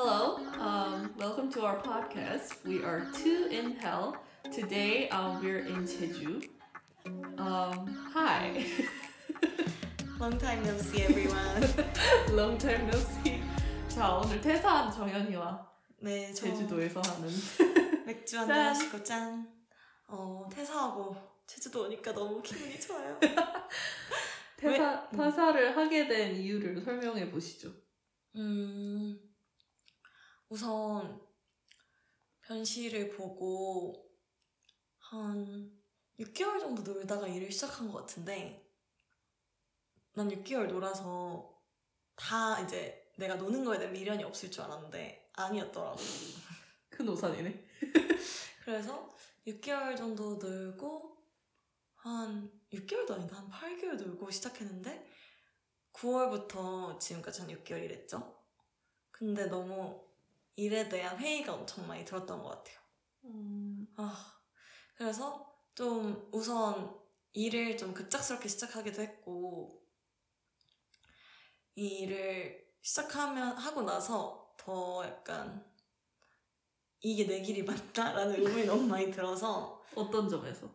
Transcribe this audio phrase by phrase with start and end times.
[0.00, 2.64] Hello, um, welcome to our podcast.
[2.64, 4.16] We are two in hell.
[4.44, 6.44] Today, um, we're in Jeju.
[7.36, 8.64] Um, hi.
[10.20, 11.66] Long time no see everyone.
[12.30, 13.42] Long time no see.
[13.88, 15.66] 자, 오늘 퇴사한 정연이와
[16.00, 17.28] 네, 저 제주도에서 하는
[18.06, 18.42] 맥주 짠.
[18.42, 19.48] 한잔 하시고 짠.
[20.06, 23.18] 어, 퇴사하고 제주도 오니까 너무 기분이 좋아요.
[24.56, 27.72] 퇴사, 퇴사를 하게 된 이유를 설명해 보시죠.
[28.36, 29.18] 음,
[30.48, 31.20] 우선
[32.40, 34.10] 변시를 보고
[34.96, 35.78] 한
[36.18, 38.66] 6개월 정도 놀다가 일을 시작한 것 같은데
[40.14, 41.54] 난 6개월 놀아서
[42.16, 45.98] 다 이제 내가 노는 거에 대한 미련이 없을 줄 알았는데 아니었더라고.
[46.88, 47.68] 큰 오산이네.
[48.64, 49.14] 그래서
[49.46, 51.16] 6개월 정도 놀고
[51.94, 55.06] 한 6개월도 아니다 한 8개월 놀고 시작했는데
[55.92, 58.42] 9월부터 지금까지 한 6개월 일했죠.
[59.10, 60.07] 근데 너무
[60.58, 62.78] 일에 대한 회의가 엄청 많이 들었던 것 같아요.
[63.26, 64.42] 음, 아
[64.96, 66.98] 그래서 좀 우선
[67.32, 69.86] 일을 좀 급작스럽게 시작하기도 했고
[71.76, 75.64] 이 일을 시작하면 하고 나서 더 약간
[77.02, 80.68] 이게 내 길이 맞다라는 의문이 너무 많이 들어서 어떤 점에서?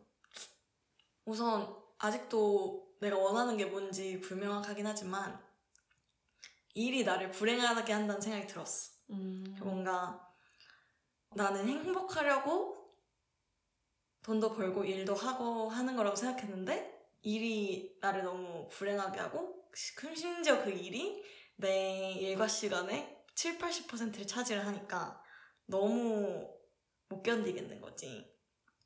[1.26, 5.44] 우선 아직도 내가 원하는 게 뭔지 불명확하긴 하지만
[6.74, 8.93] 일이 나를 불행하게 한다는 생각이 들었어.
[9.14, 10.34] 음, 뭔가
[11.36, 12.84] 나는 행복하려고
[14.24, 20.70] 돈도 벌고 일도 하고 하는 거라고 생각했는데 일이 나를 너무 불행하게 하고 그 심지어 그
[20.70, 21.24] 일이
[21.56, 25.22] 내 일과 시간의 7, 80%를 차지를 하니까
[25.66, 26.48] 너무
[27.10, 28.32] 못 견디겠는 거지.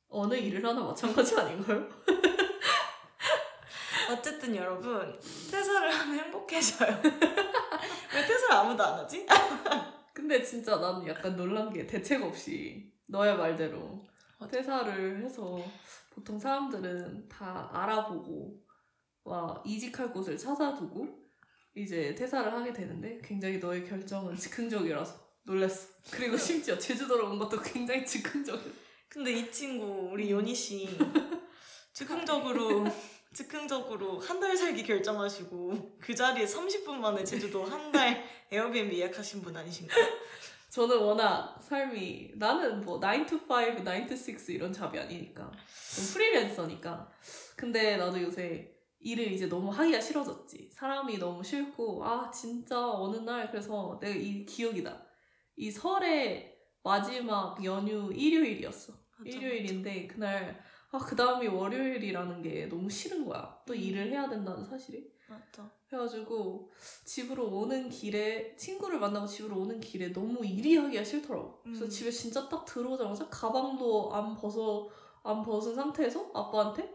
[0.09, 1.87] 어느 일을 하나 마찬가지 아닌가요?
[4.09, 5.19] 어쨌든 여러분
[5.51, 7.01] 퇴사를 하면 행복해져요.
[7.03, 9.27] 왜 퇴사를 아무도 안 하지?
[10.17, 14.03] 근데 진짜 나는 약간 놀란 게 대책 없이 너의 말대로
[14.39, 14.51] 맞아.
[14.51, 15.63] 퇴사를 해서
[16.09, 18.59] 보통 사람들은 다 알아보고
[19.25, 21.07] 와 이직할 곳을 찾아두고
[21.75, 25.13] 이제 퇴사를 하게 되는데 굉장히 너의 결정은 즉흥적이라서
[25.43, 25.87] 놀랬어.
[26.09, 28.71] 그리고 심지어 제주도로 온 것도 굉장히 즉흥적이었어.
[29.09, 30.97] 근데 이 친구 우리 요니 씨
[31.93, 32.85] 즉흥적으로
[33.33, 39.55] 즉흥적으로 한 달 살기 결정하시고 그 자리에 30분 만에 제주도 한 달 에어비앤비 예약하신 분
[39.55, 40.05] 아니신가요?
[40.69, 45.51] 저는 워낙 삶이 나는 뭐 9 to 5, 9 to 6 이런 잡이 아니니까.
[45.95, 47.09] 좀 프리랜서니까.
[47.55, 50.69] 근데 나도 요새 일을 이제 너무 하기가 싫어졌지.
[50.71, 55.05] 사람이 너무 싫고 아 진짜 어느 날 그래서 내가 이 기억이다
[55.55, 58.93] 이 설의 마지막 연휴 일요일이었어.
[59.25, 60.61] 일요일인데 그날
[60.91, 63.77] 아 그 다음이 월요일이라는 게 너무 싫은 거야 또 음.
[63.77, 65.69] 일을 해야 된다는 사실이 맞다.
[65.91, 66.71] 해가지고
[67.05, 71.61] 집으로 오는 길에 친구를 만나고 집으로 오는 길에 너무 일이 하기가 싫더라고.
[71.63, 71.89] 그래서 음.
[71.89, 74.89] 집에 진짜 딱 들어오자마자 가방도 안 벗어
[75.23, 76.89] 안 벗은 상태에서 아빠한테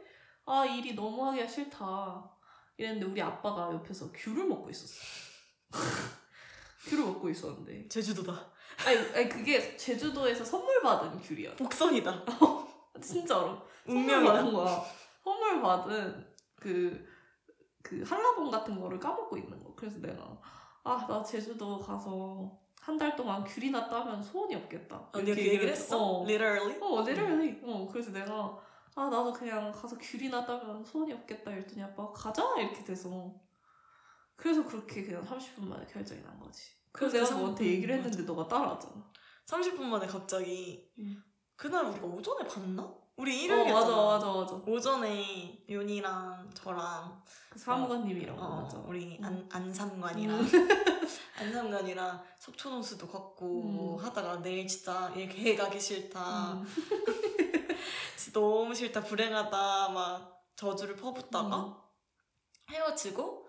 [0.46, 2.30] 아 일이 너무 하기가 싫다
[2.78, 4.94] 이랬는데 우리 아빠가 옆에서 귤을 먹고 있었어.
[6.88, 8.32] 귤을 먹고 있었는데 제주도다.
[8.86, 11.56] 아니, 아니 그게 제주도에서 선물 받은 귤이야.
[11.56, 12.24] 복선이다.
[13.02, 13.58] 진짜로.
[13.86, 14.24] 선물.
[14.24, 14.82] 받은 거야.
[15.24, 16.26] 선물 받은
[16.56, 17.06] 그,
[17.82, 19.74] 그 한라봉 같은 거를 까먹고 있는 거.
[19.74, 20.38] 그래서 내가,
[20.84, 25.08] 아, 나 제주도 가서 한 달 동안 귤이나 따면 소원이 없겠다.
[25.12, 25.96] 언니 그 얘기를 했어?
[26.00, 26.78] 어, Literally?
[26.80, 27.60] 어, literally.
[27.64, 28.58] 어, 그래서 내가,
[28.96, 31.52] 아, 나도 그냥 가서 귤이나 따면 소원이 없겠다.
[31.52, 32.42] 이랬더니 아빠가 가자!
[32.58, 33.32] 이렇게 돼서.
[34.34, 36.72] 그래서 그렇게 그냥 30분 만에 결정이 난 거지.
[36.90, 37.94] 그래서 내가 너한테 음, 얘기를.
[37.94, 38.94] 했는데 너가 따라왔잖아.
[39.46, 41.22] 30분 만에 갑자기 음.
[41.62, 42.92] 그날 우리가 오전에 봤나?
[43.14, 43.96] 우리 어, 일요일이었잖아.
[43.96, 44.54] 맞아, 맞아, 맞아.
[44.66, 48.82] 오전에 윤이랑 저랑 그 사무관님이랑 어, 만났잖아.
[48.88, 49.24] 우리 음.
[49.24, 50.40] 안, 안삼관이랑
[51.38, 54.04] 안삼관이랑 속초노수도 걷고 음.
[54.04, 56.66] 하다가 내일 진짜 일 계획하기 싫다 음.
[58.18, 61.74] 진짜 너무 싫다 불행하다 막 저주를 퍼붓다가 음.
[62.70, 63.46] 헤어지고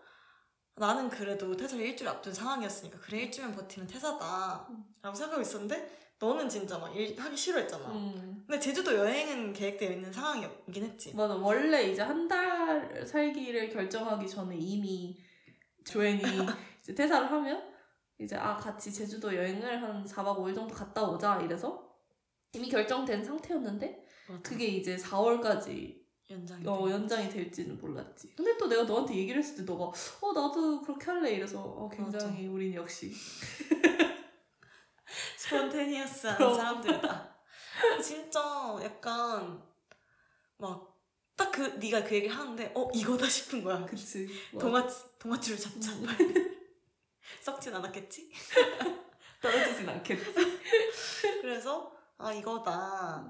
[0.75, 4.85] 나는 그래도 퇴사를 일주일 앞둔 상황이었으니까 그래 일주일만 버티면 퇴사다 음.
[5.01, 8.43] 라고 생각하고 있었는데 너는 진짜 막 일 하기 싫어했잖아 음.
[8.47, 11.35] 근데 제주도 여행은 계획되어 있는 상황이긴 했지 맞아.
[11.35, 15.17] 원래 이제 한 달 살기를 결정하기 전에 이미
[15.85, 16.21] 조앤이
[16.81, 17.61] 이제 퇴사를 하면
[18.19, 21.91] 이제 아 같이 제주도 여행을 한 4박 5일 정도 갔다 오자 이래서
[22.53, 24.41] 이미 결정된 상태였는데 맞아.
[24.41, 28.33] 그게 이제 4월까지 연장이 어, 연장이 될지는 몰랐지.
[28.35, 29.85] 근데 또 내가 너한테 얘기를 했을 때 너가
[30.21, 33.11] 어 나도 그렇게 할래 이래서 어, 굉장히 우린 역시
[35.43, 36.37] 스폰테니어스한.
[36.55, 37.35] 사람들이다.
[38.01, 38.39] 진짜
[38.83, 39.61] 약간
[40.57, 40.93] 막
[41.35, 43.83] 딱 그 네가 그 얘기를 하는데 어 이거다 싶은 거야.
[43.85, 44.27] 그치.
[44.51, 44.87] 뭐 동아
[45.19, 45.91] 동아줄을 잡자.
[45.91, 46.05] 음.
[47.41, 48.31] 썩진 않았겠지?
[49.41, 50.33] 떨어지진 않겠지.
[51.41, 53.27] 그래서 아 이거다.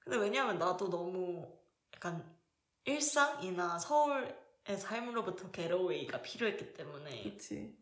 [0.00, 1.48] 근데 왜냐면 나도 너무
[1.94, 2.36] 약간
[2.84, 4.36] 일상이나 서울의
[4.78, 7.76] 삶으로부터 게러웨이가 필요했기 때문에 그치.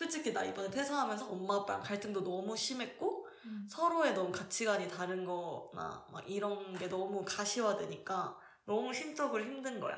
[0.00, 3.66] 솔직히 나 이번에 퇴사하면서 엄마 아빠랑 갈등도 너무 심했고 음.
[3.68, 9.94] 서로의 너무 가치관이 다른 거나 막 이런 게 너무 가시화되니까 너무 심적으로 힘든 거야.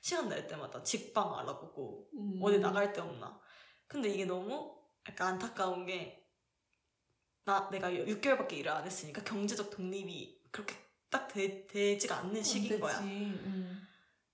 [0.00, 2.40] 시간 날 때마다 직방 알아보고 음.
[2.42, 3.38] 어디 나갈 데 없나.
[3.86, 4.74] 근데 이게 너무
[5.06, 6.18] 약간 안타까운 게
[7.44, 10.76] 나 내가 6개월밖에 일을 안 했으니까 경제적 독립이 그렇게
[11.10, 12.96] 딱 되, 되지가 않는 시기인 거야.
[12.96, 13.16] 안 되지.
[13.20, 13.88] 음.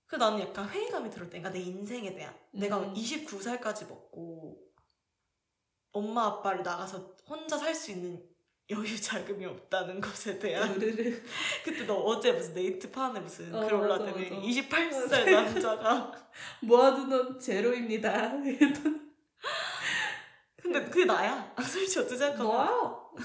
[0.05, 2.93] 그 나는 약간 회의감이 들을 때니까 내 인생에 대한 내가 음.
[2.93, 4.68] 29살까지 먹고
[5.91, 8.23] 엄마 아빠를 나가서 혼자 살 수 있는
[8.69, 11.19] 여유 자금이 없다는 것에 대한 으르르.
[11.65, 14.05] 그때 너 어제 무슨 네이트 판에 무슨 어, 글 맞아.
[14.13, 15.25] 28살 맞아.
[15.31, 16.29] 남자가
[16.61, 18.31] 모아둔 돈 제로입니다.
[20.61, 22.65] 근데 그게 나야 솔직히 어떻게 생각하면 너야.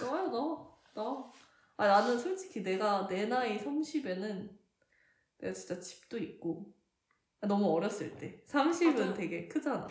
[0.01, 0.79] 너야 너.
[0.95, 1.33] 너.
[1.77, 4.49] 아 나는 솔직히 내가 내 나이 30에는
[5.39, 6.73] 내가 진짜 집도 있고
[7.43, 9.13] 아, 너무 어렸을 때 30은 맞아.
[9.15, 9.87] 되게 크잖아.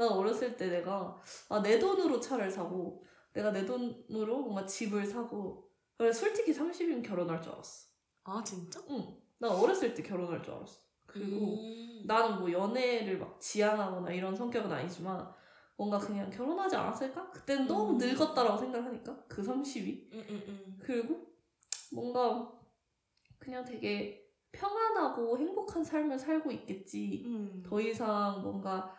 [0.00, 1.20] 난 어렸을 때 내가
[1.50, 3.04] 아, 내 돈으로 차를 사고
[3.34, 5.68] 내가 내 돈으로 뭔가 집을 사고
[5.98, 7.88] 그래 솔직히 30이면 결혼할 줄 알았어.
[8.24, 8.80] 아 진짜?
[8.88, 9.18] 응.
[9.38, 10.80] 난 어렸을 때 결혼할 줄 알았어.
[11.04, 12.04] 그리고 음.
[12.06, 15.30] 나는 뭐 연애를 막 지향하거나 이런 성격은 아니지만
[15.76, 17.30] 뭔가 그냥 결혼하지 않았을까?
[17.32, 17.98] 그때는 너무 음.
[17.98, 20.78] 늙었다라고 생각하니까 그 30이 음, 음, 음.
[20.80, 21.26] 그리고
[21.92, 22.50] 뭔가
[23.38, 27.62] 그냥 되게 평안하고 행복한 삶을 살고 있겠지 음.
[27.66, 28.98] 더 이상 뭔가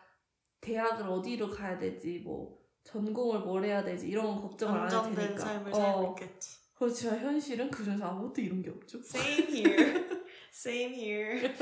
[0.61, 5.39] 대학을 어디로 가야 되지 뭐 전공을 뭘 해야 되지 이런 건 걱정을 안 해도 되니까
[5.39, 10.05] 삶을 어, 살고 있겠지 그렇지만 현실은 그중에서 아무것도 이런 게 없죠 Same here
[10.53, 11.55] Same here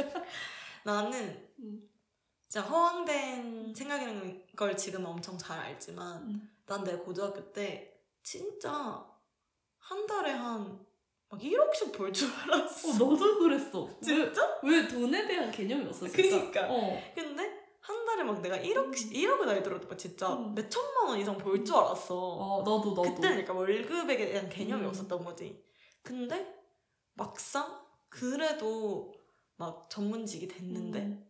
[0.84, 1.90] 나는 음.
[2.48, 6.50] 진짜 허황된 생각이라는 걸 지금 엄청 잘 알지만 음.
[6.66, 9.06] 난내 고등학교 때 진짜
[9.78, 10.90] 한 달에 한
[11.31, 12.90] 막 1억씩 벌 줄 알았어.
[12.90, 14.60] 어, 너도 그랬어 진짜?
[14.63, 16.16] 왜, 왜 돈에 대한 개념이 없었을까?
[16.16, 16.68] 그니까.
[16.72, 17.00] 어.
[17.13, 17.59] 근데
[18.19, 20.54] 한 달에 막 내가 1억, 1억은 아니더라도 막 진짜 음.
[20.54, 22.16] 몇 천만 원 이상 벌 줄 알았어.
[22.16, 23.01] 어, 나도, 나도.
[23.16, 24.88] 그때는 약간 월급에 대한 개념이 음.
[24.89, 25.63] 없었던 거지.
[26.01, 26.56] 근데
[27.13, 29.13] 막상 그래도
[29.56, 31.30] 막 전문직이 됐는데 음.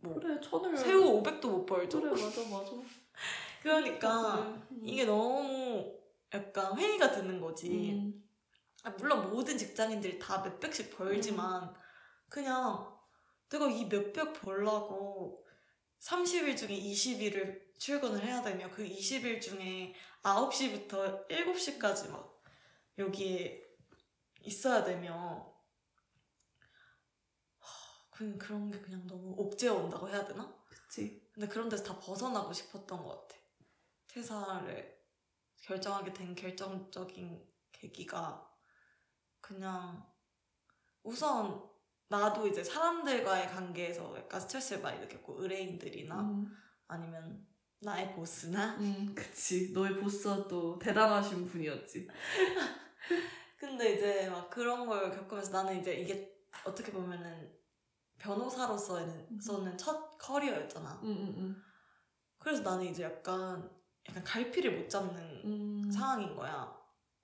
[0.00, 0.76] 뭐 그래, 천을.
[0.76, 2.00] 새우 500도 못 벌죠.
[2.00, 2.72] 그래, 맞아, 맞아.
[3.62, 4.38] 그러니까
[4.70, 4.80] 음.
[4.84, 5.92] 이게 너무
[6.32, 7.92] 약간 회의가 드는 거지.
[7.92, 8.24] 음.
[8.84, 11.74] 아, 물론 모든 직장인들이 다 몇백씩 벌지만
[12.28, 12.96] 그냥
[13.48, 15.44] 내가 이 몇백 벌라고
[16.00, 22.42] 30일 중에 20일을 출근을 해야 되며 그 20일 중에 9시부터 7시까지 막
[22.98, 23.64] 여기에
[24.42, 25.54] 있어야 되며
[28.10, 30.52] 그냥 그런 게 그냥 너무 옥죄어 온다고 해야 되나?
[30.68, 31.28] 그치.
[31.32, 33.40] 근데 그런 데서 다 벗어나고 싶었던 것 같아.
[34.08, 34.98] 퇴사를
[35.60, 38.50] 결정하게 된 결정적인 계기가
[39.40, 40.04] 그냥
[41.04, 41.70] 우선
[42.08, 46.56] 나도 이제 사람들과의 관계에서 약간 스트레스를 많이 느꼈고 의뢰인들이나 음.
[46.86, 47.46] 아니면
[47.80, 49.72] 나의 보스나 음, 그치.
[49.72, 52.08] 너의 보스가 또 대단하신 분이었지.
[53.58, 56.34] 근데 이제 막 그런 걸 겪으면서 나는 이제 이게
[56.64, 57.52] 어떻게 보면은
[58.18, 61.00] 변호사로서는 서는 첫 커리어였잖아.
[61.04, 61.62] 음, 음,
[62.38, 63.70] 그래서 나는 이제 약간
[64.08, 65.82] 약간 갈피를 못 잡는 음.
[65.84, 65.90] 음.
[65.90, 66.76] 상황인 거야.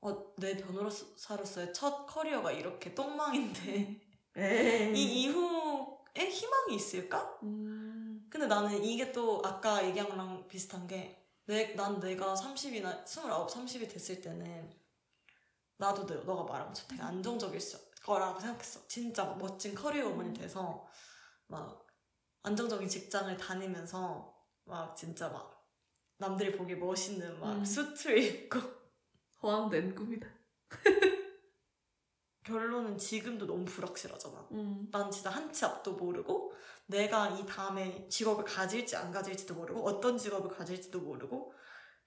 [0.03, 4.04] 어, 내 변호사로서의 첫 커리어가 이렇게 똥망인데
[4.37, 4.93] 에이.
[4.95, 7.39] 이 이후에 희망이 있을까?
[7.43, 8.27] 음.
[8.31, 13.89] 근데 나는 이게 또 아까 얘기한 거랑 비슷한 게 내, 난 내가 30이나 29, 30이
[13.91, 14.73] 됐을 때는
[15.77, 18.87] 나도 너, 너가 말한 것처럼 되게 안정적일 수- 거라고 생각했어.
[18.87, 20.87] 진짜 막 멋진 커리어 우먼이 돼서
[21.47, 21.87] 막
[22.43, 25.67] 안정적인 직장을 다니면서 막 진짜 막
[26.19, 27.65] 남들이 보기 멋있는 막 음.
[27.65, 28.59] 수트를 입고
[29.43, 30.29] 허황된 꿈이다.
[32.45, 34.49] 결론은 지금도 너무 불확실하잖아.
[34.53, 34.89] 음.
[34.93, 36.53] 난 진짜 한 치 앞도 모르고
[36.87, 41.55] 내가 이 다음에 직업을 가질지 안 가질지도 모르고 어떤 직업을 가질지도 모르고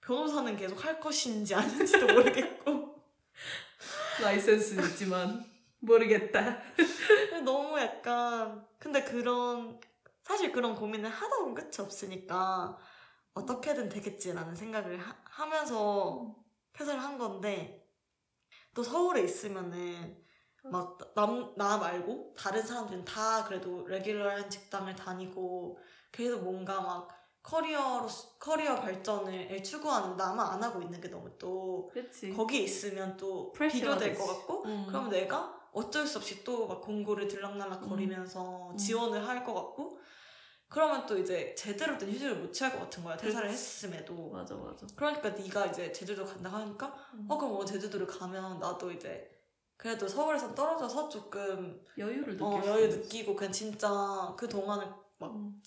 [0.00, 3.02] 변호사는 계속 할 것인지 아닌지도 모르겠고
[4.22, 5.44] 라이센스는 있지만
[5.80, 6.60] 모르겠다.
[7.44, 9.80] 너무 약간 근데 그런
[10.22, 12.76] 사실 그런 고민을 하다 보면 끝이 없으니까
[13.34, 16.36] 어떻게든 되겠지라는 생각을 하, 면서
[16.72, 17.88] 퇴사를 한 건데
[18.74, 20.22] 또 서울에 있으면은
[20.70, 25.78] 막남나 말고 다른 사람들은 다 그래도 레귤러한 직장을 다니고
[26.10, 27.08] 그래도 뭔가 막
[27.42, 28.06] 커리어로
[28.38, 32.32] 커리어 발전을 추구하는 나만 안 하고 있는 게 너무 또 그치.
[32.32, 34.14] 거기에 있으면 또 비교될.
[34.14, 34.84] 것 같고 음.
[34.88, 38.76] 그러면 내가 어쩔 수 없이 또 막 공고를 들락날락 거리면서 음.
[38.76, 39.98] 지원을 할 것 같고
[40.68, 44.86] 그러면 또 이제 제대로 된 휴식을 못 취할 것 같은 거야 퇴사를 했음에도 맞아 맞아.
[44.96, 47.26] 그러니까 네가 이제 제주도 간다고 하니까 음.
[47.30, 49.30] 어 그럼 뭐 제주도를 가면 나도 이제
[49.78, 52.88] 그래도 서울에서 떨어져서 조금 여유를 느낄 어, 수 여유.
[52.88, 54.84] 느끼고 그냥 진짜 그 동안을
[55.18, 55.62] 막 음.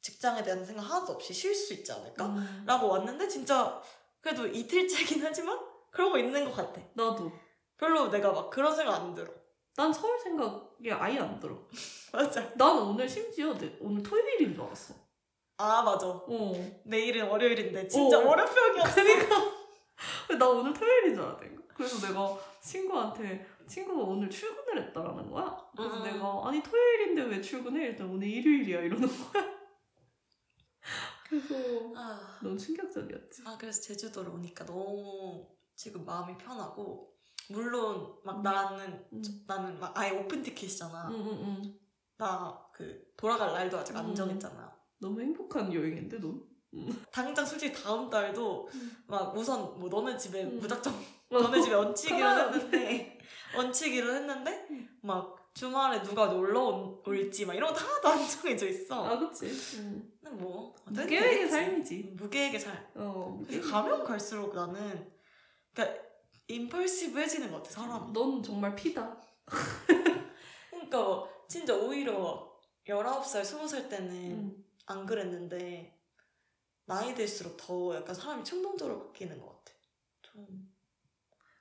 [0.00, 2.26] 직장에 대한 생각 하나도 없이 쉴 수 있지 않을까?
[2.26, 2.64] 음.
[2.66, 3.82] 라고 왔는데 진짜
[4.20, 5.58] 그래도 이틀째긴 하지만
[5.90, 6.80] 그러고 있는 것 같아.
[6.92, 7.32] 나도.
[7.78, 9.32] 별로 내가 막 그런 생각 안 들어.
[9.76, 11.58] 난 서울 생각이 아예 안 들어.
[12.12, 12.42] 맞아.
[12.56, 14.94] 나는 오늘 심지어 내, 오늘 토요일인 줄 알았어.
[15.56, 16.06] 아 맞아.
[16.06, 16.52] 어.
[16.84, 18.28] 내일은 월요일인데 진짜 어.
[18.28, 18.94] 월요병이었어.
[18.94, 19.36] 그니까.
[20.38, 21.62] 나 오늘 토요일인 줄 알았다니까.
[21.74, 25.56] 그래서 내가 친구한테 친구가 오늘 출근을 했다라는 거야.
[25.76, 26.02] 그래서 음.
[26.04, 27.86] 내가 아니 토요일인데 왜 출근해?
[27.86, 29.54] 일단 오늘 일요일이야 이러는 거야.
[31.28, 31.54] 그래서
[31.96, 33.42] 아, 너무 충격적이었지.
[33.46, 37.12] 아 그래서 제주도를 오니까 너무 지금 마음이 편하고
[37.50, 38.42] 물론 막 음.
[38.42, 39.22] 나는 음.
[39.46, 41.08] 나는 막 아예 오픈 티켓이잖아.
[41.10, 41.78] 응응응.
[42.16, 44.14] 나그 돌아갈 날도 아직 안 음.
[44.14, 44.74] 정했잖아.
[44.98, 46.34] 너무 행복한 여행인데 너?
[47.12, 49.04] 당장 솔직히 다음 달도 음.
[49.06, 50.58] 막 우선 뭐 너네 집에 음.
[50.58, 50.92] 무작정
[51.30, 52.28] 너네 집에 얹히기로.
[52.28, 53.13] 했는데
[53.56, 54.98] 얹히기로 했는데 음.
[55.02, 59.04] 막 주말에 누가 놀러 온- 올지 막 이런 거 하나도 안 정해져 있어.
[59.06, 59.46] 아 그치.
[59.78, 60.10] 응.
[60.22, 61.48] 근데 뭐 무계획의.
[61.48, 62.14] 삶이지.
[62.16, 62.76] 무계획의 삶.
[62.94, 63.40] 어.
[63.70, 65.12] 가면 갈수록 나는
[65.72, 66.02] 그러니까
[66.48, 68.12] 임펄시브해지는 것 같아 사람.
[68.12, 69.20] 넌 정말 피다.
[70.70, 72.52] 그러니까 뭐 진짜 오히려
[72.86, 74.64] 19살, 20살 때는 응.
[74.86, 75.98] 안 그랬는데
[76.86, 79.72] 나이 들수록 더 약간 사람이 충동적으로 바뀌는 것 같아.
[80.22, 80.72] 좀.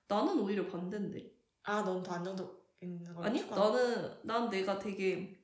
[0.08, 1.33] 나는 오히려 반대인데.
[1.64, 5.40] 아, 넌 더 안정적 있는 걸 아니 추구하는 나는 난 내가 되게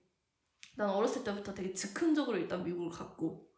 [0.75, 3.49] 난 어렸을 때부터 되게 즉흥적으로 일단 미국을 갔고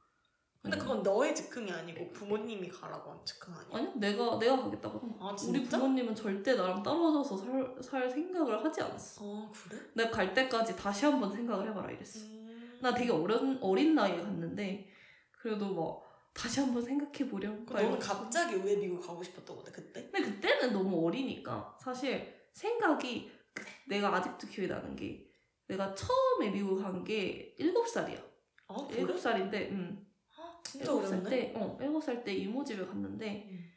[0.62, 0.80] 근데 음.
[0.80, 3.70] 그건 너의 즉흥이 아니고 부모님이 가라고 한 즉흥 아니야?
[3.72, 5.18] 아니 내가 내가 가겠다고.
[5.20, 5.78] 아, 우리 진짜?
[5.78, 9.82] 부모님은 절대 나랑 떨어져서 살, 살 생각을 하지 않았어 어, 그래?
[9.96, 12.80] 내가 갈 때까지 다시 한번 생각을 해봐라 이랬어 음.
[12.80, 14.88] 나 되게 어린, 어린 나이에 갔는데
[15.32, 20.10] 그래도 막 다시 한번 생각해보렴 그럼 너는 갑자기 왜 미국 가고 싶었던 건데 그때?
[20.12, 25.28] 근데 그때는 너무 어리니까 사실 생각이 그- 내가 아직도 기억이 나는 게
[25.68, 28.22] 내가 처음에 미국 간 게 7살이야
[28.68, 30.08] 아, 일 7살인데 음.
[30.38, 31.30] 아, 진짜 어렸네.
[31.30, 33.72] 때, 어, 일곱 살때 이모 집에 갔는데 음.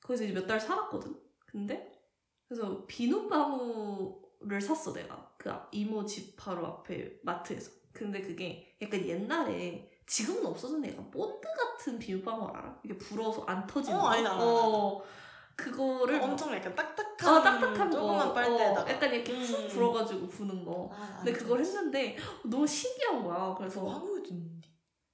[0.00, 1.14] 거기서 이제 몇 달 살았거든.
[1.46, 1.92] 근데
[2.48, 7.70] 그래서 비눗방울을 샀어 내가 그 앞- 이모 집 바로 앞에 마트에서.
[7.92, 12.80] 근데 그게 약간 옛날에 지금은 없어졌네 약간 본드 같은 비눗방울 알아?
[12.84, 14.08] 이게 불어서 안 터지는 어, 거.
[14.08, 15.02] 알아, 알아, 어,
[15.56, 18.34] 그거를 막- 엄청 약간 딱딱한 어, 딱딱한 조그만 거.
[18.34, 19.68] 빨대에다가 어, 약간 이렇게 푹 음.
[19.68, 20.90] 불어가지고 부는 거.
[20.92, 21.60] 아, 근데 그걸.
[21.60, 23.54] 했는데 너무 신기한 거야.
[23.56, 24.68] 그래서 그거 한국에도 있는데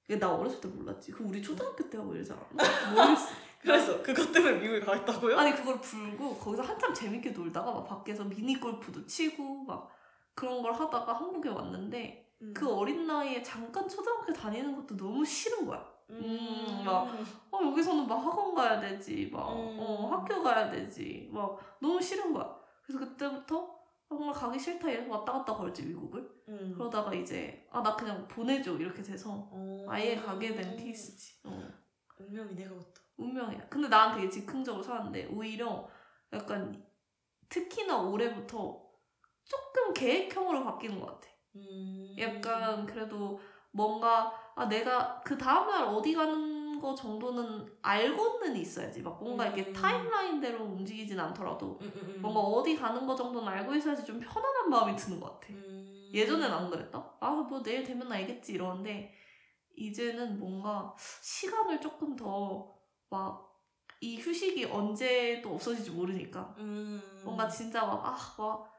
[0.07, 1.11] 이게 나 어렸을 때 몰랐지.
[1.13, 2.45] 그 우리 초등학교 때 하고 이러지 않았나?
[2.93, 3.27] 모르겠어.
[3.61, 5.37] 그래서 그것 때문에 미국에 가겠다고요?
[5.39, 9.89] 아니 그걸 불고 거기서 한참 재밌게 놀다가 막 밖에서 미니 골프도 치고 막
[10.35, 12.53] 그런 걸 하다가 한국에 왔는데 음.
[12.53, 15.92] 그 어린 나이에 잠깐 초등학교 다니는 것도 너무 싫은 거야.
[16.09, 17.07] 음, 막
[17.51, 19.77] 어 여기서는 막 학원 가야 되지, 막 음.
[19.79, 22.55] 어, 학교 가야 되지, 막 너무 싫은 거야.
[22.83, 23.73] 그래서 그때부터
[24.09, 26.29] 정말 가기 싫다 이래서 왔다 갔다 걸지 미국을.
[26.49, 26.73] 음.
[26.77, 29.85] 그러다가 이제 아 나 그냥 보내줘 이렇게 돼서 어.
[29.87, 31.39] 아예 가게 된 케이스지.
[31.45, 31.67] 어.
[32.19, 33.01] 운명이 내가 왔다.
[33.17, 33.67] 운명이야.
[33.69, 35.87] 근데 난 되게 즉흥적으로 살았는데 오히려
[36.31, 36.83] 약간
[37.49, 38.83] 특히나 올해부터
[39.43, 41.27] 조금 계획형으로 바뀌는 것 같아.
[41.55, 42.15] 음.
[42.19, 43.39] 약간 그래도
[43.71, 49.01] 뭔가 아 내가 그 다음날 어디 가는 거 정도는 알고는 있어야지.
[49.01, 49.73] 막 뭔가 이렇게 음.
[49.73, 52.21] 타임라인대로 움직이진 않더라도 음, 음, 음.
[52.21, 55.53] 뭔가 어디 가는 거 정도는 알고 있어야지 좀 편안한 마음이 드는 것 같아.
[55.53, 56.09] 음.
[56.13, 57.15] 예전엔 안 그랬다?
[57.19, 59.13] 아, 뭐 내일 되면 알겠지 이러는데
[59.75, 62.73] 이제는 뭔가 시간을 조금 더
[63.09, 63.53] 막
[64.01, 67.01] 이 휴식이 언제 또 없어질지 모르니까 음.
[67.23, 68.69] 뭔가 진짜 막 아, 막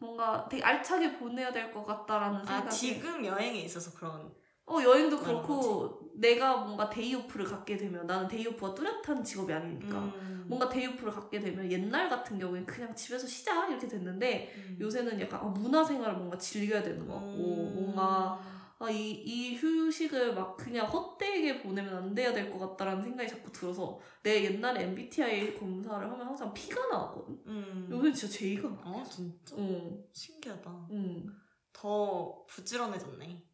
[0.00, 4.34] 뭔가 되게 알차게 보내야 될 것 같다라는 아 생각이 지금 여행에 있어서 그런
[4.72, 9.98] 어 여행도 그렇고 내가 뭔가 day off를 갖게 되면 나는 day off가 뚜렷한 직업이 아니니까
[9.98, 10.44] 음.
[10.48, 14.78] 뭔가 day off를 갖게 되면 옛날 같은 경우엔 그냥 집에서 쉬자 이렇게 됐는데 음.
[14.80, 17.74] 요새는 약간 아, 문화생활을 뭔가 즐겨야 되는 것 같고 음.
[17.74, 18.40] 뭔가
[18.78, 23.52] 아, 이, 이 휴식을 막 그냥 헛되게 보내면 안 돼야 될 것 같다라는 생각이 자꾸
[23.52, 27.38] 들어서 내 옛날에 MBTI 검사를 하면 항상 P가 나왔거든.
[27.46, 27.88] 음.
[27.90, 28.96] 요새 진짜 J가 나와.
[29.00, 30.88] 어 진짜 응, 신기하다.
[30.90, 31.26] 응.
[31.72, 33.44] 더 부지런해졌네.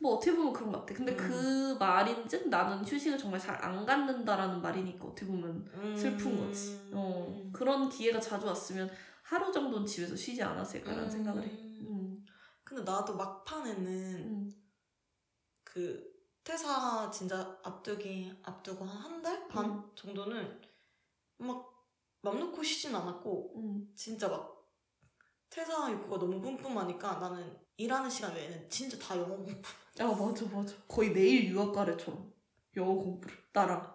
[0.00, 0.94] 뭐 어떻게 보면 그런 것 같아.
[0.94, 1.16] 근데 음.
[1.16, 6.72] 그 말인즉 나는 휴식을 정말 잘 안 갖는다라는 말이니까 어떻게 보면 슬픈 거지.
[6.86, 6.92] 음.
[6.94, 8.90] 어, 그런 기회가 자주 왔으면
[9.22, 11.10] 하루 정도는 집에서 쉬지 않았을까라는 음.
[11.10, 11.50] 생각을 해.
[11.50, 12.24] 음,
[12.64, 14.52] 근데 나도 막판에는 음,
[15.64, 16.12] 그
[16.44, 19.90] 퇴사 진짜 앞두기 앞두고 한 한 달반 음.
[19.94, 20.60] 정도는
[21.38, 21.72] 막
[22.22, 23.92] 맘 놓고 쉬진 않았고 음.
[23.96, 24.70] 진짜 막
[25.50, 29.50] 퇴사 욕구가 너무 뿜뿜하니까 나는 일하는 시간 외에는 진짜 다 영어 공부
[29.98, 30.74] 아 맞아 맞아.
[30.88, 32.32] 거의 매일 유학 갈 애처럼
[32.76, 33.92] 영어 공부를 나랑.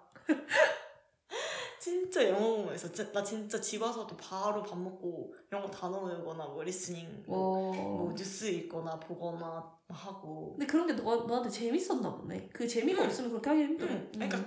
[1.79, 2.91] 진짜 영어 공부했어.
[2.91, 8.07] 진짜- 나 진짜 집 와서도 바로 밥 먹고 영어 단어 외우거나 뭐 listening 뭐, 뭐
[8.07, 8.13] 와.
[8.13, 10.51] 뉴스 읽거나 보거나 하고.
[10.53, 12.49] 근데 그런 게 너, 너한테 재밌었나 보네.
[12.49, 13.07] 그 재미가 응.
[13.07, 13.93] 없으면 그렇게 하기 힘들어.
[13.93, 14.11] 응.
[14.13, 14.45] 그러니까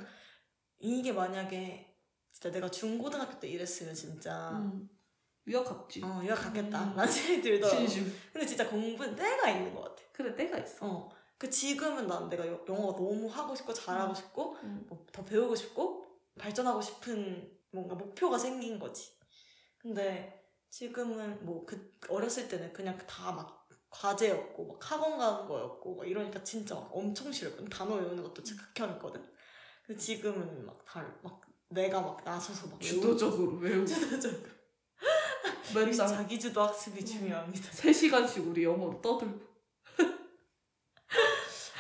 [0.79, 1.97] 이게 만약에
[2.33, 4.89] 진짜 내가 중고등학교 때 이랬으면 진짜 음.
[5.47, 6.03] 유학 갔지.
[6.05, 6.85] 어 유학 가겠다.
[6.85, 6.97] 음.
[6.97, 7.77] 난 생각이 들더라고.
[7.79, 8.13] 진심.
[8.33, 10.03] 근데 진짜 공부는 때가 있는 것 같아.
[10.13, 10.87] 그래 때가 있어.
[10.87, 11.11] 어.
[11.39, 14.15] 그 지금은 난 내가 여- 영어가 너무 하고 싶고 잘하고 음.
[14.15, 14.85] 싶고 음.
[14.89, 16.05] 뭐 더 배우고 싶고
[16.39, 19.13] 발전하고 싶은 뭔가 목표가 생긴 거지.
[19.79, 23.59] 근데 지금은 뭐 그 어렸을 때는 그냥 다 막
[23.91, 27.69] 과제였고 막 학원 가는 거였고 막 이러니까 진짜 막 엄청 싫었거든.
[27.69, 29.21] 단어 외우는 것도 진짜 극혐했거든.
[29.85, 34.43] 근데 지금은 막 다막 내가 막 나서서 막 주도적으로 외우고 주도적으로
[35.75, 37.71] 맨날 자기주도 학습이 중요합니다.
[37.71, 39.51] 3시간씩 우리 영어로 떠들고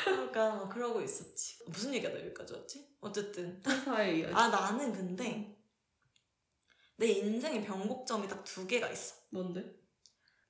[0.04, 1.58] 그러니까 막 그러고 있었지.
[1.66, 2.96] 무슨 얘기하다 여기까지 왔지?
[3.00, 4.34] 어쨌든 회사의 이야기.
[4.34, 5.56] 아 나는 근데
[6.96, 9.16] 내 인생의 변곡점이 딱 두 개가 있어.
[9.30, 9.78] 뭔데?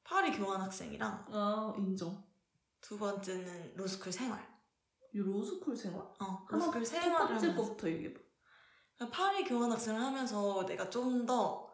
[0.04, 2.25] 파리 교환학생이랑 아 인정.
[2.80, 4.49] 두 번째는 로스쿨 생활.
[5.12, 6.00] 이 로스쿨 생활?
[6.20, 8.20] 어, 로스쿨 첫 생활을 번째 하면서 거부터 얘기해봐.
[9.11, 11.69] 파리 교환학생을 하면서 내가 좀더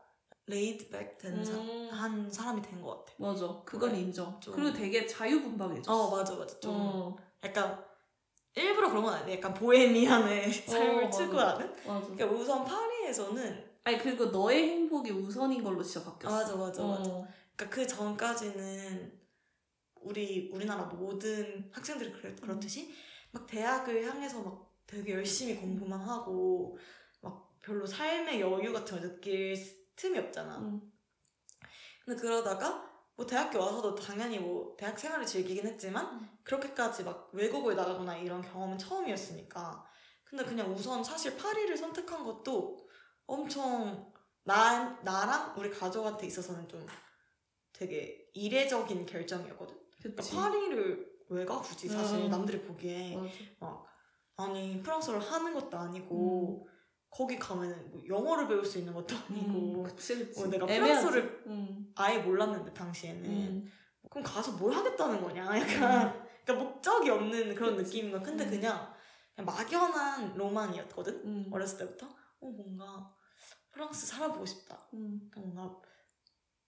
[0.47, 1.89] laid back 된 사, 음.
[1.91, 3.13] 한 사람이 된 것 같아.
[3.19, 3.63] 맞아.
[3.65, 4.01] 그건 그래.
[4.03, 4.39] 인정.
[4.41, 4.55] 좀.
[4.55, 5.93] 그리고 되게 자유분방해졌어.
[5.93, 7.85] 어 맞아 맞아 좀 어, 약간
[8.55, 9.37] 일부러 그런 건 아니야.
[9.37, 11.19] 약간 보헤미안의 삶을 맞아.
[11.19, 11.69] 추구하는.
[11.87, 12.01] 맞아.
[12.09, 16.37] 그러니까 우선 파리에서는 아니 그리고 너의 행복이 우선인 걸로 진짜 아, 바뀌었어.
[16.37, 17.11] 맞아 맞아 맞아.
[17.11, 17.29] 어.
[17.57, 19.21] 그러니까 그 전까지는
[20.03, 22.95] 우리 우리나라 모든 학생들이 그렇, 그렇듯이
[23.33, 26.79] 막 대학을 향해서 막 되게 열심히 공부만 하고
[27.21, 29.57] 막 별로 삶의 여유 같은 걸 느낄
[29.97, 30.59] 틈이 없잖아.
[30.59, 30.93] 음.
[32.05, 36.39] 근데 그러다가 뭐 대학교 와서도 당연히 뭐 대학 생활을 즐기긴 했지만 음.
[36.45, 39.85] 그렇게까지 막 외국을 나가거나 이런 경험은 처음이었으니까.
[40.25, 42.79] 근데 그냥 우선 사실 파리를 선택한 것도
[43.27, 44.13] 엄청
[44.45, 46.87] 나, 나랑 우리 가족한테 있어서는 좀
[47.73, 49.77] 되게 이례적인 결정이었거든.
[50.03, 50.23] 그러니까.
[50.23, 52.29] 파리를 왜 가 굳이 사실 음.
[52.31, 53.17] 남들이 보기에
[53.59, 53.83] 맞아.
[54.37, 56.69] 아니 프랑스어를 하는 것도 아니고
[57.11, 60.43] 거기 가면은 뭐 영어를 배울 수 있는 것도 아니고 음, 그치 그치.
[60.43, 60.67] 어, 내가.
[60.67, 61.93] 프랑스어를 음.
[61.95, 63.73] 아예 몰랐는데 당시에는 음.
[64.11, 67.97] 그럼 가서 뭘 하겠다는 거냐 약간 그러니까 목적이 없는 그런 그치.
[67.99, 68.51] 느낌인 거야 근데 음.
[68.51, 68.95] 그냥,
[69.35, 71.51] 그냥 막연한 로망이었거든 음.
[71.53, 73.15] 어렸을 때부터 어 뭔가
[73.71, 75.31] 프랑스 살아보고 싶다 음.
[75.35, 75.75] 뭔가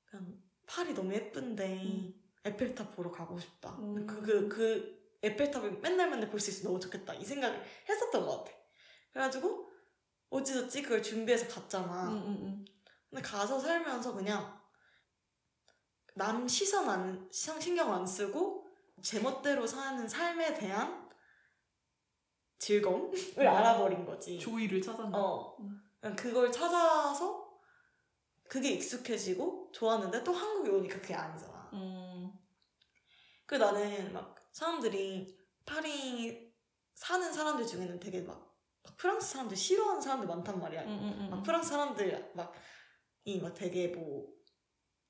[0.07, 0.35] 그냥
[0.67, 2.15] 파리 너무 예쁜데 음.
[2.45, 4.07] 에펠탑 보러 가고 싶다 음.
[4.07, 8.45] 그, 그, 그 에펠탑을 맨날 맨날 볼 수 있어 너무 좋겠다 이 생각을 했었던 것
[8.45, 8.57] 같아
[9.13, 9.69] 그래가지고
[10.31, 12.65] 어찌저찌 그걸 준비해서 갔잖아 음, 음, 음.
[13.11, 14.61] 근데 가서 살면서 그냥
[16.15, 18.67] 남 시선 안 시선 신경 안 쓰고
[19.03, 21.09] 제멋대로 사는 삶에 대한
[22.59, 24.39] 즐거움을 알아버린 거지.
[24.39, 25.17] 조이를 찾았나?
[25.17, 25.57] 어.
[25.61, 25.81] 음.
[26.01, 27.49] 그냥 그걸 찾아서
[28.49, 31.71] 그게 익숙해지고 좋았는데 또 한국에 오니까 그게 아니잖아.
[31.75, 32.33] 음.
[33.47, 36.53] 그 나는 막 사람들이 파리
[36.95, 38.48] 사는 사람들 중에는 되게 막,
[38.89, 40.83] 막 프랑스 사람들 싫어하는 사람들 많단 말이야.
[40.85, 41.31] 음, 음, 음.
[41.31, 42.53] 막 프랑스 사람들 막
[43.25, 44.27] 이 막 되게 뭐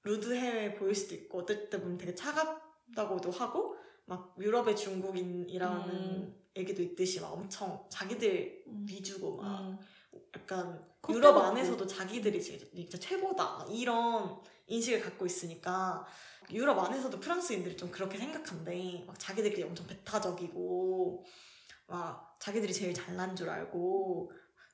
[0.03, 6.45] 루드해 보일 수도 있고 어떨 때 보면 되게 차갑다고도 하고 막 유럽의 중국인이라는 음.
[6.57, 8.87] 얘기도 있듯이 막 엄청 자기들 음.
[8.89, 9.79] 위주고 막 음.
[10.35, 11.37] 약간 유럽.
[11.39, 16.05] 안에서도 자기들이 진짜 최고다 막 이런 인식을 갖고 있으니까
[16.51, 21.25] 유럽 안에서도 프랑스인들이 좀 그렇게 생각한대 막 자기들끼리 엄청 배타적이고
[21.87, 24.31] 막 자기들이 제일 잘난 줄 알고.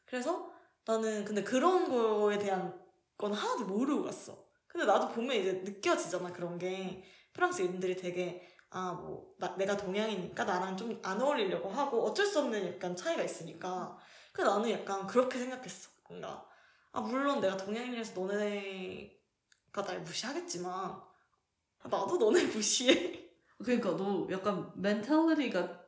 [0.07, 0.51] 그래서
[0.87, 2.79] 나는 근데 그런 거에 대한
[3.17, 4.45] 건 하나도 모르고 갔어.
[4.67, 7.05] 근데 나도 보면 이제 느껴지잖아 그런 게.
[7.33, 12.95] 프랑스인들이 되게 아 뭐 내가 동양이니까 나랑 좀 안 어울리려고 하고 어쩔 수 없는 약간
[12.97, 13.97] 차이가 있으니까.
[14.33, 16.47] 그래서 나는 약간 그렇게 생각했어 뭔가.
[16.93, 23.31] 아 물론 내가 동양인이라서 너네가 날 무시하겠지만 아, 나도 너네 무시해.
[23.59, 25.84] 그러니까 너 약간 멘탈리티가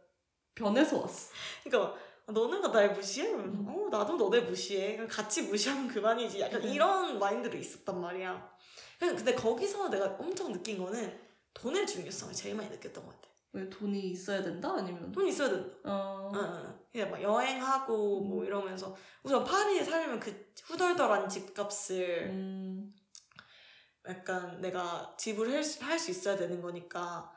[0.56, 1.30] 변해서 왔어.
[1.62, 1.94] 그러니까
[2.26, 3.28] 아, 너네가 날 무시해?
[3.32, 3.64] 음.
[3.68, 6.68] 어 나도 너네 무시해 같이 무시하면 그만이지 약간 음.
[6.68, 8.56] 이런 마인드로 있었단 말이야
[8.98, 11.20] 근데 거기서 내가 엄청 느낀 거는
[11.54, 14.74] 돈의 중요성을 제일 많이 느꼈던 것 같아 왜 돈이 있어야 된다?
[14.76, 16.32] 아니면 돈 있어야 된다 어.
[16.34, 16.80] 응, 응.
[16.90, 18.46] 그냥 막 여행하고 뭐 음.
[18.46, 22.92] 이러면서 우선 파리에 살면 그 후덜덜한 집값을 음.
[24.08, 27.30] 약간 내가 지불할 수, 할 수 있어야 되는 거니까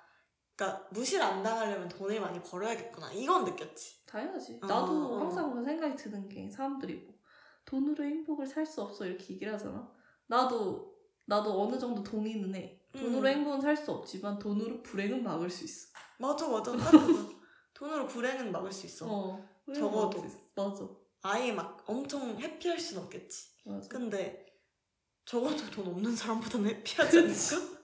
[0.60, 4.60] 그러니까 무시를 안 당하려면 돈을 많이 벌어야겠구나 이건 느꼈지 당연하지.
[4.62, 5.19] 어, 나도 어.
[5.22, 7.15] 항상 그 생각이 드는 게 사람들이 뭐
[7.63, 9.89] 돈으로 행복을 살 수 없어 이렇게 얘기를 하잖아.
[10.28, 12.82] 나도 나도 어느 정도 동의는 해.
[12.91, 13.28] 돈으로 음.
[13.28, 15.88] 행복은 살 수 없지만 돈으로 불행은 막을 수 있어.
[16.17, 16.72] 맞아 맞아
[17.74, 19.06] 돈으로 불행은 막을 수 있어.
[19.08, 19.50] 어.
[19.74, 20.26] 적어도.
[20.56, 20.89] 맞아.
[21.22, 23.52] 아예 막 엄청 해피할 순 없겠지.
[23.63, 23.88] 맞아.
[23.88, 24.45] 근데
[25.24, 27.80] 적어도 돈 없는 사람보다는 해피하지 않을까?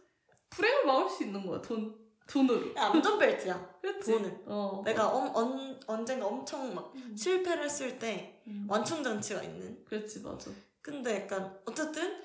[0.50, 1.62] 불행을 막을 수 있는 거야.
[1.62, 2.76] 돈 돈으로.
[2.76, 3.78] 야, 안전벨트야.
[3.82, 4.12] 그렇지.
[4.12, 4.44] 돈을.
[4.48, 4.82] 어.
[4.84, 7.16] 내가 엄, 언, 언젠가 엄청 막 음.
[7.16, 8.66] 실패를 했을 때 음.
[8.70, 9.84] 완충장치가 있는.
[9.86, 10.50] 그렇지 맞아.
[10.82, 12.22] 근데 약간 어쨌든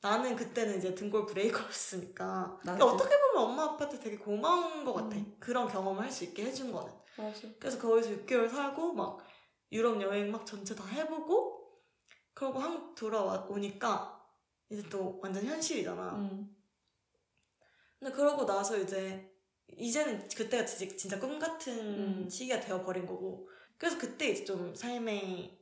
[0.00, 2.86] 나는 그때는 이제 등골 브레이커였으니까 나도.
[2.86, 5.16] 어떻게 보면 엄마 아빠한테 되게 고마운 것 같아.
[5.16, 5.36] 음.
[5.40, 6.92] 그런 경험을 할 수 있게 해준 거는.
[7.18, 7.48] 맞아.
[7.58, 9.18] 그래서 거기서 6개월 살고 막
[9.72, 11.60] 유럽 여행 막 전체 다 해보고
[12.34, 14.24] 그러고 한국 돌아오니까
[14.70, 16.14] 이제 또 완전 현실이잖아.
[16.14, 16.56] 음.
[17.98, 19.29] 근데 그러고 나서 이제
[19.76, 22.28] 이제는 그때가 진짜, 진짜 꿈 같은 음.
[22.28, 25.58] 시기가 되어버린 거고 그래서 그때 이제 좀 삶에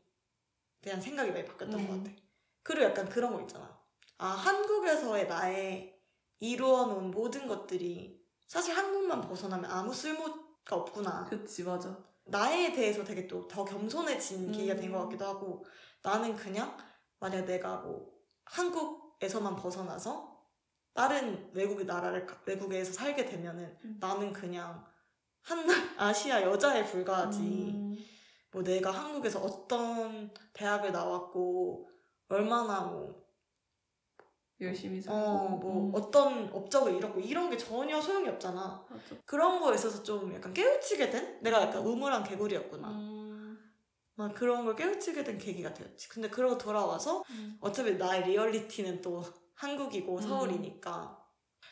[0.80, 1.86] 대한 생각이 많이 바뀌었던 음.
[1.86, 2.16] 것 같아.
[2.62, 3.78] 그리고 약간 그런 거 있잖아.
[4.18, 5.98] 아 한국에서의 나의
[6.40, 10.36] 이루어놓은 모든 것들이 사실 한국만 벗어나면 아무 쓸모가
[10.70, 11.24] 없구나.
[11.26, 11.96] 그렇지 맞아.
[12.24, 15.04] 나에 대해서 되게 또 더 겸손해진 계기가 된것 음.
[15.06, 15.64] 같기도 하고
[16.02, 16.76] 나는 그냥
[17.20, 18.12] 만약 내가 뭐
[18.44, 20.37] 한국에서만 벗어나서
[20.98, 23.96] 다른 외국의 나라를 가- 외국에서 살게 되면은 음.
[24.00, 24.84] 나는 그냥
[25.42, 25.64] 한
[25.96, 27.96] 아시아 여자에 불과하지 음.
[28.50, 31.88] 뭐 내가 한국에서 어떤 대학을 나왔고
[32.28, 33.24] 얼마나 뭐
[34.60, 35.16] 열심히 살고.
[35.16, 35.92] 어, 뭐 음.
[35.94, 38.84] 어떤 업적을 이뤘고 이런 게 전혀 소용이 없잖아.
[38.90, 39.14] 맞아.
[39.24, 41.40] 그런 거에 있어서 좀 약간 깨우치게 된?
[41.42, 42.88] 내가 약간 우물한 개구리였구나.
[42.88, 43.56] 음.
[44.16, 46.08] 막 그런 걸 깨우치게 된 계기가 되었지.
[46.08, 47.56] 근데 그러고 돌아와서 음.
[47.60, 49.22] 어차피 나의 리얼리티는 또
[49.58, 50.22] 한국이고 음.
[50.22, 51.24] 서울이니까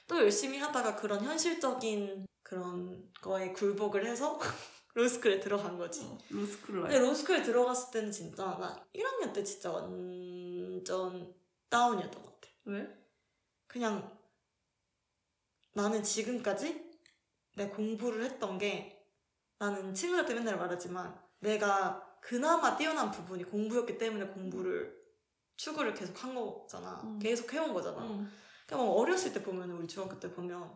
[0.08, 4.38] 또 열심히 하다가 그런 현실적인 그런 거에 굴복을 해서
[4.94, 6.04] 로스쿨에 들어간 거지.
[6.04, 6.98] 어, 로스쿨 근데.
[6.98, 11.34] 로스쿨에 들어갔을 때는 진짜 나 1학년 때 진짜 완전
[11.68, 12.48] 다운이었던 것 같아.
[12.64, 12.88] 왜?
[13.66, 14.18] 그냥
[15.74, 16.90] 나는 지금까지
[17.56, 19.04] 내 공부를 했던 게
[19.58, 24.95] 나는 친구들한테 맨날 말하지만 내가 그나마 뛰어난 부분이 공부였기 때문에 공부를
[25.56, 27.00] 추구를 계속 한 거잖아.
[27.04, 27.18] 음.
[27.18, 28.02] 계속 해온 거잖아.
[28.02, 28.30] 음.
[28.66, 30.70] 그러니까 막 어렸을 때 보면 우리 중학교 때 보면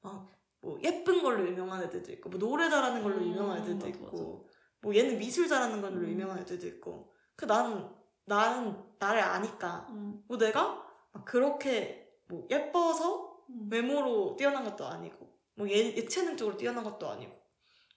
[0.00, 0.34] 막
[0.64, 4.48] 뭐 예쁜 걸로 유명한 애들도 있고 뭐 노래 잘하는 걸로 음, 유명한 애들도 맞아, 있고
[4.80, 6.08] 뭐 얘는 미술 잘하는 걸로 음.
[6.08, 7.86] 유명한 애들도 있고 그 나는
[8.24, 10.24] 나는 나를 아니까 음.
[10.26, 10.82] 뭐 내가
[11.12, 13.68] 막 그렇게 뭐 예뻐서 음.
[13.70, 17.32] 외모로 뛰어난 것도 아니고 뭐 예, 예체능 쪽으로 뛰어난 것도 아니고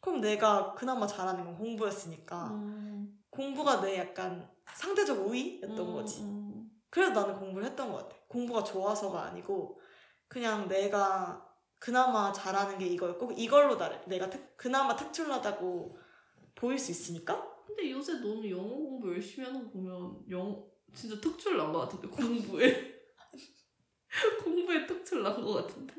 [0.01, 3.17] 그럼 내가 그나마 잘하는 건 공부였으니까 음.
[3.37, 6.23] 공부가 내 약간 상대적 우위였던 음, 거지.
[6.23, 6.71] 음.
[6.89, 8.15] 그래서 나는 공부를 했던 것 같아.
[8.27, 9.79] 공부가 좋아서가 아니고
[10.27, 11.47] 그냥 내가
[11.77, 15.95] 그나마 잘하는 게 이거였고 이걸로 나를 내가 특, 그나마 특출나다고
[16.55, 17.47] 보일 수 있으니까?
[17.67, 22.97] 근데 요새 너는 영어 공부 열심히 하는 거 보면 영 진짜 특출 난거 같은데 공부에.
[24.43, 25.93] 공부에 특출 난거 같은데.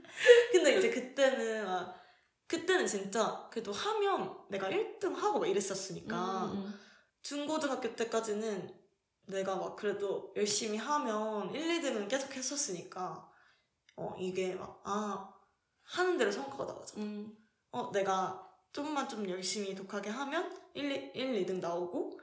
[0.50, 1.94] 근데 이제 그때는 막
[2.48, 6.74] 그때는 진짜 그래도 하면 내가 1등 하고 막 이랬었으니까 음,
[7.28, 8.74] 중고등학교 때까지는
[9.26, 13.30] 내가 막 그래도 열심히 하면 1, 2등은 계속 했었으니까
[13.96, 15.34] 어 이게 막 아
[15.82, 17.04] 하는 대로 성과가 나오잖아.
[17.04, 17.36] 음.
[17.70, 22.18] 어 내가 좀만 좀 열심히 독하게 하면 1, 1 2등 나오고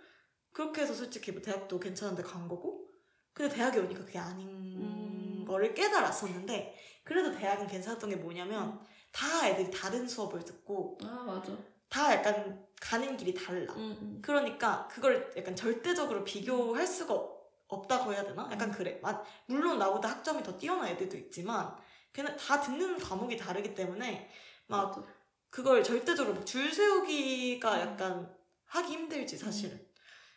[0.52, 2.90] 그렇게 해서 솔직히 뭐 대학도 괜찮은데 간 거고
[3.32, 5.46] 근데 대학에 오니까 그게 아닌 음.
[5.48, 11.56] 거를 깨달았었는데 그래도 대학은 괜찮았던 게 뭐냐면 다 애들이 다른 수업을 듣고 아 맞아.
[11.90, 14.20] 다 약간 가는 길이 달라 음, 음.
[14.22, 17.36] 그러니까 그걸 약간 절대적으로 비교할 수가 없-
[17.68, 18.48] 없다고 해야 되나?
[18.52, 19.00] 약간 그래.
[19.04, 21.76] 아, 물론 나보다 학점이 더 뛰어난 애들도 있지만
[22.14, 24.30] 걔는 다 듣는 과목이 다르기 때문에
[24.68, 25.02] 막 맞아.
[25.50, 29.84] 그걸 절대적으로 막줄 세우기가 약간 하기 힘들지 사실은.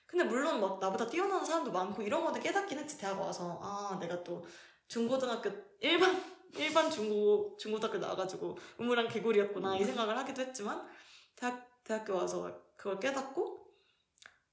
[0.07, 4.23] 근데 물론 막 나보다 뛰어난 사람도 많고 이런 것도 깨닫긴 했지 대학 와서 아 내가
[4.25, 4.43] 또
[4.87, 6.23] 중고등학교 일반
[6.57, 10.87] 일반 중고 중고등학교 나와가지고 우물한 개구리였구나 이 생각을 하기도 했지만
[11.39, 13.67] 대학 대학교 와서 그걸 깨닫고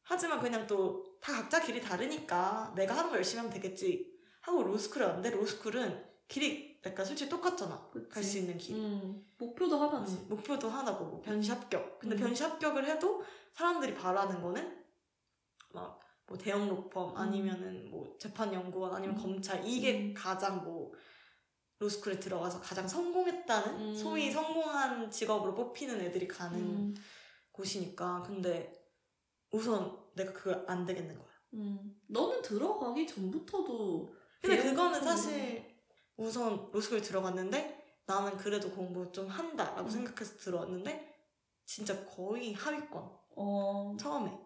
[0.04, 5.04] 하지만 그냥 또 다 각자 길이 다르니까 내가 하는 거 열심히 하면 되겠지 하고 로스쿨에
[5.04, 7.90] 왔는데 로스쿨은 길이 약간 솔직히 똑같잖아.
[8.12, 8.76] 갈 수 있는 길.
[8.76, 9.26] 음.
[9.40, 10.14] 목표도 하나지.
[10.18, 11.98] 음, 목표도 하나고 뭐 변시 합격.
[11.98, 12.20] 근데 음.
[12.20, 14.86] 변시 합격을 해도 사람들이 바라는 거는
[15.74, 19.22] 막 뭐 대형 로펌 아니면은 뭐 재판 연구원 아니면 음.
[19.22, 20.14] 검찰 이게 음.
[20.16, 20.85] 가장 뭐
[21.80, 23.96] 로스쿨에 들어가서 가장 성공했다는 음.
[23.96, 26.96] 소위 성공한 직업으로 뽑히는 애들이 가는 음.
[27.52, 28.74] 곳이니까 근데
[29.52, 31.30] 우선 내가 그거 안 되겠는 거야.
[31.54, 32.00] 음.
[32.08, 35.76] 너는 들어가기 전부터도 근데 그거는 사실
[36.18, 39.90] 우선 로스쿨 들어갔는데 나는 그래도 공부 좀 한다라고 음.
[39.90, 41.14] 생각해서 들어왔는데
[41.66, 43.96] 진짜 거의 하위권 어.
[44.00, 44.38] 처음에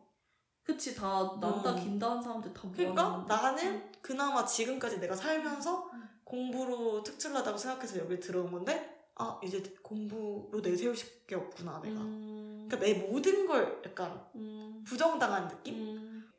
[0.63, 1.75] 그치 다 남다 음.
[1.75, 3.25] 긴다 한 사람들 다 그러니까.
[3.27, 6.08] 나는 그나마 지금까지 내가 살면서 음.
[6.29, 12.67] 공부로 특출나다고 생각해서 여기 들어온 건데 아 이제 공부로 내세울 게 없구나 내가 음.
[12.69, 14.83] 그러니까 내 모든 걸 약간 음.
[14.85, 15.73] 부정당한 느낌?
[15.73, 16.31] 음.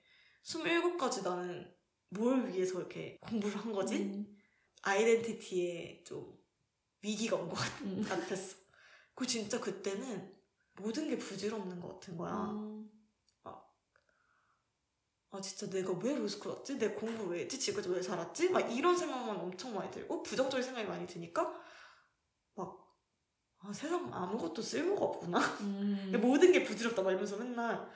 [0.44, 1.74] 27까지 나는
[2.10, 3.96] 뭘 위해서 이렇게 공부를 한 거지?
[3.96, 4.38] 음.
[4.82, 6.38] 아이덴티티에 좀
[7.02, 8.04] 위기가 온것 음.
[8.08, 8.56] 같았어.
[9.14, 10.32] 그 진짜 그때는
[10.76, 12.32] 모든 게 부질없는 것 같은 거야.
[15.32, 15.36] 음.
[15.36, 16.78] 아 진짜 내가 왜 로스쿨 왔지?
[16.78, 17.58] 내가 공부 왜 했지?
[17.58, 18.50] 지금까지 왜 살았지?
[18.50, 21.42] 막 이런 생각만 엄청 많이 들고 부정적인 생각이 많이 드니까
[22.54, 22.86] 막
[23.62, 25.38] 아, 세상 아무것도 쓸모가 없구나.
[25.60, 26.12] 음.
[26.20, 27.86] 모든 게 부질없다 막 이러면서 맨날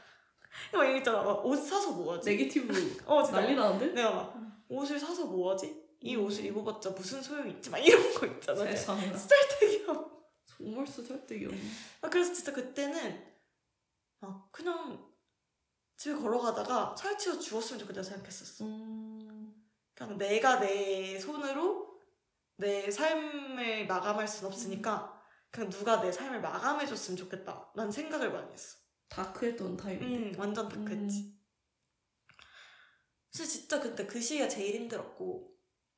[0.72, 1.22] 막 얘기했잖아.
[1.22, 2.30] 막 옷 사서 뭐하지?
[2.30, 3.86] 네게티브 어 진짜 난리 나는데?
[3.88, 4.36] 내가 막
[4.68, 5.82] 옷을 사서 뭐하지?
[6.00, 6.24] 이 음.
[6.24, 7.70] 옷을 입어봤자 무슨 소용이 있지?
[7.70, 8.62] 막 이런 거 있잖아.
[8.64, 9.86] 세상에 쓸데기야.
[10.46, 11.60] 정말 쓰잘데기 없네.
[12.02, 13.24] 아, 그래서 진짜 그때는
[14.20, 15.04] 막 그냥
[15.96, 18.64] 집에 걸어가다가 차에 치워 주웠으면 좋겠다 생각했었어.
[18.64, 19.54] 음.
[19.94, 22.00] 그냥 내가 내 손으로
[22.56, 25.14] 내 삶을 마감할 순 없으니까
[25.54, 27.70] 그냥 누가 내 삶을 마감해줬으면 좋겠다.
[27.76, 28.76] 난 생각을 많이 했어.
[29.08, 30.30] 다크했던 타입인데.
[30.30, 31.38] 음, 완전 다크했지.
[33.32, 35.54] 그래서 진짜 그때 그 시기가 제일 힘들었고.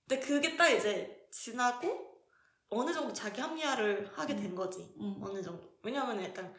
[0.06, 2.20] 근데 그게 딱 이제 지나고
[2.68, 4.94] 어느 정도 자기 합리화를 하게 된 거지.
[5.00, 5.20] 음.
[5.22, 5.78] 어느 정도.
[5.82, 6.54] 왜냐면 약간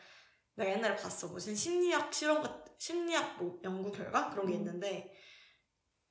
[0.58, 1.28] 내가 옛날에 봤어.
[1.28, 4.30] 무슨 심리학 실험 같, 심리학 뭐 연구 결과?
[4.32, 4.60] 그런 게 음.
[4.60, 5.14] 있는데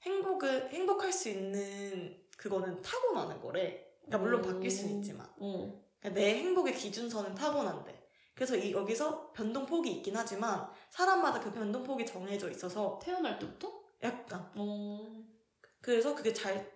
[0.02, 3.84] 행복을, 행복할 수 있는 그거는 타고나는 거래.
[4.04, 4.98] 그러니까 물론 바뀔 수는 오.
[4.98, 5.26] 있지만.
[5.40, 5.84] 어.
[5.98, 8.06] 그러니까 내 행복의 기준선은 타고난대.
[8.34, 13.82] 그래서 이, 여기서 변동폭이 있긴 하지만 사람마다 그 변동폭이 정해져 있어서 태어날 때부터?
[14.02, 15.24] 약간 어.
[15.80, 16.72] 그래서 그게 잘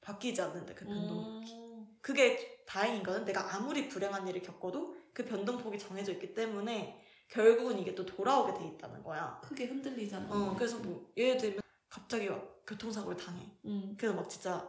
[0.00, 1.52] 바뀌지 않는데 그 변동폭이.
[1.52, 1.98] 음.
[2.00, 7.94] 그게 다행인 거는 내가 아무리 불행한 일을 겪어도 그 변동폭이 정해져 있기 때문에 결국은 이게
[7.94, 9.40] 또 돌아오게 돼 있다는 거야.
[9.42, 10.28] 크게 흔들리잖아.
[10.30, 13.50] 어, 그래서 뭐 예를 들면 갑자기 막 교통사고를 당해.
[13.64, 13.94] 음.
[13.98, 14.68] 그래서 막 진짜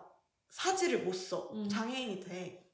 [0.50, 1.52] 사지를 못 써.
[1.54, 1.68] 음.
[1.68, 2.72] 장애인이 돼.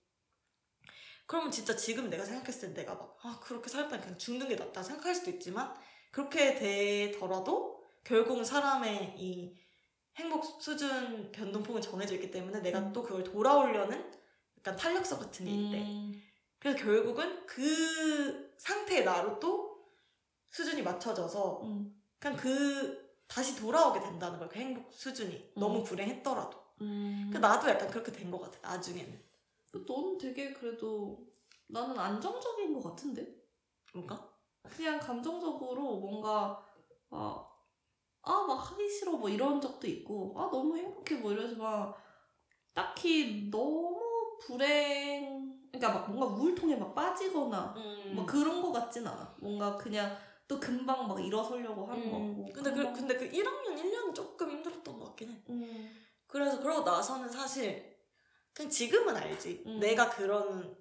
[1.25, 4.55] 그러면 진짜 지금 내가 생각했을 때 내가 막, 아, 그렇게 살 바에 그냥 죽는 게
[4.55, 5.73] 낫다 생각할 수도 있지만,
[6.11, 9.55] 그렇게 되더라도 결국은 사람의 이
[10.15, 12.93] 행복 수준 변동폭은 정해져 있기 때문에 내가 음.
[12.93, 14.11] 또 그걸 돌아오려는
[14.57, 15.77] 약간 탄력성 같은 게 있대.
[15.81, 16.21] 음.
[16.59, 19.85] 그래서 결국은 그 상태의 나로 또
[20.49, 22.01] 수준이 맞춰져서 음.
[22.19, 24.49] 그냥 그 다시 돌아오게 된다는 거야.
[24.49, 25.35] 그 행복 수준이.
[25.35, 25.59] 음.
[25.59, 26.57] 너무 불행했더라도.
[26.81, 27.29] 음.
[27.31, 28.59] 그 나도 약간 그렇게 된 것 같아.
[28.73, 29.23] 나중에는.
[29.87, 31.27] 넌 되게 그래도
[31.67, 33.25] 나는 안정적인 것 같은데?
[33.93, 34.27] 뭔가?
[34.63, 36.65] 그냥 감정적으로 뭔가
[37.11, 37.47] 아,
[38.23, 41.93] 아, 막 하기 싫어 뭐 이런 적도 있고 아, 너무 행복해 뭐 이러지만
[42.73, 43.99] 딱히 너무
[44.41, 45.28] 불행
[45.71, 48.15] 그러니까 막 뭔가 우울통에 막 빠지거나 음.
[48.15, 49.35] 뭐 그런 거 같진 않아.
[49.39, 52.11] 뭔가 그냥 또 금방 막 일어서려고 하는 음.
[52.11, 52.53] 거 같고.
[52.53, 55.43] 근데 그, 근데 그 1학년, 1년 조금 힘들었던 것 같긴 해.
[55.49, 55.91] 음.
[56.27, 57.97] 그래서 그러고 나서는 사실
[58.53, 59.63] 그냥 지금은 알지.
[59.67, 59.79] 음.
[59.79, 60.75] 내가 그런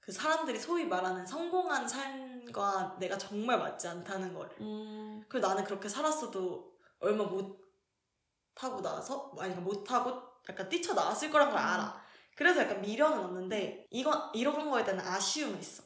[0.00, 4.50] 그 사람들이 소위 말하는 성공한 삶과 내가 정말 맞지 않다는 걸.
[4.60, 5.22] 음.
[5.28, 7.62] 그리고 나는 그렇게 살았어도 얼마 못
[8.56, 11.64] 하고 나서 아니 못 하고 약간 뛰쳐 나왔을 거란 걸 음.
[11.64, 12.01] 알아.
[12.34, 15.82] 그래서 약간 미련은 없는데 이거 이런 거에 대한 아쉬움은 있어.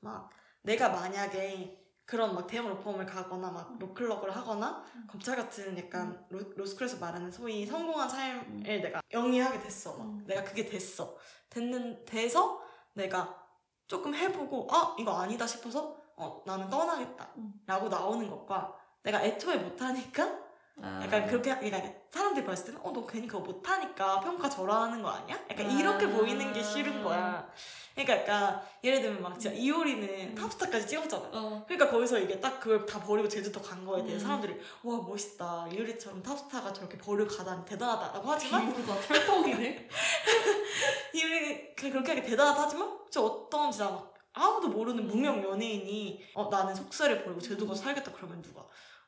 [0.00, 0.30] 막
[0.62, 5.06] 내가 만약에 그런 막 대형 로펌을 가거나 막 로클럭을 하거나 음.
[5.08, 9.96] 검찰 같은 약간 로, 로스쿨에서 말하는 소위 성공한 삶을 내가 영위하게 됐어.
[9.96, 10.24] 막 음.
[10.26, 11.16] 내가 그게 됐어.
[11.50, 12.60] 됐는 돼서
[12.94, 13.40] 내가
[13.86, 17.32] 조금 해보고 아 이거 아니다 싶어서 어 나는 떠나겠다.
[17.36, 17.52] 음.
[17.66, 20.49] 라고 나오는 것과 내가 애초에 못하니까
[20.82, 21.00] 아.
[21.04, 25.38] 약간 그렇게 그러니까 사람들이 봤을 때는 어너 괜히 그거 못하니까 평가 절하하는 거 아니야?
[25.50, 25.70] 약간 아.
[25.78, 27.48] 이렇게 보이는 게 싫은 거야.
[27.94, 30.34] 그러니까 약간 예를 들면 막 진짜 이효리는 음.
[30.34, 31.28] 탑스타까지 찍었잖아.
[31.32, 31.64] 어.
[31.66, 34.18] 그러니까 거기서 이게 딱 그걸 다 버리고 제주도 간 거에 대해 음.
[34.18, 39.88] 사람들이 와 멋있다 이효리처럼 탑스타가 저렇게 버리고 가다니 대단하다라고 하지만 비유가 찰떡이네.
[41.14, 45.08] 이효리 그렇게 하기 대단하다 하지만 진짜 어떤 진짜 막 아무도 모르는 음.
[45.08, 48.60] 무명 연예인이 어 나는 속세를 버리고 제주도 가서 살겠다 그러면 누가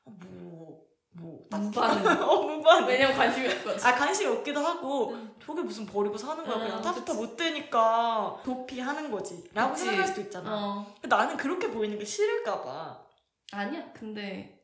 [0.05, 2.07] 어 뭐 뭐 무반응.
[2.23, 3.87] 어 무반 왜냐면 관심이 없거든.
[3.87, 5.35] 아 관심이 없기도 하고 음.
[5.45, 7.19] 저게 무슨 버리고 사는 거야 그냥 아, 탑스타 그치.
[7.27, 9.85] 못 되니까 도피하는 거지 라고 그치.
[9.85, 10.95] 생각할 수도 있잖아 어.
[11.01, 13.05] 근데 나는 그렇게 보이는 게 싫을까 봐
[13.53, 13.93] 아니야.
[13.93, 14.59] 근데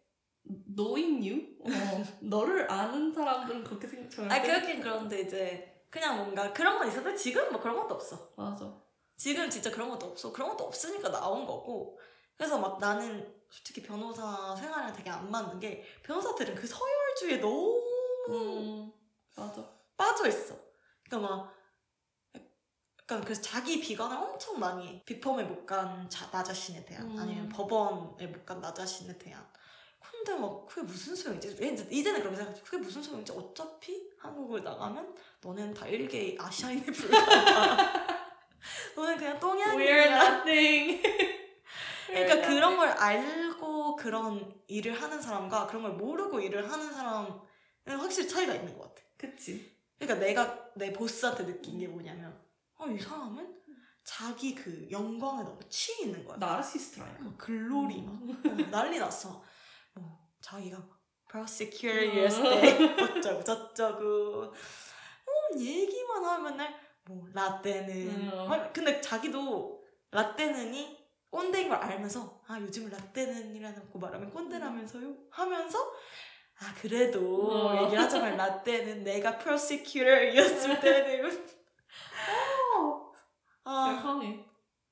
[0.74, 1.68] knowing you, 어,
[2.20, 4.34] 너를 아는 사람들은 그렇게 생각 절대.
[4.34, 8.72] 아니 그렇긴 그런데 이제 그냥 뭔가 그런 건 있어도 지금 뭐 그런 것도 없어 맞아.
[9.18, 11.98] 지금 진짜 그런 것도 없어 그런 것도 없으니까 나온 거고
[12.38, 17.82] 그래서 막 나는 솔직히 변호사 생활이랑 되게 안 맞는 게 변호사들은 그 서열주의에 너무
[18.28, 18.92] 음.
[19.36, 19.66] 맞아.
[19.96, 20.54] 빠져 있어.
[21.08, 21.54] 그러니까 막
[23.00, 25.02] 약간 그래서 자기 비관을 엄청 많이 해.
[25.04, 27.18] 비펌에 못 간 나 자신에 대한 음.
[27.18, 29.46] 아니면 법원에 못 간 나 자신에 대한.
[30.00, 31.48] 근데 막 그게 무슨 소용이지?
[31.48, 32.60] 이제- 이제는 그렇게 생각해.
[32.62, 33.32] 그게 무슨 소용이지?
[33.32, 38.08] 어차피 한국을 나가면 너는 다 일개 아시아인에 불과하다.
[38.96, 40.22] 너는 그냥 We're 똥양이야.
[40.44, 41.37] nothing.
[42.08, 47.32] 그러니까 그런 걸 알고 그런 일을 하는 사람과 그런 걸 모르고 일을 하는 사람은
[47.86, 49.02] 확실히 차이가 있는 것 같아.
[49.16, 49.76] 그치.
[49.98, 52.38] 그러니까 내가 내 보스한테 느낀 게 뭐냐면
[52.76, 53.56] 어, 이 사람은
[54.04, 56.36] 자기 그 영광에 너무 취해 있는 거야.
[56.38, 57.22] 나르시스트라니까.
[57.24, 58.42] 막 글로리 막 음.
[58.46, 59.42] 어, 난리 났어.
[59.94, 62.44] 뭐 자기가 막 prosecurious 음.
[62.44, 68.48] 때 어쩌고 저쩌고 어, 얘기만 하면 맨날 뭐 라떼는 음.
[68.48, 70.97] 막 근데 자기도 라떼는이
[71.30, 75.78] 꼰대인 걸 알면서 아 요즘 라떼는 이라는 거 말하면 꼰대라면서요 하면서
[76.60, 77.84] 아 그래도 어.
[77.84, 81.58] 얘기를 하자면 라떼는 내가 prosecutor이었을 때는
[83.70, 84.44] 아, 세상에.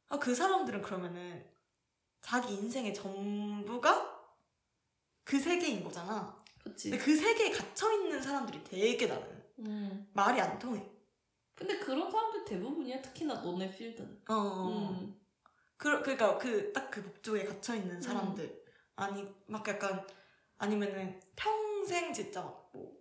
[0.09, 1.45] 아, 그 사람들은 그러면은
[2.21, 4.15] 자기 인생의 전부가
[5.25, 6.45] 그 세계인 거잖아.
[6.63, 6.91] 그치.
[6.91, 10.11] 근데 그 세계에 갇혀 있는 사람들이 되게 나는 음.
[10.13, 10.87] 말이 안 통해.
[11.55, 13.01] 근데 그런 사람들 대부분이야.
[13.01, 14.23] 특히나 너네 필드는.
[14.29, 14.91] 어.
[14.91, 15.19] 음.
[15.77, 18.65] 그 그러니까 그 딱 그 법조에 갇혀 있는 사람들
[18.97, 20.07] 아니 막 약간
[20.59, 22.41] 아니면은 평생 진짜
[22.73, 22.97] 뭐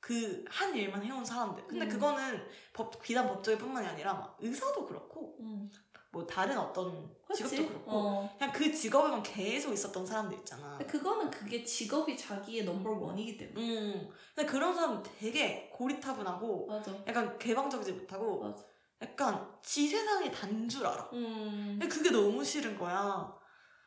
[0.00, 1.66] 그 한 일만 해온 사람들.
[1.66, 1.88] 근데 음.
[1.88, 5.68] 그거는 법 비단 법조계뿐만이 아니라 막 의사도 그렇고 음.
[6.12, 7.66] 뭐 다른 어떤 직업도 그치?
[7.66, 8.34] 그렇고 어.
[8.38, 10.78] 그냥 그 직업에만 계속 있었던 사람들 있잖아.
[10.78, 13.60] 근데 그거는 그게 직업이 자기의 넘버 원이기 때문에.
[13.60, 14.08] 음.
[14.34, 16.92] 근데 그런 사람 되게 고리타분하고 맞아.
[17.08, 18.64] 약간 개방적이지 못하고 맞아.
[19.02, 21.10] 약간 지 세상이 단 줄 알아.
[21.12, 21.76] 음.
[21.78, 23.34] 근데 그게 너무 싫은 거야.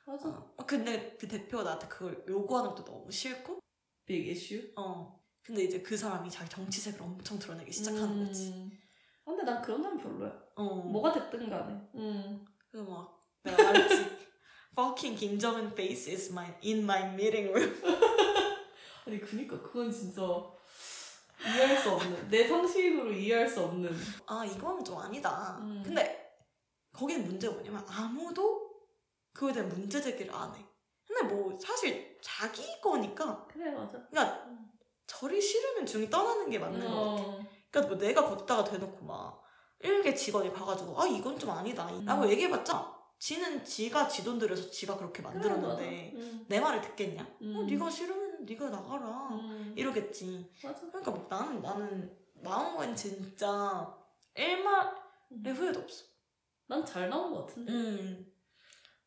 [0.06, 0.30] 맞아.
[0.30, 3.60] 어, 근데 그 대표가 나한테 그걸 요구하는 것도 너무 싫고
[4.06, 4.72] 빅 이슈.
[4.76, 5.20] 어.
[5.44, 8.50] 근데 이제 그 사람이 자기 정치색을 엄청 드러내기 시작하는 거지.
[8.52, 8.72] 음.
[9.26, 10.32] 아, 근데 난 그런 사람 별로야.
[10.56, 10.64] 어.
[10.76, 11.74] 뭐가 됐든 간에.
[11.96, 12.46] 음.
[12.72, 13.96] 그래서 막 내가 말했지.
[14.78, 17.76] Fucking 김정은 face is my in my meeting room.
[19.06, 20.22] 아니 그니까 그건 진짜
[21.46, 23.90] 이해할 수 없는 내 상식으로 이해할 수 없는
[24.28, 25.58] 아 이건 좀 아니다.
[25.62, 25.82] 음.
[25.86, 26.30] 근데
[26.92, 28.70] 거기는 문제가 뭐냐면 아무도
[29.34, 30.66] 그거에 대한 문제 제기를 안 해.
[31.08, 34.70] 근데 뭐 사실 자기 거니까 그래 맞아 그러니까 음.
[35.08, 37.24] 저리 싫으면 중이 떠나는 게 맞는 거 같아.
[37.24, 37.40] 어.
[37.72, 39.42] 그러니까 뭐 내가 걷다가 대놓고 막
[39.80, 42.30] 일개 직원이 봐가지고 아 이건 좀 아니다 라고 음.
[42.30, 46.12] 얘기해봤자 지는 지가 지 돈 들여서 지가 그렇게 만들었는데 그래.
[46.16, 46.46] 음.
[46.48, 47.26] 내 말을 듣겠냐?
[47.42, 47.56] 음.
[47.58, 49.59] 어, 네가 싫으면 네가 나가라 음.
[49.80, 50.52] 이러겠지.
[50.64, 53.96] 맞아 그러니까 뭐 나는 나는 마음은 진짜
[54.36, 56.06] 일말의 후회도 없어.
[56.68, 58.32] 난 잘 나온 것 같은데 음.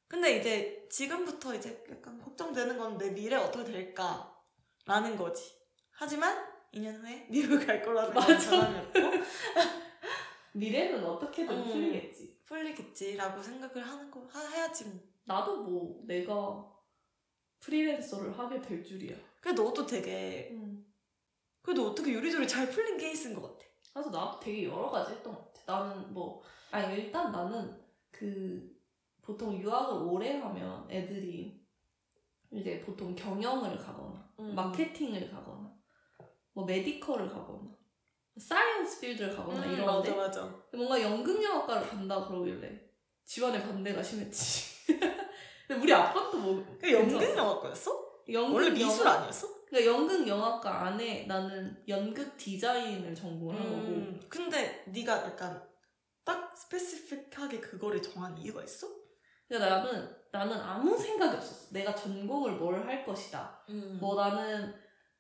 [0.09, 5.53] 근데 이제 지금부터 이제 약간 걱정되는 건 내 미래 어떻게 될까라는 거지.
[5.93, 8.57] 하지만 2년 후에 미국 갈 거라는 건 맞아.
[8.81, 8.93] 없고
[10.55, 11.65] 미래는 어떻게든 음.
[11.65, 15.01] 풀리겠지 풀리겠지라고 생각을 하는 거 하, 해야지 뭐.
[15.25, 16.67] 나도 뭐 내가
[17.61, 20.87] 프리랜서를 하게 될 줄이야 그래도 너도 되게 음.
[21.63, 23.67] 그래도 어떻게 요리조리 잘 풀린 케이스인 것 같아.
[23.93, 25.79] 그래서 나도 되게 여러 가지 했던 것 같아.
[25.79, 27.79] 나는 뭐, 아니, 일단 나는
[28.11, 28.71] 그,
[29.21, 31.61] 보통 유학을 오래 하면 애들이
[32.53, 34.55] 이제 보통 경영을 가거나, 음.
[34.55, 35.73] 마케팅을 가거나,
[36.53, 37.77] 뭐 medical을 가거나,
[38.37, 40.63] science field를 가거나 음, 이러는데, 맞아 맞아.
[40.73, 42.81] 뭔가 연극영화과를 간다 그러길래,
[43.25, 44.87] 집안의 반대가 심했지.
[45.67, 48.02] 근데 우리 아빠도 뭐, 그 연극 영화과였어?
[48.31, 49.49] 연극 원래 미술 영화- 아니었어?
[49.67, 54.21] 그러니까 연극 영화과 안에 나는 연극 디자인을 전공을 한 거고, 음.
[54.29, 55.63] 근데 네가 약간
[56.25, 58.87] 딱 스페시픽하게 그거를 정한 이유가 있어?
[59.49, 61.73] 그러니까 나는 나는 아무 생각이 없었어.
[61.73, 63.65] 내가 전공을 뭘 할 것이다.
[63.71, 63.99] 음.
[64.01, 64.75] 뭐 나는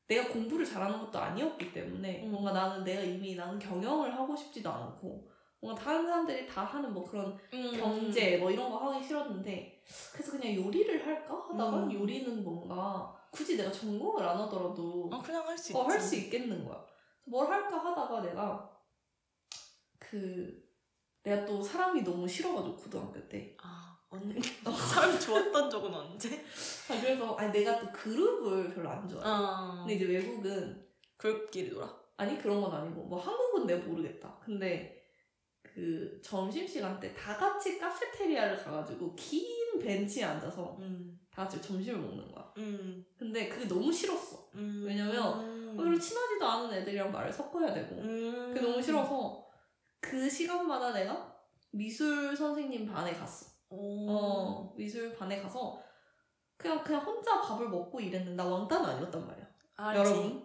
[0.07, 2.33] 내가 공부를 잘하는 것도 아니었기 때문에 음.
[2.33, 5.31] 뭔가 나는 내가 이미 나는 경영을 하고 싶지도 않고
[5.63, 7.73] 뭔가 다른 사람들이 다 하는 뭐 그런 음.
[7.79, 9.81] 경제 뭐 이런 거 하기 싫었는데
[10.13, 11.93] 그래서 그냥 요리를 할까 하다가 음.
[11.93, 15.79] 요리는 뭔가 굳이 내가 전공을 안 하더라도 어 그냥 할 수 있지.
[15.79, 16.85] 어, 할 수 있겠는 거야.
[17.25, 18.71] 뭘 할까 하다가 내가
[19.99, 20.63] 그
[21.23, 24.35] 내가 또 사람이 너무 싫어가지고 고등학교 때 아 언니
[24.93, 26.45] 사람 좋았던 적은 언제?
[26.91, 29.25] 아, 그래서 아니 내가 또 그룹을 별로 안 좋아해.
[29.27, 29.77] 어.
[29.79, 31.89] 근데 이제 외국은 그룹끼리 놀아.
[32.17, 34.37] 아니 그런 건 아니고 뭐 한국은 내가 모르겠다.
[34.45, 35.02] 근데
[35.75, 41.19] 그 점심 시간 때 다 같이 카페테리아를 가가지고 긴 벤치에 앉아서 음.
[41.31, 42.53] 다 같이 점심을 먹는 거야.
[42.59, 43.05] 음.
[43.19, 44.51] 근데 그게 너무 싫었어.
[44.55, 44.85] 음.
[44.87, 45.77] 왜냐면 음.
[45.77, 48.53] 별로 친하지도 않은 애들이랑 말을 섞어야 되고 음.
[48.53, 49.47] 그게 너무 싫어서
[50.01, 51.35] 그 시간마다 내가
[51.71, 53.47] 미술 선생님 반에 갔어.
[53.71, 54.11] 오.
[54.11, 55.81] 어 미술 반에 가서
[56.59, 59.47] 그냥 그냥 혼자 밥을 먹고 이랬는데 나 왕따는 아니었단 말이야.
[59.77, 60.11] 알지.
[60.11, 60.45] 여러분.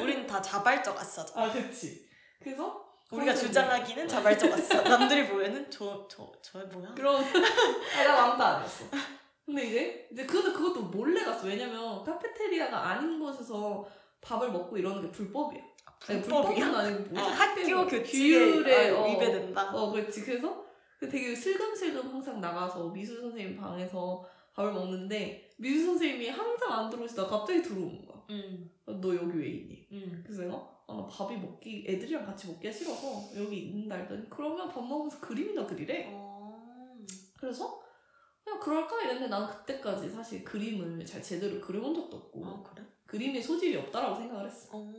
[0.00, 1.26] 우린 다 자발적 아싸.
[1.34, 2.06] 아 그치.
[2.40, 3.34] 그래서 우리가.
[3.34, 4.82] 주장하기는 자발적 아싸.
[4.82, 6.94] 남들이 보기에는 저저 저 뭐야?
[6.94, 7.16] 그런
[7.96, 8.84] 아니, 나 왕따 아니었어.
[9.44, 11.46] 근데 이제 이제 그것도 그것도 몰래 갔어.
[11.46, 13.86] 왜냐면 카페테리아가 아닌 곳에서
[14.20, 15.60] 밥을 먹고 이러는 게 불법이야.
[16.08, 16.78] 아니, 불법은 불법이야?
[16.78, 17.34] 아니고 아, 뭐지?
[17.36, 19.70] 학교 학교 교칙에 규율에 아, 어, 위배된다.
[19.74, 20.22] 어 그렇지.
[20.24, 20.64] 그래서
[20.98, 24.24] 그 되게 슬금슬금 항상 나가서 미술 선생님 방에서
[24.54, 28.22] 밥을 먹는데 미술 선생님이 항상 안 들어오시다가 갑자기 들어오는 거야.
[28.30, 28.70] 음.
[28.86, 29.86] 너 여기 왜 있니?
[29.92, 30.22] 음.
[30.24, 34.84] 그래서 내가 아, 나 밥이 먹기 애들이랑 같이 먹기가 싫어서 여기 있는다 했더니 그러면 밥
[34.84, 36.10] 먹으면서 그림이나 그리래.
[36.12, 36.98] 어.
[37.38, 37.82] 그래서
[38.42, 42.86] 그냥 그럴까 이랬는데 난 그때까지 사실 그림을 잘 제대로 그려본 적도 없고 아 그래?
[43.06, 44.68] 그림에 소질이 없다라고 생각을 했어.
[44.72, 44.92] 어.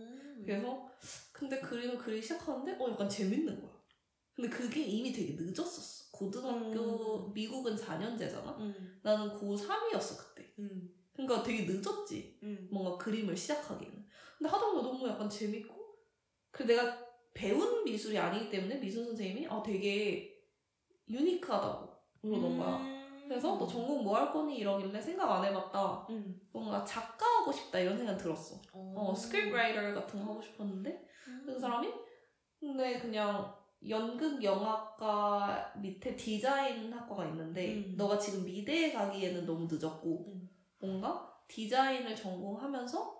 [0.43, 0.89] 그래서
[1.31, 3.75] 근데 그림을 그리기 시작하는데 어 약간 재밌는 거야.
[4.33, 6.11] 근데 그게 이미 되게 늦었었어.
[6.11, 7.33] 고등학교 음.
[7.33, 8.57] 미국은 4년제잖아.
[8.57, 8.99] 음.
[9.01, 10.53] 나는 고3이었어 그때.
[10.59, 10.89] 음.
[11.13, 12.39] 그러니까 되게 늦었지.
[12.43, 12.67] 음.
[12.71, 14.05] 뭔가 그림을 시작하기는.
[14.37, 15.74] 근데 하다 보면 너무 약간 재밌고
[16.55, 20.33] 그리고 내가 배운 미술이 아니기 때문에 미술 선생님이 아 되게
[21.09, 21.89] unique하다고
[22.21, 22.77] 그러던 거야.
[22.77, 23.25] 음.
[23.27, 26.07] 그래서 너 전공 뭐 할 거니 이러길래 생각 안 해봤다.
[26.11, 26.39] 음.
[26.53, 28.61] 뭔가 작가 하고 싶다 이런 생각 들었어.
[28.71, 31.43] 어, scriptwriter 같은 거 하고 싶었는데 음.
[31.45, 31.89] 그 사람이
[32.59, 33.53] 근데 그냥
[33.89, 37.95] 연극 영화과 밑에 디자인 학과가 있는데 음.
[37.97, 40.49] 너가 지금 미대에 가기에는 너무 늦었고 음.
[40.79, 43.14] 뭔가 디자인을 전공하면서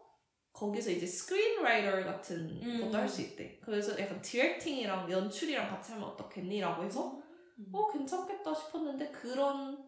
[0.55, 2.81] 거기서 이제 screenwriter 같은 음.
[2.81, 3.59] 것도 할 수 있대.
[3.63, 7.21] 그래서 약간 directing이랑 연출이랑 같이 하면 어떻겠니라고 해서
[7.59, 7.69] 음.
[7.73, 9.85] 어 괜찮겠다 싶었는데 그런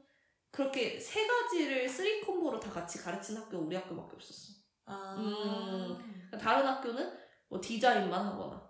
[0.51, 4.53] 그렇게 세 가지를 three combo로 다 같이 가르치는 학교가 우리 학교밖에 없었어.
[4.85, 5.15] 아.
[5.17, 6.29] 음.
[6.39, 7.17] 다른 학교는
[7.49, 8.67] 뭐 디자인만 하거나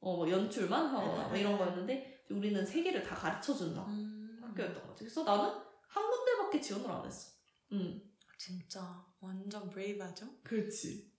[0.00, 4.38] 어 뭐 연출만 하거나 뭐 이런 거였는데 우리는 세 개를 다 가르쳐 준다 음.
[4.42, 5.04] 학교였던 거지.
[5.04, 5.50] 그래서 나는
[5.88, 7.32] 한 군데밖에 지원을 안 했어.
[7.72, 8.00] 음.
[8.38, 10.26] 진짜 완전 brave하죠?
[10.42, 11.09] 그렇지.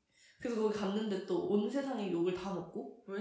[0.41, 3.19] 그래서 거기 갔는데 또 온 세상에 욕을 다 먹고 왜?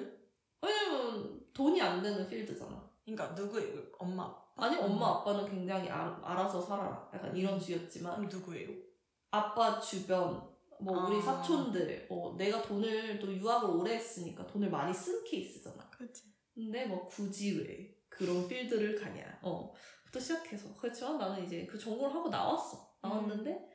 [0.63, 2.91] 왜냐면 돈이 안 되는 필드잖아.
[3.05, 3.83] 그러니까 누구예요?
[3.99, 4.25] 엄마?
[4.25, 4.51] 아빠?
[4.57, 7.11] 아니 엄마 아빠는 굉장히 알, 알아서 살아라.
[7.15, 8.71] 약간 이런 주였지만 그럼 누구예요?
[9.31, 10.49] 아빠 주변
[10.81, 11.23] 뭐 우리 아.
[11.23, 15.91] 사촌들 뭐 내가 돈을 또 유학을 오래 했으니까 돈을 많이 쓴 케이스잖아.
[15.91, 16.25] 그치.
[16.55, 19.41] 근데 뭐 굳이 왜 그런 필드를 가냐.
[19.43, 19.73] 어.
[20.05, 20.75] 부터 시작해서.
[20.77, 22.91] 그렇지만 나는 이제 그 전공을 하고 나왔어.
[23.03, 23.69] 나왔는데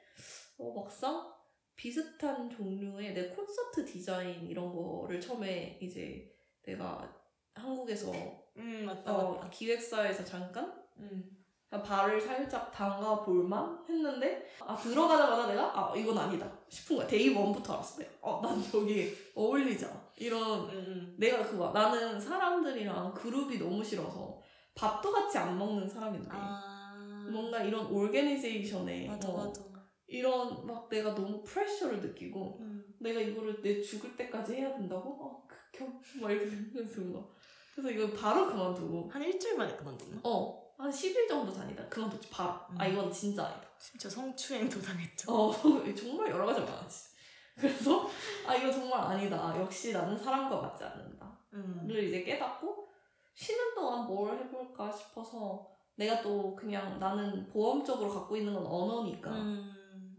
[0.58, 1.35] 어, 막상
[1.76, 7.14] 비슷한 종류의 내 콘서트 디자인 이런 거를 처음에 이제 내가
[7.54, 8.12] 한국에서
[8.58, 9.50] 음 맞다 어, 맞다.
[9.50, 11.36] 기획사에서 잠깐 음.
[11.70, 17.36] 그냥 발을 살짝 담가 볼만 했는데 아 들어가자마자 내가 아 이건 아니다 싶은 거야 day
[17.36, 21.16] one부터 알았어 내가 어 난 여기 어울리지 않아 이런 음.
[21.18, 24.40] 내가 그거 나는 사람들이랑 그룹이 너무 싫어서
[24.76, 27.28] 밥도 같이 안 먹는 사람인데 아.
[27.32, 29.75] 뭔가 이런 organization에 맞아 어, 맞아.
[30.08, 32.86] 이런 막 내가 너무 pressure를 느끼고 음.
[33.00, 37.28] 내가 이거를 내 죽을 때까지 해야 된다고 어 극혐 막 이렇게 생각해서 뭔가
[37.74, 40.22] 그래서 이거 바로 그만두고 한 일주일 만에 그만뒀나?
[40.24, 42.92] 어 한 10일 정도 다니다 그만뒀지 바로 아 음.
[42.92, 45.32] 이건 진짜 아니다 진짜 성추행도 당했죠.
[45.32, 45.52] 어
[45.96, 47.16] 정말 여러 가지 많았지
[47.56, 48.10] 그래서
[48.46, 51.86] 아 이거 정말 아니다 역시 나는 사람과 맞지 않는다 음.
[51.88, 52.90] 를 이제 깨닫고
[53.34, 59.74] 쉬는 동안 뭘 해볼까 싶어서 내가 또 그냥 나는 보험적으로 갖고 있는 건 언어니까 음.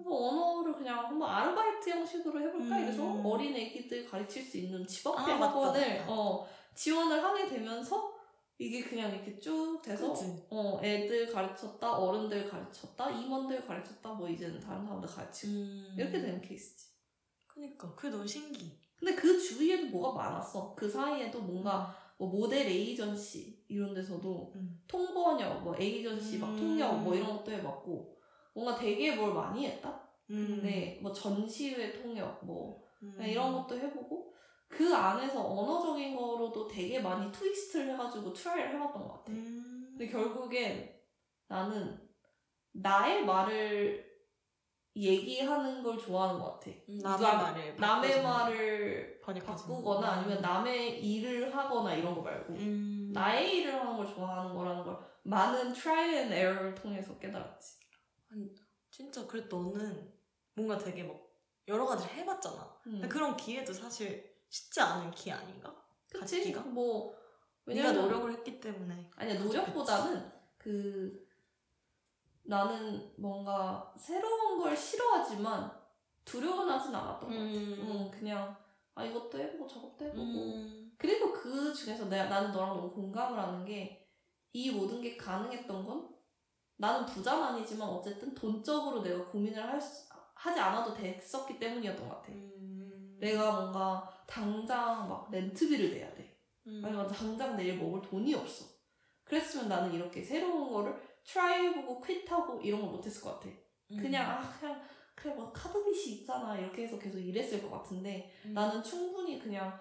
[0.06, 2.82] 그래서 언어를 그냥 한번 아르바이트 형식으로 해볼까 음.
[2.84, 6.04] 이래서 어린 애기들 가르칠 수 있는 집업대 아, 학원을.
[6.06, 8.14] 어, 지원을 하게 되면서
[8.58, 10.46] 이게 그냥 이렇게 쭉 돼서 그치.
[10.50, 15.94] 어, 애들 가르쳤다 어른들 가르쳤다 임원들 가르쳤다 뭐 이제는 다른 사람들 가르치고 음.
[15.98, 16.86] 이렇게 되는 케이스지
[17.48, 18.78] 그니까 그게 너무 신기.
[18.96, 24.80] 근데 그 주위에도 뭐가 많았어 그 사이에도 뭔가 뭐 모델 에이전시 이런 데서도 음.
[24.86, 26.56] 통번역, 뭐 에이전시, 막 음.
[26.56, 28.15] 통역 뭐 이런 것도 해봤고
[28.56, 30.00] 뭔가 되게 뭘 많이 했다.
[30.30, 30.46] 음.
[30.46, 33.14] 근데 뭐 전시회 통역 뭐 음.
[33.20, 34.32] 이런 것도 해보고
[34.66, 39.32] 그 안에서 언어적인 거로도 되게 많이 twist를 해가지고 try를 해봤던 것 같아.
[39.32, 39.88] 음.
[39.90, 40.90] 근데 결국엔
[41.48, 42.00] 나는
[42.72, 44.06] 나의 말을
[44.96, 46.70] 얘기하는 걸 좋아하는 것 같아.
[46.88, 50.06] 음, 남의 누가 말을 남의 말을 바꾸거나 거.
[50.06, 53.10] 아니면 남의 일을 하거나 이런 거 말고 음.
[53.12, 57.85] 나의 일을 하는 걸 좋아하는 거라는 걸 많은 try and error를 통해서 깨달았지.
[58.90, 60.12] 진짜 그래 너는
[60.54, 61.16] 뭔가 되게 막
[61.68, 62.80] 여러 가지를 해봤잖아.
[62.86, 63.08] 음.
[63.08, 65.74] 그런 기회도 사실 쉽지 않은 기회 아닌가?
[66.10, 66.38] 그치?
[66.38, 66.62] 갖기가?
[66.62, 67.14] 뭐
[67.64, 69.10] 네가 왜냐면 노력을 했기 때문에.
[69.16, 71.26] 아니야 노력보다는 그
[72.42, 75.70] 나는 뭔가 새로운 걸 싫어하지만
[76.24, 77.42] 두려워하진 않았던 것 같아.
[77.42, 78.56] 음, 그냥
[78.94, 80.94] 아 이것도 해보고 저것도 해보고 음.
[80.96, 84.06] 그리고 그 중에서 내가 나는 너랑 너무 공감을 하는 게
[84.56, 86.15] 이 모든 게 가능했던 건
[86.76, 92.32] 나는 부자는 아니지만 어쨌든 돈적으로 내가 고민을 할 수, 하지 않아도 됐었기 때문이었던 것 같아.
[92.32, 93.16] 음.
[93.18, 96.38] 내가 뭔가 당장 막 렌트비를 내야 돼.
[96.66, 96.82] 음.
[96.84, 98.66] 아니면 당장 내일 먹을 돈이 없어.
[99.24, 103.48] 그랬으면 나는 이렇게 새로운 거를 트라이해보고 퀴트하고 이런 걸 못했을 것 같아.
[103.90, 103.96] 음.
[103.96, 104.80] 그냥 아 그냥
[105.14, 108.52] 그래 뭐 카드 빚이 있잖아 이렇게 해서 계속 일했을 것 같은데 음.
[108.52, 109.80] 나는 충분히 그냥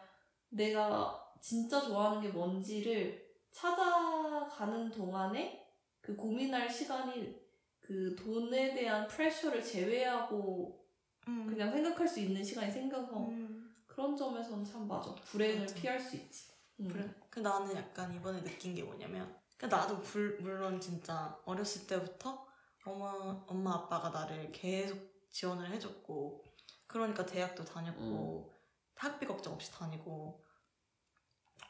[0.50, 5.65] 내가 진짜 좋아하는 게 뭔지를 찾아가는 동안에
[6.06, 7.36] 그 고민할 시간이
[7.82, 10.86] 그 돈에 대한 프레셔를 제외하고
[11.28, 11.48] 음.
[11.48, 13.74] 그냥 생각할 수 있는 시간이 생겨서 음.
[13.88, 15.16] 그런 점에서는 참 맞아.
[15.16, 15.74] 불행을 맞아.
[15.74, 16.52] 피할 수 있지.
[16.80, 16.90] 음.
[16.90, 17.10] 그래.
[17.32, 22.46] 그 나는 약간 이번에 느낀 게 뭐냐면, 그 나도 불, 물론 진짜 어렸을 때부터
[22.86, 25.00] 엄마, 엄마 아빠가 나를 계속
[25.32, 26.46] 지원을 해줬고,
[26.86, 28.54] 그러니까 대학도 다녔고,
[28.94, 30.46] 학비 걱정 없이 다니고,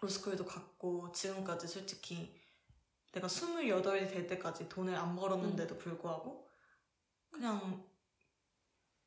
[0.01, 2.44] 로스쿨도 갔고, 지금까지 솔직히
[3.15, 6.47] 내가 28이 될 때까지 돈을 안 벌었는데도 불구하고,
[7.31, 7.83] 그냥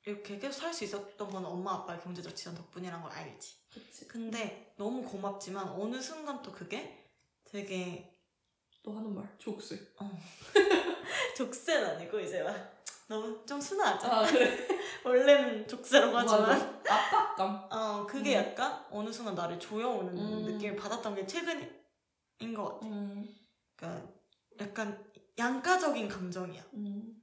[0.07, 3.57] 이렇게 계속 살 수 있었던 건 엄마 아빠의 경제적 지원 덕분이란 걸 알지.
[3.73, 4.09] 그치.
[4.09, 7.05] 근데 너무 고맙지만 어느 순간 또 그게
[7.45, 8.19] 되게
[8.83, 9.79] 너 하는 말 족쇄.
[11.37, 12.55] 족쇄는 아니고 이제 막
[13.07, 14.07] 너무 좀 순하죠.
[14.07, 14.67] 아 그래.
[15.05, 16.95] 원래는 족쇄라고 하지만 맞아.
[16.95, 17.69] 압박감.
[17.71, 18.45] 어 그게 음.
[18.45, 20.43] 약간 어느 순간 나를 조여오는 음.
[20.53, 22.87] 느낌을 받았던 게 최근인 것 같아.
[22.87, 23.29] 음.
[23.79, 24.13] 그러니까
[24.61, 26.63] 약간 양가적인 감정이야.
[26.75, 27.23] 음.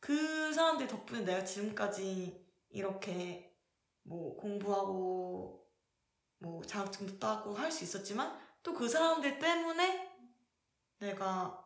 [0.00, 3.52] 그 사람들 덕분에 내가 지금까지 이렇게
[4.04, 5.66] 뭐 공부하고
[6.38, 10.16] 뭐 자격증도 따고 할 수 있었지만 또 그 사람들 때문에
[10.98, 11.64] 내가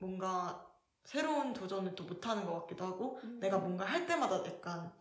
[0.00, 0.70] 뭔가
[1.04, 4.92] 새로운 도전을 또 못하는 것 같기도 하고 내가 뭔가 할 때마다 약간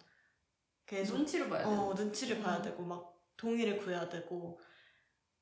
[0.86, 1.76] 계속 눈치를 봐야 돼.
[1.76, 2.62] 어, 눈치를 봐야 음.
[2.62, 4.60] 되고 막 동의를 구해야 되고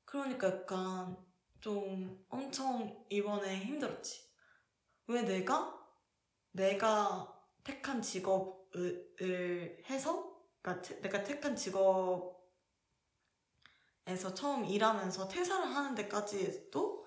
[0.06, 1.18] 그러니까 약간
[1.60, 4.30] 좀 엄청 이번에 힘들었지.
[5.08, 5.78] 왜 내가
[6.52, 12.38] 내가 택한 직업을 을 해서 그러니까 태- 내가 택한 직업에서
[14.36, 17.06] 처음 일하면서 퇴사를 하는 데까지도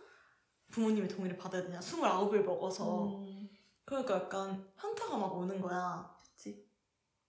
[0.71, 1.79] 부모님의 동의를 받아야 되냐.
[1.81, 3.49] 29을 먹어서 음.
[3.85, 6.17] 그러니까 약간 현타가 막 오는 거야.
[6.23, 6.67] 그치.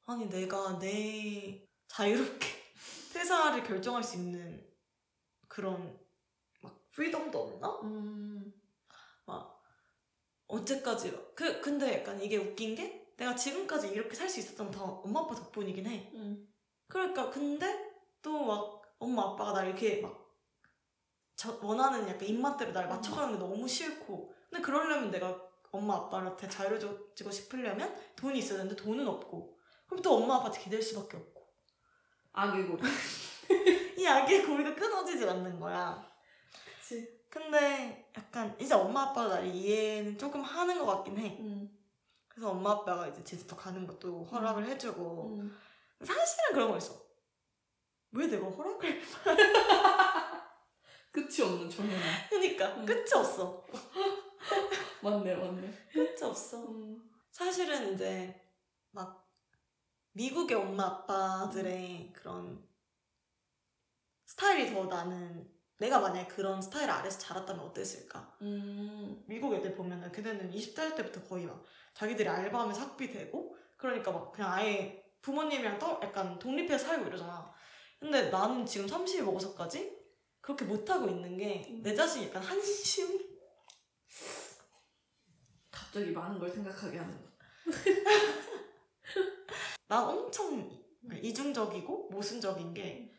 [0.05, 2.47] 아니 내가 내 자유롭게
[3.13, 4.65] 퇴사를 결정할 수 있는
[5.47, 6.02] 그런 막
[6.93, 7.79] 프리덤도 없나?
[7.83, 8.53] 음.
[10.47, 14.83] 언제까지 그 근데 약간 이게 웃긴 게 내가 지금까지 이렇게 살 수 있었던 건 다
[14.83, 16.11] 엄마 아빠 덕분이긴 해.
[16.13, 16.47] 음.
[16.87, 17.91] 그러니까 근데
[18.21, 20.23] 또 막 엄마 아빠가 나 이렇게 막
[21.35, 25.41] 저, 원하는 약간 입맛대로 날 맞춰가는 게 너무 싫고 근데 그러려면 내가
[25.71, 31.17] 엄마 아빠한테 자유로워지고 싶으려면 돈이 있어야 되는데 돈은 없고 그럼 또 엄마 아빠한테 기댈 수밖에
[31.17, 31.47] 없고
[32.33, 32.81] 악의 고리.
[33.97, 36.12] 이 악의 고리가 끊어지질 않는 거야.
[36.83, 37.23] 그치.
[37.29, 41.37] 근데 약간 이제 엄마 아빠가 나를 이해는 조금 하는 것 같긴 해.
[41.39, 41.79] 음.
[42.27, 45.57] 그래서 엄마 아빠가 이제 제주도 가는 것도 허락을 해주고 음.
[46.03, 47.01] 사실은 그런 거 있어.
[48.11, 49.01] 왜 내가 허락을?
[51.11, 51.99] 끝이 없는 청년.
[52.29, 52.85] 그니까 음.
[52.85, 53.65] 끝이 없어.
[55.01, 55.87] 맞네, 맞네.
[55.93, 56.67] 끝이 없어.
[56.67, 57.09] 음.
[57.31, 58.45] 사실은 이제
[58.91, 59.25] 막
[60.11, 62.67] 미국의 엄마 아빠들의 그런
[64.25, 68.37] 스타일이 더 나는 내가 만약에 그런 스타일 아래서 자랐다면 어땠을까?
[68.41, 69.23] 음.
[69.27, 71.63] 미국 애들 보면은 걔네는 20대 때부터 거의 막
[71.93, 77.51] 자기들이 알바하면서 학비 되고 그러니까 막 그냥 아예 부모님이랑 또 약간 독립해서 살고 이러잖아.
[77.99, 80.01] 근데 나는 지금 30이 먹어서까지
[80.41, 83.33] 그렇게 못하고 있는 게 내 자신이 약간 한심?
[85.71, 87.29] 갑자기 많은 걸 생각하게 하는 거.
[89.87, 90.69] 난 엄청
[91.21, 93.12] 이중적이고 모순적인 게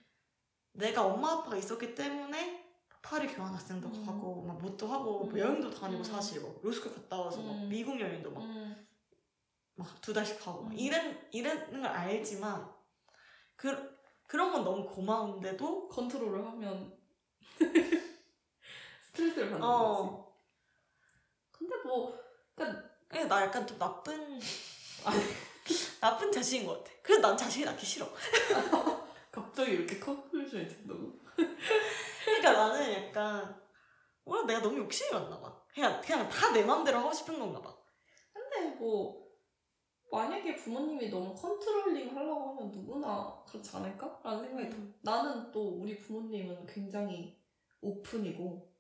[0.75, 2.65] 내가 엄마 아빠가 있었기 때문에
[3.01, 4.07] 파리 교환학생도 음.
[4.07, 5.39] 가고 막 뭣도 하고 뭐 음.
[5.39, 6.05] 여행도 다니고 음.
[6.05, 7.69] 사실 막 로스쿨 갔다 와서 막 음.
[7.69, 8.87] 미국 여행도 막 음.
[9.75, 10.79] 막두 달씩 가고 막 음.
[10.79, 12.73] 이런 이런 걸 알지만
[13.57, 13.95] 그
[14.27, 16.97] 그런 건 너무 고마운데도 컨트롤을 하면
[19.03, 19.63] 스트레스를 받는 거지.
[19.63, 20.35] 어
[21.53, 22.19] 근데 뭐,
[22.55, 24.41] 그러니까 그냥 나 약간 좀 나쁜
[26.01, 26.97] 나쁜 자식인 것 같아.
[27.03, 28.09] 그래서 난 자식이 낳기 싫어.
[29.35, 31.13] 갑자기 이렇게 conclusion이 된다고?
[32.25, 33.61] 그러니까 나는 약간
[34.25, 35.61] 뭐라 내가 너무 욕심이 많나 봐.
[35.75, 37.77] 그냥 그냥 다 내 마음대로 하고 싶은 건가 봐.
[38.33, 39.25] 근데 뭐
[40.13, 44.21] 만약에 부모님이 너무 controlling 하려고 하면 누구나 그렇지 않을까?
[44.23, 44.83] 라는 생각이 들어.
[45.03, 47.37] 나는 또 우리 부모님은 굉장히
[47.81, 48.73] 오픈이고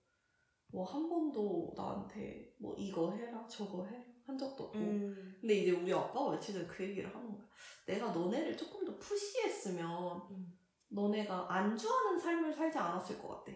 [0.68, 5.36] 뭐 한 번도 나한테 뭐 이거 해라 저거 해라 한 적도 없고 음.
[5.40, 7.44] 근데 이제 우리 아빠가 며칠 전에 그 얘기를 하는 거야.
[7.86, 10.58] 내가 너네를 조금 더 푸시했으면 음.
[10.90, 13.52] 너네가 안주하는 삶을 살지 않았을 것 같아.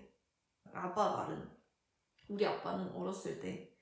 [0.72, 1.51] 아빠 말은
[2.28, 3.72] 우리 아빠는 어렸을 때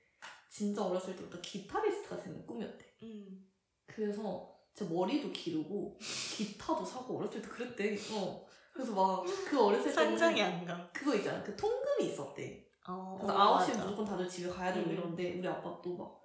[0.49, 2.85] 진짜 어렸을 때부터 기타리스트가 되는 꿈이었대.
[3.03, 3.45] 음.
[3.85, 7.97] 그래서 진짜 머리도 기르고 기타도 사고 어렸을 때 그랬대.
[8.15, 8.45] 어.
[8.73, 10.89] 그래서 막 그 어렸을 때 상상이 안 가.
[10.93, 11.41] 그거 있잖아.
[11.43, 12.65] 그 통금이 있었대.
[12.87, 13.83] 어, 그래서 어, 9시에 맞아.
[13.83, 14.93] 무조건 다들 집에 가야 되고 음.
[14.93, 16.17] 이러는데 우리 아빠 또 막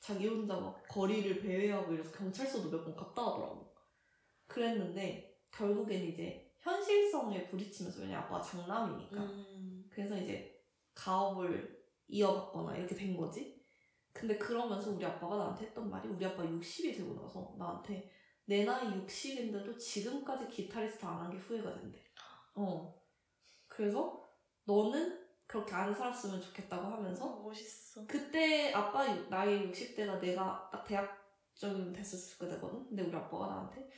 [0.00, 3.69] 자기 혼자 막 거리를 배회하고 이래서 경찰서도 몇 번 갔다 하더라고.
[4.50, 9.86] 그랬는데 결국엔 이제 현실성에 부딪히면서 왜냐 아빠가 장남이니까 음.
[9.90, 10.60] 그래서 이제
[10.94, 13.58] 가업을 이어받거나 이렇게 된 거지.
[14.12, 18.10] 근데 그러면서 우리 아빠가 나한테 했던 말이 우리 아빠 60이 되고 나서 나한테
[18.44, 21.98] 내 나이 60인데도 지금까지 기타리스트 안 한 게 후회가 된대.
[22.56, 22.94] 어.
[23.68, 24.28] 그래서
[24.64, 28.04] 너는 그렇게 안 살았으면 좋겠다고 하면서 어, 멋있어.
[28.06, 32.86] 그때 아빠 유- 나이 60대가 내가 딱 대학쯤 됐었을 때거든.
[32.88, 33.88] 근데 우리 아빠가 나한테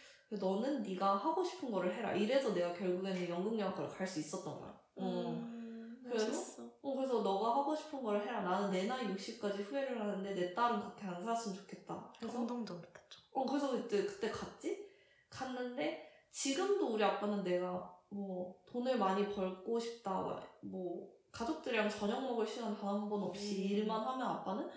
[0.40, 2.12] 너는 네가 하고 싶은 거를 해라.
[2.14, 4.70] 이래서 내가 결국에는 연극영화과를 갈 수 있었던 거야.
[4.96, 5.02] 어.
[5.04, 6.26] 음, 그래서?
[6.26, 6.62] 멋있어.
[6.82, 8.40] 어, 그래서 너가 하고 싶은 거를 해라.
[8.42, 12.12] 나는 내 나이 60까지 후회를 하는데 내 딸은 그렇게 안 살았으면 좋겠다.
[12.18, 13.20] 그래서 감동적이겠죠.
[13.34, 14.88] 어, 그래서 그때, 그때 갔지?
[15.30, 22.76] 갔는데, 지금도 우리 아빠는 내가, 뭐, 돈을 많이 벌고 싶다, 뭐, 가족들이랑 저녁 먹을 시간
[22.76, 23.62] 단 한 번 없이 음.
[23.78, 24.68] 일만 하면 아빠는,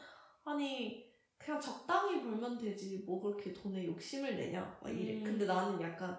[0.45, 1.04] 아니,
[1.45, 5.19] 그냥 적당히 벌면 되지, 뭐 그렇게 돈에 욕심을 내냐, 막 이래.
[5.19, 5.23] 음.
[5.23, 6.17] 근데 나는 약간,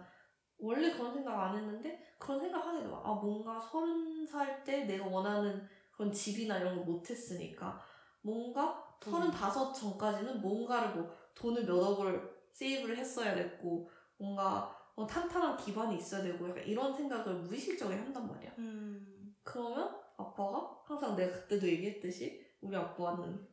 [0.57, 2.91] 원래 그런 생각 안 했는데, 그런 생각 하게 돼.
[2.93, 7.81] 아, 뭔가 서른 살 때 내가 원하는 그런 집이나 이런 걸 못했으니까,
[8.23, 9.15] 뭔가 돈.
[9.15, 15.97] 서른 다섯 전까지는 뭔가를 뭐 돈을 몇 억을 세이브를 했어야 됐고 뭔가 어, 탄탄한 기반이
[15.97, 18.53] 있어야 되고 약간 이런 생각을 무의식적으로 한단 말이야.
[18.59, 19.35] 음.
[19.43, 23.47] 그러면 아빠가 항상 내가 그때도 얘기했듯이 우리 아빠는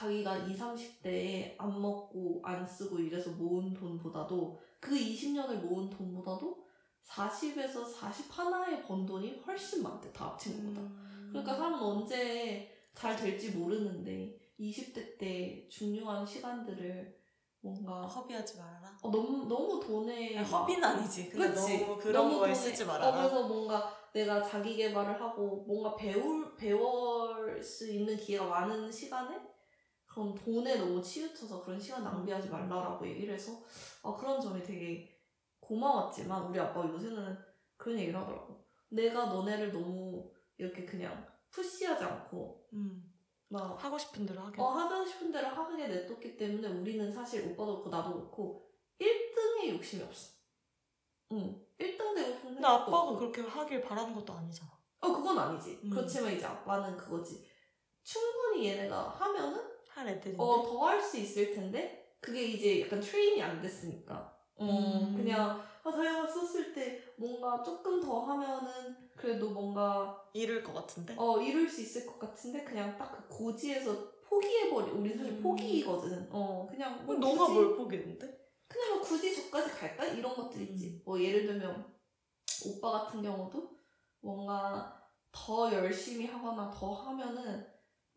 [0.00, 0.58] 자기가 20,
[1.02, 6.64] 30대에 안 먹고 안 쓰고 이래서 모은 돈보다도 그 20년을 모은 돈보다도
[7.06, 10.80] 40에서 40 하나에 번 돈이 훨씬 많대 다 합친 것보다.
[10.82, 11.28] 음.
[11.30, 17.16] 그러니까 사람은 언제 잘 될지 모르는데 20대 때 중요한 시간들을
[17.60, 18.98] 뭔가 허비하지 말아라.
[19.02, 21.30] 어, 너무 너무 돈에 아니, 막- 허비는 아니지.
[21.30, 21.80] 근데 그치?
[21.80, 23.16] 너무 그런 거에 돈에- 쓰지 어, 말아라.
[23.16, 29.36] 그래서 뭔가 내가 자기 개발을 하고 뭔가 배울 배울 수 있는 기회가 많은 시간에
[30.16, 33.52] 그런 돈에 너무 치우쳐서 그런 시간 낭비하지 말라라고 얘기를 해서
[34.02, 35.14] 어, 그런 점이 되게
[35.60, 37.36] 고마웠지만 우리 아빠가 요새는
[37.76, 38.64] 그런 얘기를 하더라고.
[38.88, 43.12] 내가 너네를 너무 이렇게 그냥 푸시하지 않고 음.
[43.50, 44.58] 막 하고 싶은 대로 하게.
[44.62, 50.02] 어, 하고 싶은 대로 하게 냅뒀기 때문에 우리는 사실 오빠도 그렇고 나도 그렇고 1등에 욕심이
[50.02, 50.32] 없어.
[51.32, 51.62] 응.
[51.78, 53.18] 1등 되고 싶은 근데 아빠가 없고.
[53.18, 54.70] 그렇게 하길 바라는 것도 아니잖아.
[55.00, 55.78] 어, 그건 아니지.
[55.84, 55.90] 음.
[55.90, 57.46] 그렇지만 이제 아빠는 그거지.
[58.02, 60.42] 충분히 얘네가 하면은 할 애들인데.
[60.42, 64.36] 어, 더 할 수 있을 텐데 그게 이제 약간 train이 안 됐으니까.
[64.60, 65.14] 음, 음.
[65.16, 71.14] 그냥 아, 자기가 썼을 때 뭔가 조금 더 하면은 그래도 뭔가 이룰 것 같은데.
[71.16, 74.90] 어 이룰 수 있을 것 같은데 그냥 딱 그 고지에서 포기해버리.
[74.92, 75.42] 우리 사실 음.
[75.42, 76.28] 포기거든.
[76.30, 78.46] 어 그냥 뭐 너가 굳이- 뭘 포기했는데?
[78.68, 80.88] 그냥 뭐 굳이 저까지 갈까 이런 것들 있지.
[80.96, 81.02] 음.
[81.06, 81.94] 뭐 예를 들면
[82.66, 83.70] 오빠 같은 경우도
[84.20, 84.92] 뭔가
[85.30, 87.66] 더 열심히 하거나 더 하면은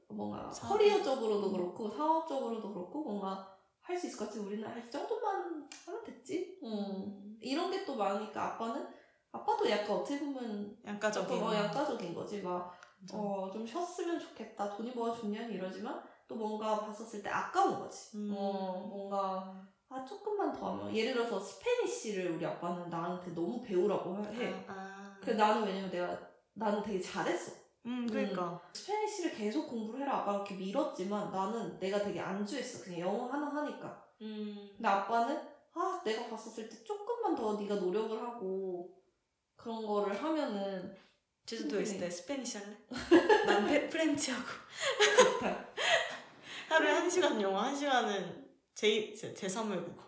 [0.10, 0.70] 뭔가 사업.
[0.78, 1.54] 커리어적으로도 음.
[1.54, 4.40] 그렇고 사업적으로도 그렇고 뭔가 할 수 있을 것 같지.
[4.40, 6.60] 우리는 아, 이 정도만 하면 됐지.
[6.64, 7.38] 음.
[7.42, 8.88] 이런 게 또 많으니까 아빠는
[9.32, 11.42] 아빠도 약간 어떻게 보면 양가적인.
[11.42, 12.42] 어, 양가적인 거지.
[12.42, 13.18] 막 맞아.
[13.18, 14.76] 어, 좀 쉬었으면 좋겠다.
[14.76, 18.18] 돈이 뭐가 중요한 이러지만 또 뭔가 봤었을 때 아까운 거지.
[18.18, 18.34] 음.
[18.38, 24.54] 어, 뭔가 아 조금만 더 하면 예를 들어서 스페니쉬를 우리 아빠는 나한테 너무 배우라고 해.
[24.68, 25.18] 아, 아.
[25.22, 26.16] 그 나는 왜냐면 내가
[26.54, 27.59] 나는 되게 잘했어.
[27.86, 28.62] 음, 그러니까.
[28.74, 32.84] Spanish를 계속 공부를 해라 아빠가 이렇게 밀었지만 나는 내가 되게 안주했어.
[32.84, 34.06] 그냥 영어 하나 하니까.
[34.22, 34.70] 음.
[34.76, 35.38] 근데 아빠는
[35.74, 38.94] 아 내가 봤었을 때 조금만 더 네가 노력을 하고
[39.56, 40.96] 그런 거를 하면은
[41.46, 42.06] 제주도에 있을 네.
[42.06, 42.78] 때 Spanish 할래?
[43.46, 44.46] 난 페- French 하고.
[46.70, 50.04] 하루에 한 시간 영어, 한 시간은 제, 제, 제3외 국어.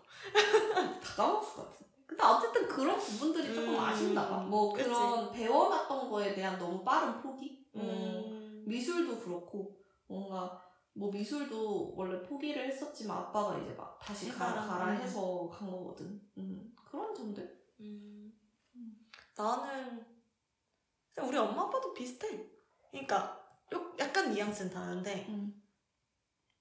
[1.02, 1.92] 다 까먹었을 것 같은데.
[2.06, 4.38] 근데 어쨌든 그런 부분들이 조금 음, 아쉽나 봐.
[4.38, 4.88] 뭐 그치.
[4.88, 7.61] 그런 배워놨던 거에 대한 너무 빠른 포기?
[7.74, 7.80] 음.
[7.80, 8.64] 음.
[8.66, 10.62] 미술도 그렇고 뭔가
[10.94, 14.66] 뭐 미술도 원래 포기를 했었지만 아빠가 이제 막 다시 가라.
[14.66, 14.96] 가라 음.
[15.00, 16.20] 해서 간 거거든.
[16.36, 16.74] 음.
[16.76, 17.62] 그런 점들.
[17.80, 18.32] 음.
[19.36, 20.04] 나는
[21.14, 22.46] 그냥 우리 엄마 아빠도 비슷해.
[22.90, 23.40] 그러니까
[23.72, 25.62] 요- 약간 뉘앙스는 다른데 음.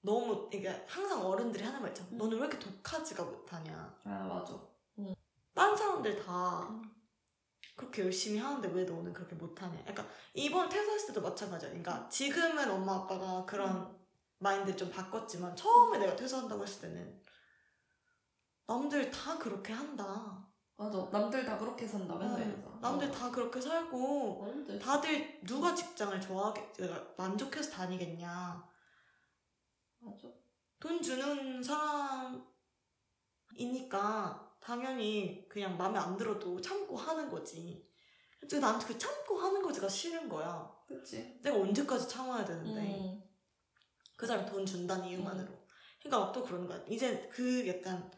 [0.02, 2.10] 너무 이게 항상 어른들이 하는 말 있잖아.
[2.12, 2.18] 음.
[2.18, 4.00] 너는 왜 이렇게 독하지가 못하냐.
[4.06, 4.60] 아 맞아.
[5.54, 6.82] 딴 사람들 다 음.
[7.82, 9.84] 그렇게 열심히 하는데 왜 너는 그렇게 못하냐.
[9.88, 11.70] 약간 이번 퇴사했을 때도 마찬가지야.
[11.70, 14.00] 그러니까 지금은 엄마 아빠가 그런
[14.38, 17.22] 마인드를 좀 바꿨지만 처음에 내가 퇴사한다고 했을 때는
[18.68, 20.48] 남들 다 그렇게 한다.
[20.78, 21.10] 맞아.
[21.12, 22.78] 남들 다 그렇게 산다 맨날 음, 이러잖아.
[22.82, 23.12] 남들 어.
[23.12, 26.20] 다 그렇게 살고 남들 다들 누가 직장을
[26.76, 28.64] 그러니까 만족해서 다니겠냐.
[30.00, 30.28] 맞아.
[30.80, 31.62] 돈 주는
[33.54, 37.90] 사람이니까 당연히 그냥 마음에 안 들어도 참고 하는 거지.
[38.40, 40.72] 근데 난 그 참고 하는 거지가 싫은 거야.
[40.88, 41.40] 그치.
[41.42, 42.82] 내가 언제까지 참아야 되는데.
[43.00, 43.24] 음.
[44.16, 45.48] 그 사람 돈 준다는 이유만으로.
[46.02, 46.84] 그러니까 또 그러는 거야.
[46.88, 48.10] 이제 그 약간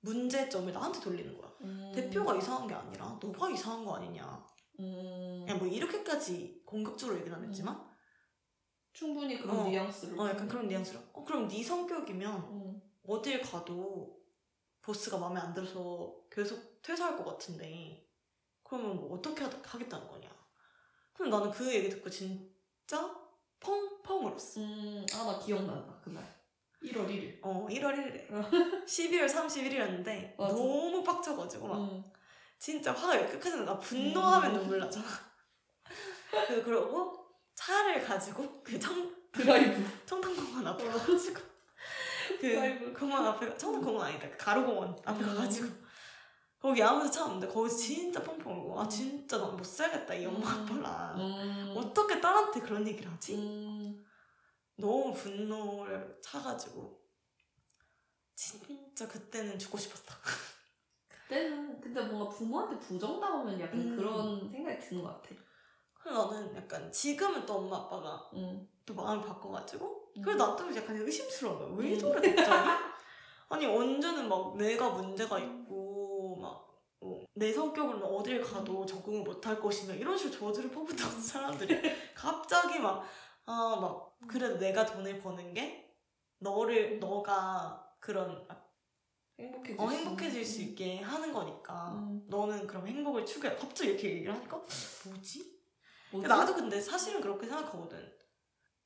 [0.00, 1.52] 문제점을 나한테 돌리는 거야.
[1.62, 1.92] 음.
[1.94, 4.44] 대표가 이상한 게 아니라 너가 이상한 거 아니냐.
[4.80, 5.42] 음.
[5.44, 7.80] 그냥 뭐 이렇게까지 공격적으로 얘기는 안 했지만
[8.92, 9.68] 충분히 그런 어.
[9.68, 10.18] 뉘앙스를.
[10.18, 12.82] 어 약간 그런 뉘앙스로 어 그럼 네 성격이면 응.
[13.06, 14.15] 어딜 가도
[14.86, 18.08] 보스가 마음에 안 들어서 계속 퇴사할 것 같은데
[18.62, 20.28] 그러면 뭐 어떻게 하, 하겠다는 거냐
[21.12, 23.12] 그럼 나는 그 얘기 듣고 진짜
[23.58, 26.22] 펑펑 울었어 음, 아, 나 기억난다, 그날.
[26.84, 27.40] 1월 1일.
[27.42, 28.48] 어 1월 1일에 어.
[28.86, 30.54] 12월 31일이었는데 맞아.
[30.54, 32.04] 너무 빡쳐가지고 막 응.
[32.60, 34.60] 진짜 화가 왜 끝까지 나 분노하면 음.
[34.60, 35.04] 눈물 나잖아
[36.46, 37.26] 그 그러고
[37.56, 39.82] 차를 가지고 그 청, 드라이브.
[40.06, 40.92] 청담공원 앞에 어.
[40.92, 41.40] 가가지고
[42.40, 42.92] 그.
[42.98, 45.26] 공원 앞에 가- 청담공원 아니다 그 가로공원 앞에 음.
[45.26, 45.68] 가가지고
[46.58, 50.38] 거기 아무도 차 없는데 거기서 진짜 펑펑 울고 아 진짜 나 못 살겠다 이 엄마
[50.56, 50.62] 음.
[50.64, 51.74] 아빠랑 음.
[51.76, 53.34] 어떻게 딸한테 그런 얘기를 하지?
[53.36, 54.04] 음.
[54.76, 56.98] 너무 분노를 차가지고
[58.34, 60.14] 진짜 그때는 죽고 싶었다
[61.08, 63.96] 그때는, 근데 뭔가 부모한테 부정당하면 약간 음.
[63.96, 65.34] 그런 생각이 드는 것 같아.
[66.12, 68.68] 나는 약간 지금은 또 엄마 아빠가 응.
[68.84, 70.22] 또 마음을 바꿔가지고 음.
[70.22, 71.98] 그래서 나도 약간 의심스러운 거야 왜 음.
[71.98, 72.70] 저래 갑자기?
[73.48, 76.66] 아니 언제는 막 내가 문제가 있고 막
[77.00, 81.80] 어, 내 성격으로는 어딜 가도 적응을 못할 것이며 이런 식으로 저주를 퍼붓던 사람들이
[82.14, 83.04] 갑자기 막
[83.48, 85.94] 아 막 그래도 내가 돈을 버는 게
[86.38, 88.46] 너를 너가 그런
[89.38, 90.70] 행복해질, 어, 수 행복해질 수 있는.
[90.72, 92.24] 있게 하는 거니까 음.
[92.28, 94.60] 너는 그럼 행복을 추구해 갑자기 이렇게 얘기를 하니까
[95.04, 95.55] 뭐지?
[96.16, 96.28] 뭐지?
[96.28, 98.12] 나도 근데 사실은 그렇게 생각하거든.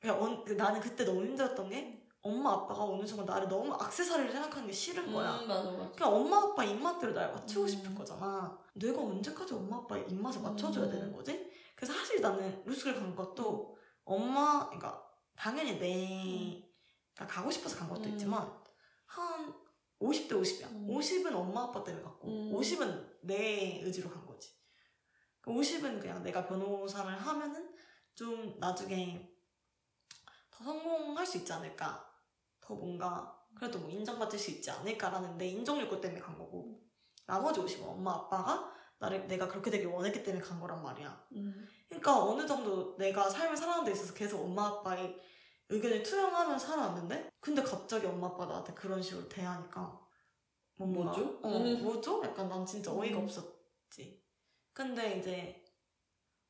[0.00, 4.30] 그냥 언- 그 나는 그때 너무 힘들었던 게 엄마 아빠가 어느 순간 나를 너무 악세사리를
[4.30, 5.38] 생각하는 게 싫은 거야.
[5.40, 5.90] 음, 맞아, 맞아.
[5.92, 7.68] 그냥 엄마 아빠 입맛대로 날 맞추고 음.
[7.68, 8.58] 싶은 거잖아.
[8.74, 10.90] 내가 언제까지 엄마 아빠 입맛에 맞춰줘야 음.
[10.90, 11.50] 되는 거지?
[11.74, 15.02] 그래서 사실 나는 루스를 간 것도 엄마, 그러니까
[15.36, 16.62] 당연히 내
[17.14, 18.08] 그러니까 가고 싶어서 간 것도 음.
[18.10, 18.52] 있지만
[19.06, 19.54] 한
[20.00, 20.66] 50대 50이야.
[20.72, 20.88] 음.
[20.90, 22.52] 50은 엄마 아빠 때문에 갔고 음.
[22.54, 24.29] 50은 내 의지로 간 거지.
[25.44, 27.74] 50은 그냥 내가 변호사를 하면은
[28.14, 29.30] 좀 나중에
[30.50, 32.08] 더 성공할 수 있지 않을까.
[32.60, 36.80] 더 뭔가 그래도 뭐 인정받을 수 있지 않을까라는 내 인정 욕구 때문에 간 거고
[37.26, 41.26] 나머지 50은 엄마 아빠가 나를 내가 그렇게 되길 원했기 때문에 간 거란 말이야.
[41.32, 41.66] 음.
[41.88, 45.18] 그러니까 어느 정도 내가 삶을 살아가는 데 있어서 계속 엄마 아빠의
[45.70, 50.00] 의견을 투영하면서 살아왔는데 근데 갑자기 엄마 아빠 나한테 그런 식으로 대하니까
[50.76, 51.40] 뭔가 뭐죠?
[51.42, 51.82] 어, 음.
[51.82, 52.22] 뭐죠?
[52.24, 53.24] 약간 난 진짜 어이가 음.
[53.24, 54.19] 없었지.
[54.80, 55.62] 근데 이제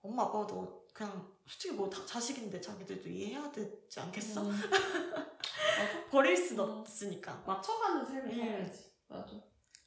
[0.02, 4.42] 엄마 아빠도 그냥 솔직히 뭐 다 자식인데 자기들도 이해해야 되지 않겠어?
[4.42, 4.52] 음.
[6.12, 6.64] 버릴 순 음.
[6.78, 7.42] 없으니까.
[7.44, 8.38] 맞춰가는 삶을 음.
[8.38, 8.92] 살아야지.
[9.08, 9.32] 맞아.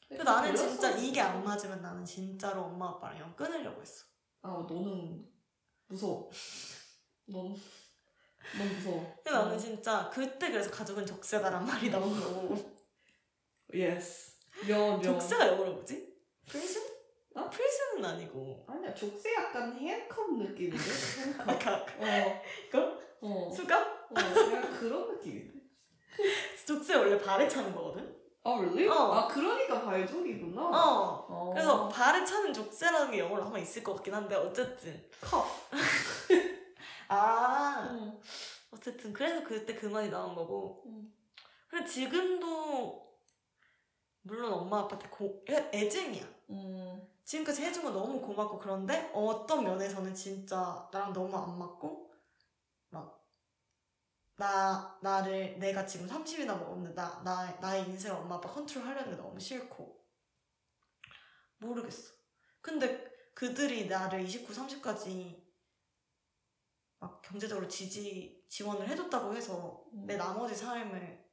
[0.10, 0.54] 근데 나는.
[0.54, 4.04] 진짜 이게 안 맞으면 나는 진짜로 엄마 아빠랑 영 끊으려고 했어.
[4.42, 5.26] 아, 너는
[5.88, 6.30] 무서워.
[7.28, 7.56] 넌,
[8.58, 9.14] 넌 무서워.
[9.24, 12.76] 근데 나는 진짜 그때 그래서 가족은 적세다란 말이 나오고
[13.74, 14.34] Yes.
[14.68, 15.02] 명, 명.
[15.02, 16.14] 족쇄가 영어로 뭐지?
[16.46, 16.82] Prison?
[17.36, 17.50] 어?
[17.50, 20.78] Prison 은 아니고 아니야, 족쇄 약간 handcuff 느낌인데?
[21.40, 22.42] 아까 어.
[22.68, 23.00] 이거?
[23.22, 23.52] 어.
[23.56, 24.08] 수갑?
[24.12, 25.60] 어, 약간 그런 느낌인데?
[26.66, 28.16] 족쇄 원래 발에 차는 거거든?
[28.44, 28.88] 아, really?
[28.88, 29.14] 어.
[29.14, 30.62] 아, 그러니까 발족이구나.
[30.62, 31.52] 어 어.
[31.54, 35.46] 그래서 발에 차는 족쇄라는 게 영어로 아마 있을 것 같긴 한데 어쨌든 cuff.
[37.08, 38.20] 아 응.
[38.72, 41.14] 어쨌든 그래서 그때 그 말이 나온 거고 응.
[41.70, 43.03] 그래 지금도
[44.24, 47.08] 물론 엄마 아빠한테 고, 애- 애증이야 음.
[47.24, 52.12] 지금까지 해준 건 너무 고맙고 그런데 어떤 면에서는 진짜 나랑 너무 안 맞고
[52.90, 53.24] 막
[54.36, 59.18] 나, 나를 내가 지금 30이나 먹었는데 나, 나, 나의 인생을 엄마 아빠 컨트롤 하려는 게
[59.18, 60.04] 너무 싫고
[61.58, 62.14] 모르겠어
[62.62, 65.44] 근데 그들이 나를 29, 30까지
[67.00, 70.06] 막 경제적으로 지지 지원을 해줬다고 해서 음.
[70.06, 71.24] 내 나머지 삶을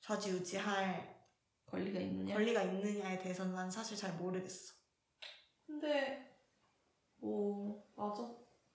[0.00, 1.15] 좌지우지할
[1.66, 2.34] 권리가 있느냐?
[2.34, 4.74] 권리가 있느냐에 대해서는 난 사실 잘 모르겠어
[5.66, 6.38] 근데
[7.16, 8.22] 뭐 맞아.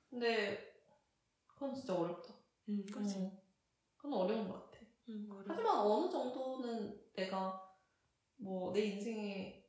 [0.10, 0.74] 근데
[1.48, 2.34] 그건 진짜 어렵다.
[2.70, 3.16] 음, 그렇지.
[3.18, 3.39] 음.
[3.96, 4.84] 그건 어려운 것 같아.
[5.10, 5.46] 음, 어려워.
[5.48, 7.62] 하지만 어느 정도는 내가
[8.38, 9.64] 뭐 내 인생에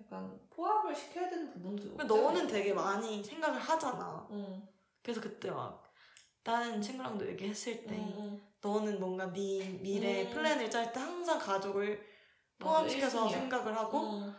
[0.00, 2.46] 약간 포함을 시켜야 되는 부분도 근데 너는?
[2.46, 4.28] 되게 많이 생각을 하잖아.
[4.30, 4.68] 응.
[5.02, 5.92] 그래서 그때 막
[6.42, 8.42] 다른 친구랑도 얘기했을 때 응, 응.
[8.60, 10.30] 너는 뭔가 네 미래 음.
[10.30, 12.00] 플랜을 짤 때 항상 가족을
[12.60, 13.38] 포함시켜서 일순위야.
[13.40, 14.34] 생각을 하고 응.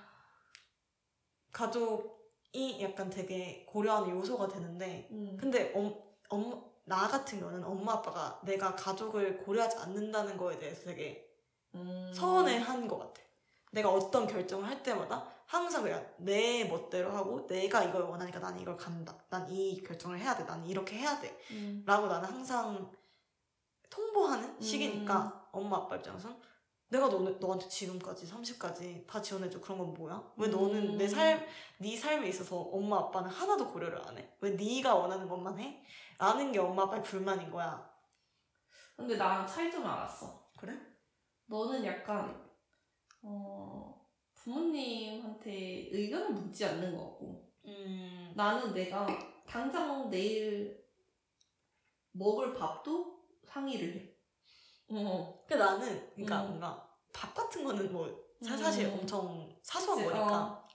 [1.52, 5.38] 가족이 약간 되게 고려하는 요소가 되는데 응.
[5.38, 5.94] 근데 엄,
[6.30, 11.30] 엄, 나 같은 경우는 엄마 아빠가 내가 가족을 고려하지 않는다는 거에 대해서 되게
[11.76, 12.12] 음.
[12.14, 13.22] 서운해한 것 같아.
[13.72, 18.76] 내가 어떤 결정을 할 때마다 항상 그냥 내 멋대로 하고 내가 이걸 원하니까 나는 이걸
[18.78, 19.16] 간다.
[19.30, 20.46] 난 이 결정을 해야 돼.
[20.46, 21.38] 난 이렇게 해야 돼.
[21.52, 21.84] 음.
[21.86, 22.92] 라고 나는 항상
[23.90, 26.42] 통보하는 시기니까 엄마 아빠 입장에선
[26.92, 30.34] 내가 너, 너한테 지금까지 30까지 다 지원해줘 그런 건 뭐야?
[30.36, 30.52] 왜 음.
[30.52, 31.42] 너는 내 삶,
[31.78, 34.30] 네 삶에 있어서 엄마 아빠는 하나도 고려를 안 해?
[34.42, 35.82] 왜 네가 원하는 것만 해?
[36.20, 37.90] 라는 게 엄마 아빠의 불만인 거야.
[38.98, 40.52] 근데 나랑 차이점을 알았어.
[40.58, 40.78] 그래?
[41.46, 42.46] 너는 약간
[43.22, 48.34] 어 부모님한테 의견을 묻지 않는 것 같고 음.
[48.36, 49.08] 나는 내가
[49.48, 50.86] 당장 내일
[52.12, 54.11] 먹을 밥도 상의를 해.
[54.92, 55.44] 어.
[55.48, 56.48] 근데 나는 그러니까 음.
[56.50, 58.10] 뭔가 밥 같은 거는 뭐
[58.46, 59.00] 사- 사실 음.
[59.00, 60.44] 엄청 사소한 그치, 거니까.
[60.44, 60.68] 어.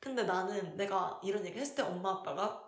[0.00, 2.62] 근데 나는 내가 이런 얘기 했을 때 엄마 아빠가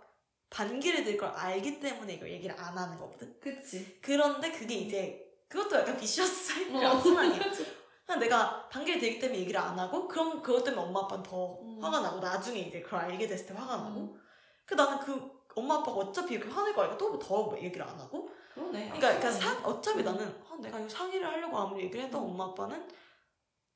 [0.51, 3.39] 반기를 들 걸 알기 때문에 이걸 얘기를 안 하는 거거든.
[3.41, 4.01] 그치.
[4.03, 6.89] 그런데 그게 이제 그것도 약간 비시어스 사이클 어.
[6.97, 7.41] 악순환이야.
[8.05, 11.79] 그냥 내가 반기를 들기 때문에 얘기를 안 하고 그럼 그것 때문에 엄마 아빠는 더 음.
[11.81, 14.21] 화가 나고 나중에 이제 그걸 알게 됐을 때 화가 나고 음.
[14.65, 18.91] 그 나는 그 엄마 아빠가 어차피 이렇게 화낼 거니까 또 더 얘기를 안 하고 그러네.
[18.91, 20.05] 그러니까, 그러니까 아, 상, 어차피 음.
[20.05, 22.31] 나는 아, 내가 이거 상의를 하려고 아무리 얘기를 해도 음.
[22.31, 22.89] 엄마 아빠는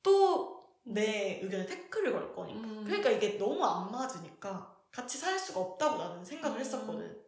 [0.03, 0.55] 또
[0.85, 2.83] 내 의견에 태클을 걸 거니까 음.
[2.85, 6.59] 그러니까 이게 너무 안 맞으니까 같이 살 수가 없다고 나는 생각을 음.
[6.59, 7.25] 했었거든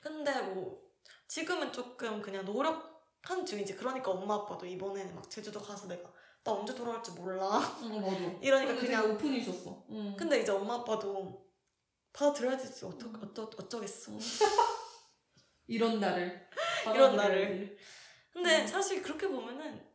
[0.00, 0.80] 근데 뭐
[1.26, 6.10] 지금은 조금 그냥 노력한 중이지 그러니까 엄마 아빠도 이번에는 막 제주도 가서 내가
[6.42, 8.16] 나 언제 돌아올지 몰라 응, 맞아.
[8.40, 9.84] 이러니까 근데 그냥 되게 오픈이셨어.
[9.90, 10.16] 응.
[10.18, 11.46] 근데 이제 엄마 아빠도
[12.12, 13.20] 받아들여야 되지 어쩌, 음.
[13.22, 14.18] 어쩌, 어쩌겠어 응.
[15.66, 16.48] 이런 날을.
[16.94, 17.76] 이런 받아들여야지.
[18.32, 18.66] 근데 음.
[18.66, 19.86] 사실 그렇게 보면은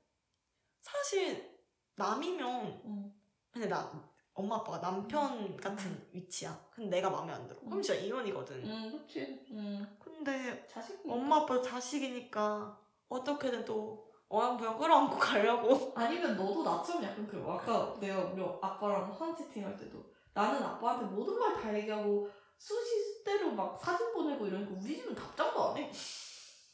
[0.82, 1.58] 사실
[1.96, 3.14] 남이면 응.
[3.52, 3.92] 근데 나
[4.34, 6.60] 엄마 아빠가 남편 같은 위치야.
[6.72, 7.60] 근데 내가 마음에 안 들어.
[7.60, 7.82] 그럼 음.
[7.82, 8.64] 진짜 이혼이거든.
[8.66, 9.46] 응, 그치.
[9.52, 9.98] 응.
[10.00, 11.00] 근데 자식.
[11.08, 15.94] 엄마 아빠 자식이니까 어떻게든 또 어영부영 끌어안고 가려고.
[15.96, 17.44] 아니면 너도 나처럼 약간 그래.
[17.48, 20.04] 아까 내가 우리 아빠랑 화한 채팅할 때도
[20.34, 25.78] 나는 아빠한테 모든 말 다 얘기하고 수시대로 막 사진 보내고 이러니까 우리 집은 답장도 안
[25.78, 25.92] 해.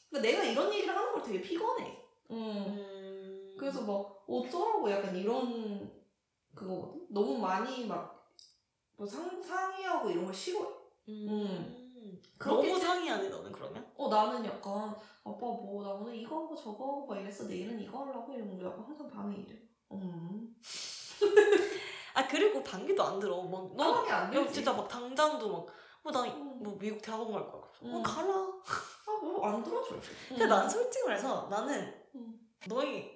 [0.09, 2.01] 그러니까 내가 이런 얘기를 하는 걸 되게 피곤해.
[2.31, 2.37] 응.
[2.37, 3.55] 음.
[3.59, 5.91] 그래서 막 어쩌라고 약간 이런
[6.55, 7.05] 그거거든.
[7.09, 9.05] 너무 많이 막뭐
[9.45, 10.69] 상의하고 이런 걸 싫어해.
[11.09, 11.75] 음.
[12.37, 13.85] 그렇게 너무 상의하네 너는 그러면?
[13.97, 14.89] 어 나는 약간
[15.23, 18.65] 아빠 뭐 나 오늘 이거 하고 저거 하고 막 이랬어 내일은 이거 하려고 이러면 우리
[18.65, 19.59] 아빠 항상 밤에 이래.
[19.91, 20.55] 음.
[22.19, 23.41] 아 그리고 방귀도 안 들어.
[23.43, 24.53] 막 너, 나가게 안너 되지.
[24.55, 25.65] 진짜 막 당장도 막
[26.03, 26.59] 뭐나 음.
[26.63, 27.61] 뭐 미국 대학원 갈 거야.
[27.61, 28.03] 어 음.
[28.03, 28.27] 가라.
[28.33, 29.95] 아 뭐 안 들어줘.
[30.29, 32.39] 근데 난 솔직히 말해서 나는 음.
[32.67, 33.09] 너희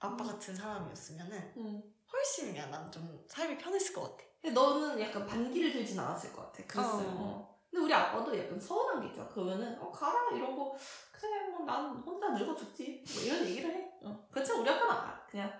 [0.00, 0.28] 아빠 음.
[0.28, 1.82] 같은 사람이었으면은 응.
[2.12, 4.24] 훨씬 야 난 좀 삶이 편했을 것 같아.
[4.42, 6.66] 근데 너는 약간 반기를 들진 않았을 것 같아.
[6.66, 7.06] 그랬어요.
[7.08, 7.14] 어.
[7.20, 7.60] 어.
[7.70, 9.28] 근데 우리 아빠도 약간 서운한 게 있잖아.
[9.28, 10.76] 그러면은 어 가라 이러고
[11.12, 13.92] 그래 뭐난 혼자 늙어 죽지 뭐 이런 얘기를 해.
[14.02, 14.26] 어.
[14.32, 15.52] 그렇지만 우리 아빠는 아, 그냥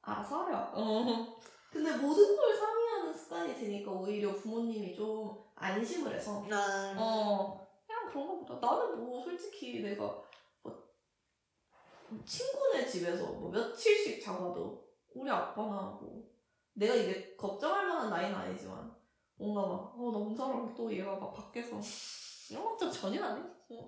[0.00, 0.70] 알아서 하려.
[0.72, 1.36] 어.
[1.70, 8.66] 근데 모든 걸 상의하는 습관이 되니까 오히려 부모님이 좀 안심을 해서 난어 그냥 그런가 보다.
[8.66, 10.22] 나는 뭐 솔직히 내가
[10.62, 16.24] 뭐 친구네 집에서 뭐 며칠씩 자고도 우리 아빠나 뭐
[16.72, 18.96] 내가 이게 걱정할 만한 나이는 아니지만
[19.36, 21.78] 뭔가 막어나 혼자라고 또 얘가 막 밖에서
[22.50, 23.42] 이런 걱정 전혀 안 해.
[23.70, 23.86] 어.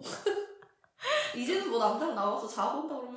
[1.34, 3.14] 이제는 뭐 남자랑 나와서 자고 온다 그러면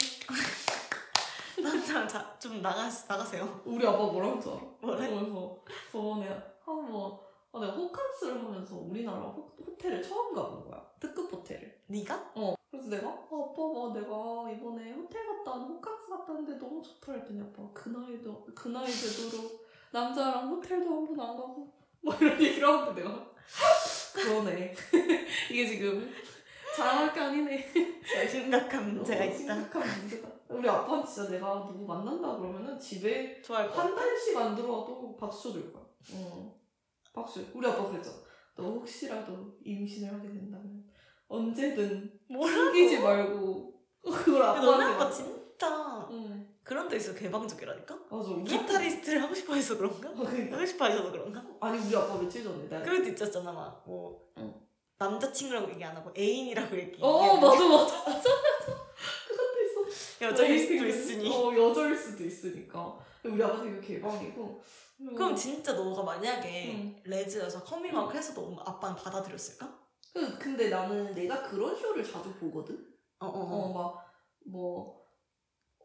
[1.62, 3.62] 남자랑 자, 좀 나가 나가세요.
[3.66, 4.62] 우리 아빠 뭐라고 줄 알아?
[4.82, 5.10] 뭐래?
[5.10, 5.60] 그래서
[5.92, 6.30] 저번에
[6.66, 7.18] 한번
[7.52, 10.84] 아, 내가 호캉스를 하면서 우리나라 호, 호텔을 처음 가본 거야.
[11.00, 11.80] 특급 호텔을.
[11.88, 12.32] 네가?
[12.36, 12.56] 어.
[12.72, 17.14] 그래서 내가 아, 아빠 막 내가 이번에 호텔 갔다 왔 호캉스 갔다 왔는데 너무 좋다
[17.14, 22.42] 했더니 아빠 그 나이도 그 나이 되도록 남자랑 호텔도 한 번 안 가고 뭐 이런
[22.42, 23.26] 얘기를 하는데 내가
[24.14, 24.74] 그러네.
[25.52, 26.12] 이게 지금
[26.76, 27.72] 자랑할 게 아니네.
[28.28, 29.38] 심각한 문제가 어, 있다.
[29.38, 30.33] 심각한 문제다.
[30.58, 33.96] 우리 아빠는 진짜 내가 누구 만난다 그러면은 집에 좋아할 것 한.
[33.96, 35.84] 달씩 안 들어와도 박수 줄 거야.
[36.16, 36.56] 어.
[37.14, 37.46] 박수.
[37.54, 38.16] 우리 아빠 그랬잖아.
[38.56, 40.84] 너 혹시라도 임신을 하게 된다면
[41.28, 43.74] 언제든 숨기지 말고
[44.04, 46.48] 그걸 근데 너네 아빠한테 아빠 말- 진짜 응.
[46.64, 47.96] 그런 데 있어 개방적이라니까?
[48.12, 48.30] 맞아.
[48.30, 50.10] 우리 기타리스트를 하고 싶어 해서 그런가?
[50.10, 50.56] 아빠- 아, 그러니까.
[50.58, 51.44] 하고 싶어 해서 그런가?
[51.62, 52.82] 아니 우리 아빠 며칠 전에 나.
[52.84, 54.54] 그럴 때 있었잖아 막 뭐 응.
[54.98, 58.83] 남자친구라고 얘기 안 하고 애인이라고 얘기 어 맞아 맞아 맞아 맞아.
[60.24, 62.98] 여자일 수도 되게- 있으니 어 여자일 수도 있으니까.
[63.24, 64.62] 우리 아빠 되게 개방이고.
[65.16, 67.02] 그럼 진짜 너가 만약에 응.
[67.04, 69.80] 레즈여서 커밍아웃 해서도 엄마 아빠는 받아들였을까?
[70.14, 72.76] 그- 근데 나는 내가 그런 쇼를 자주 보거든.
[73.20, 74.06] 어 어 어 어, 막,
[74.46, 75.04] 뭐,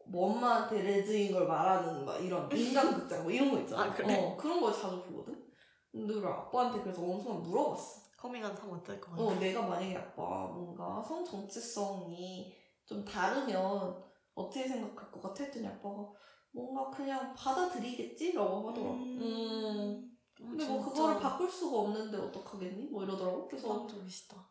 [0.07, 3.83] 뭐 엄마한테 레즈인 걸 말하는 막 이런 인간극장 뭐 이런 거 있잖아.
[3.83, 4.15] 아, 그래?
[4.17, 5.43] 어, 그런 걸 자주 보거든.
[5.91, 8.09] 근데 우리 아빠한테 그래서 순간 물어봤어.
[8.17, 9.23] 커밍아웃 하면 어떨 것 같아?
[9.23, 12.53] 어, 내가 만약에 아빠 뭔가 성 정체성이
[12.85, 14.03] 좀 다르면
[14.39, 15.43] 어떻게 생각할 것 같아?
[15.43, 16.09] 했더니 아빠가
[16.51, 18.33] 뭔가 그냥 받아들이겠지?
[18.33, 18.89] 라고 하더라.
[18.91, 20.17] 음.
[20.35, 22.87] 근데 뭐 그거를 바꿀 수가 없는데 어떡하겠니?
[22.87, 23.47] 뭐 이러더라고.
[23.47, 24.49] 그래서 개방적이시다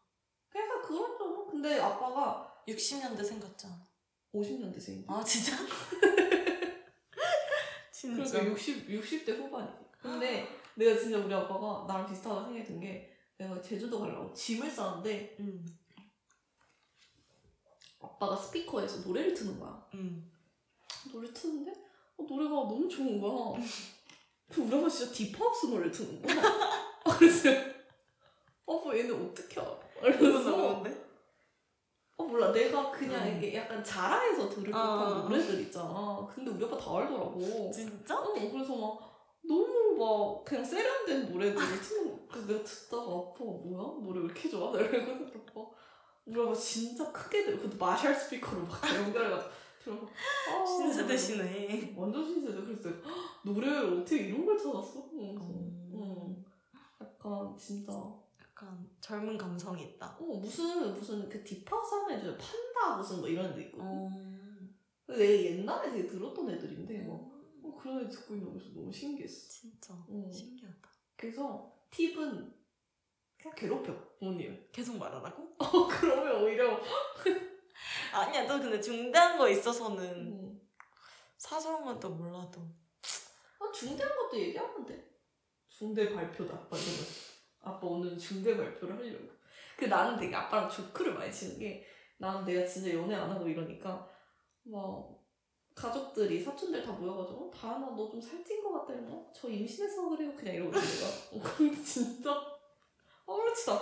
[0.51, 3.89] 그래서 그런 점 근데 아빠가 60년대 생겼잖아
[4.35, 5.05] 50년대생인데.
[5.09, 5.57] 아 진짜?
[7.91, 8.23] 진짜.
[8.23, 9.85] 그러니까 60, 60대 후반이지.
[9.99, 15.37] 근데 내가 진짜 우리 아빠가 나랑 비슷하다고 생각이 든 게 내가 제주도 가려고 짐을 싸는데
[15.41, 15.65] 응.
[18.01, 19.87] 아빠가 스피커에서 노래를 트는 거야.
[19.95, 20.31] 응.
[21.13, 21.73] 노래 트는데
[22.17, 23.61] 어, 노래가 너무 좋은 거야.
[24.51, 26.37] 그 우리 아빠 진짜 딥하우스 노래 트는 거야.
[27.05, 27.49] 아, 그래서
[28.67, 29.79] 아빠 얘는 어떻게 알아?
[30.03, 30.83] 이러면서?
[32.17, 33.37] 어 몰라 내가 그냥 음.
[33.37, 35.29] 이게 약간 자라에서 들을 법한 어.
[35.29, 36.29] 노래들 있잖아.
[36.35, 37.71] 근데 우리 아빠 다 알더라고.
[37.73, 38.19] 진짜?
[38.19, 39.09] 어, 그래서 막
[39.43, 42.27] 너무 막 그냥 세련된 노래들을 트는 거.
[42.29, 44.03] 그래서 내가 듣다가 아빠 뭐야?
[44.03, 44.73] 노래 왜 이렇게 좋아?
[44.77, 45.75] 내가 이러고
[46.31, 47.59] 아빠 진짜 크게 들어.
[47.59, 49.51] 근데 마샬 스피커로 막 연결해가지고
[49.83, 50.07] 들어서
[50.51, 51.95] 아, 신세대시네.
[51.97, 52.61] 완전 신세대.
[52.65, 55.09] 그래서 내가, "헉, 노래를 어떻게 이런 걸 찾았어?
[55.11, 55.91] 그래서 음.
[55.95, 56.45] 응.
[57.01, 57.93] 약간 진짜
[58.41, 60.17] 약간 젊은 감성이 있다.
[60.21, 61.43] 어 무슨 무슨 그
[62.03, 63.85] 하는 애들 판다 무슨 뭐 이런 애들 있거든.
[63.87, 64.11] 어.
[65.07, 67.15] 근데 내가 옛날에 되게 들었던 애들인데 막
[67.63, 69.49] 어, 그런 애 듣고 있는 거서 너무 신기했어.
[69.49, 70.31] 진짜 어.
[70.33, 70.89] 신기하다.
[71.17, 72.53] 그래서 팁은
[73.41, 74.69] 그냥 괴롭혀 부모님.
[74.73, 75.43] 계속 말하라고?
[75.59, 76.79] 어 그러면 오히려
[78.13, 80.61] 아니야, 너 근데 중대한 거 있어서는 음.
[81.37, 82.61] 사소한 것도 몰라도.
[83.61, 85.09] 아, 중대한 것도 얘기하면 돼.
[85.69, 87.05] 중대 발표다 아빠 이러면
[87.63, 89.29] 아빠 오늘 중대 발표를 하려고.
[89.77, 91.87] 그 나는 되게 아빠랑 조크를 많이 치는 게
[92.19, 94.09] 나는 내가 진짜 연애 안 하고 이러니까
[94.65, 95.17] 막
[95.77, 100.09] 가족들이 사촌들 다 모여가지고 어, 다은아 너 좀 살찐 것 같다 이러면 어, 저 임신해서
[100.09, 101.11] 그래요 그냥 이러고 있는 거야.
[101.33, 102.35] 어, 근데 진짜
[103.29, 103.73] 아무렇지도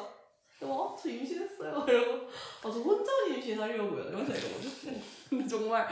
[0.63, 1.85] 어, 저 임신했어요.
[1.87, 2.31] 이러고, 아,
[2.63, 4.05] 저 혼자 임신하려고요.
[4.05, 5.03] 이러면서 이러거든.
[5.29, 5.87] 근데 정말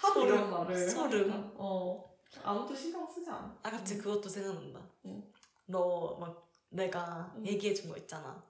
[0.00, 0.90] 하도 이런 말을.
[0.90, 1.52] 소름.
[1.56, 2.12] 어.
[2.42, 3.56] 아무도 신경 쓰지 않아.
[3.62, 4.80] 아, 갑자기 그것도 생각난다.
[5.06, 5.22] 응.
[5.66, 7.46] 너 막 내가 응.
[7.46, 8.42] 얘기해준 거 있잖아.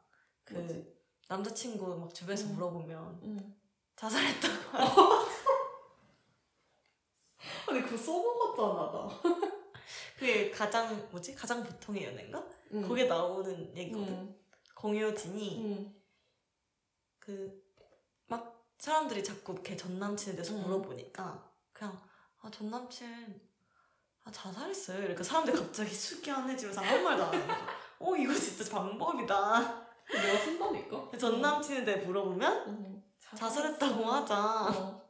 [0.45, 0.95] 그 뭐지?
[1.29, 2.55] 남자친구 막 주변에서 응.
[2.55, 3.55] 물어보면 응.
[3.97, 4.79] 자살했다고.
[7.69, 9.09] 아니, 그거 써먹었잖아, 나.
[10.23, 11.35] 그게 가장 뭐지?
[11.35, 12.47] 가장 보통의 연애인가?
[12.75, 12.87] 응.
[12.87, 14.12] 거기에 나오는 얘기거든.
[14.12, 14.37] 응.
[14.77, 15.95] 공효진이 응.
[17.18, 20.62] 그막 사람들이 자꾸 걔 전 남친에 대해서 응.
[20.62, 22.01] 물어보니까 그냥
[22.41, 23.41] 아 전 남친
[24.23, 24.99] 아 자살했어요.
[24.99, 27.64] 그러니까 사람들이 갑자기 숙연해지면서 아무 말도 안 하는 거죠.
[27.99, 29.87] 어 이거 진짜 방법이다.
[30.09, 31.11] 내가 쓴다니까?
[31.18, 33.03] 전 남친에 대해 물어보면 응.
[33.18, 34.37] 자살했다고 하자.
[34.68, 35.03] 어.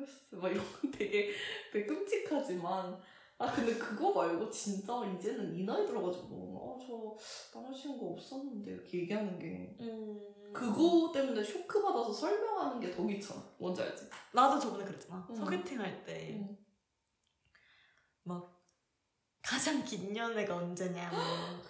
[0.00, 0.36] 했어.
[0.36, 1.32] 막 이런 거 되게,
[1.72, 3.00] 되게 끔찍하지만.
[3.38, 9.38] 아, 근데 그거 말고 진짜 이제는 이 나이 들어가지고, 아, 저 남자친구 없었는데 이렇게 얘기하는
[9.38, 9.76] 게.
[9.80, 10.20] 음...
[10.52, 13.42] 그거 때문에 쇼크 받아서 설명하는 게 더 귀찮아.
[13.58, 14.08] 뭔지 알지?
[14.34, 15.26] 나도 저번에 그랬잖아.
[15.30, 15.34] 응.
[15.36, 16.56] 소개팅 할때 응.
[19.42, 21.20] 가장 긴 연애가 언제냐, 뭐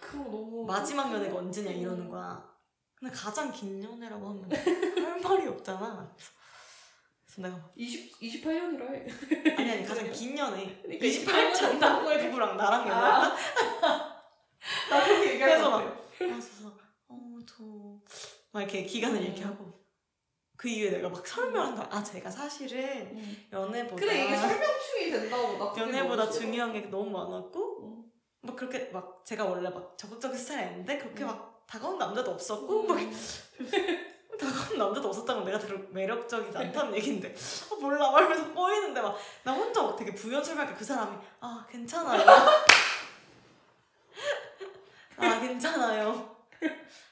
[0.01, 0.65] 그거 너무.
[0.67, 1.77] 마지막 연애가 언제냐 음.
[1.77, 2.53] 이러는 거야.
[2.95, 6.15] 근데 가장 긴 연애라고 하면 할 말이 없잖아.
[7.35, 9.55] 그래서 내가 막, 20, 28년이라 해.
[9.57, 10.37] 아니 아니 가장 긴
[10.83, 13.37] 그러니까 28년 잔다고 해 누구랑 나랑 연애 아.
[13.83, 14.23] 아.
[14.91, 16.03] 나 그렇게 얘기할 그래서 것 막- 같아.
[16.19, 16.73] 그래서
[17.09, 19.23] 어저막 이렇게 기간을 음.
[19.25, 19.73] 이렇게 하고
[20.57, 23.19] 그 이후에 내가 막 설명한 거야 아 제가 사실은
[23.51, 25.59] 연애보다 그래, 이게 설명충이 된다고.
[25.59, 26.31] 나 연애보다.
[26.31, 28.05] 중요한 게 너무 많았고 응.
[28.43, 31.29] 막 그렇게 막 제가 원래 막 적극적인 스타일이었는데 그렇게 음.
[31.29, 33.11] 막 다가온 남자도 없었고 막 응.
[34.39, 37.35] 다가온 남자도 없었다면 내가 들을 매력적이지 않다는 얘긴데.
[37.71, 38.11] 아 몰라.
[38.11, 42.23] 말면서 꼬이는데 막 나 혼자 막 되게 부연 설명하니까 그 사람이 아 괜찮아요
[45.17, 46.37] 아 괜찮아요.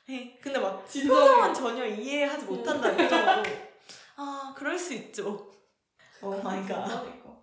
[0.09, 1.53] 예, 근데 막 표정은 진정해.
[1.55, 3.43] 전혀 이해하지 못한다는 표정으로
[4.17, 5.51] 아 그럴 수 있죠.
[6.23, 6.87] Oh my god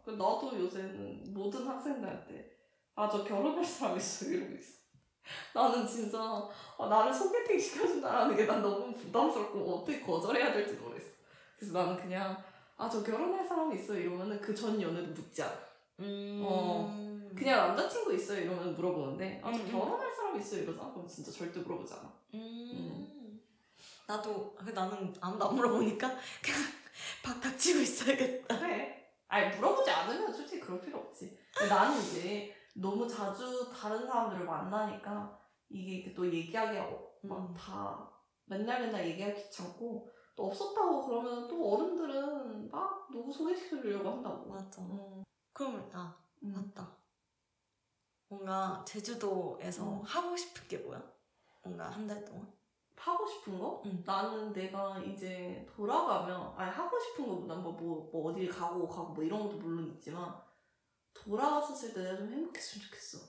[0.06, 2.52] 나도 요새는 모든 학생들한테
[2.96, 4.26] 아 저 결혼할 사람 있어.
[4.26, 4.77] 이러고 있어.
[5.54, 6.20] 나는 진짜
[6.78, 11.08] 아, 나를 소개팅 시켜준다라는 게 난 너무 부담스럽고 어떻게 거절해야 될지 모르겠어.
[11.58, 12.38] 그래서 나는 그냥
[12.78, 15.54] 아 저 결혼할 사람 있어 이러면은 그 전 연애도 묻지 않아.
[16.00, 16.44] 음...
[16.46, 17.08] 어.
[17.36, 19.72] 그냥 남자친구 있어요 이러면 물어보는데 아저 음, 음.
[19.72, 22.12] 결혼할 사람 있어 이러잖아 그럼 진짜 절대 물어보지 않아.
[22.36, 23.40] 음.
[24.08, 26.08] 나도 그 나는 아무도 안 물어보니까
[26.42, 26.60] 그냥
[27.24, 28.60] 박 닥치고 있어야겠다.
[28.60, 29.12] 그래.
[29.28, 31.38] 아니 물어보지 않으면 솔직히 그럴 필요 없지.
[31.56, 36.86] 근데 나는 이제 너무 자주 다른 사람들을 만나니까 이게 또 얘기하기가
[37.24, 37.30] 음.
[37.30, 38.12] 막다
[38.46, 44.50] 맨날 맨날 얘기하기 귀찮고 또 없었다고 그러면 또 어른들은 막 누구 소개시켜주려고 한다고.
[44.50, 44.82] 맞아.
[44.84, 45.24] 음.
[45.52, 46.54] 그러면 아 음.
[46.54, 46.96] 맞다.
[48.30, 50.02] 뭔가 제주도에서 음.
[50.04, 51.02] 하고 싶은 게 뭐야?
[51.64, 52.48] 뭔가 한 달 동안.
[52.96, 53.82] 하고 싶은 거?
[53.86, 54.04] 응.
[54.06, 59.24] 나는 내가 이제 돌아가면 아니 하고 싶은 거보다 뭐, 뭐, 뭐 어딜 가고 가고 뭐
[59.24, 60.36] 이런 것도 물론 있지만
[61.24, 63.20] 돌아갔었을 때 내가 좀 행복했으면 좋겠어.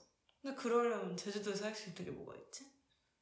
[0.41, 2.65] 근데 그러려면 제주도에서 할 수 있는 게 뭐가 있지?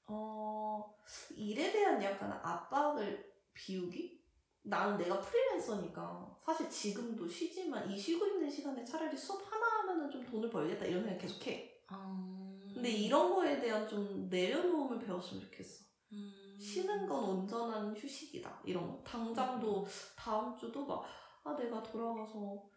[0.07, 0.95] 어,
[1.35, 4.17] 일에 대한 약간 압박을 비우기?
[4.63, 10.09] 나는 내가 프리랜서니까 사실 지금도 쉬지만 이 쉬고 있는 시간에 차라리 수업 하나 하면 하면은
[10.09, 11.81] 좀 돈을 벌겠다 이런 생각 계속 해.
[11.91, 12.59] 음.
[12.73, 15.85] 근데 이런 거에 대한 좀 내려놓음을 배웠으면 좋겠어.
[16.13, 16.57] 음.
[16.59, 18.61] 쉬는 건 온전한 휴식이다.
[18.65, 19.03] 이런 거.
[19.03, 21.03] 당장도 다음 주도 막,
[21.43, 22.69] 아, 내가 돌아가서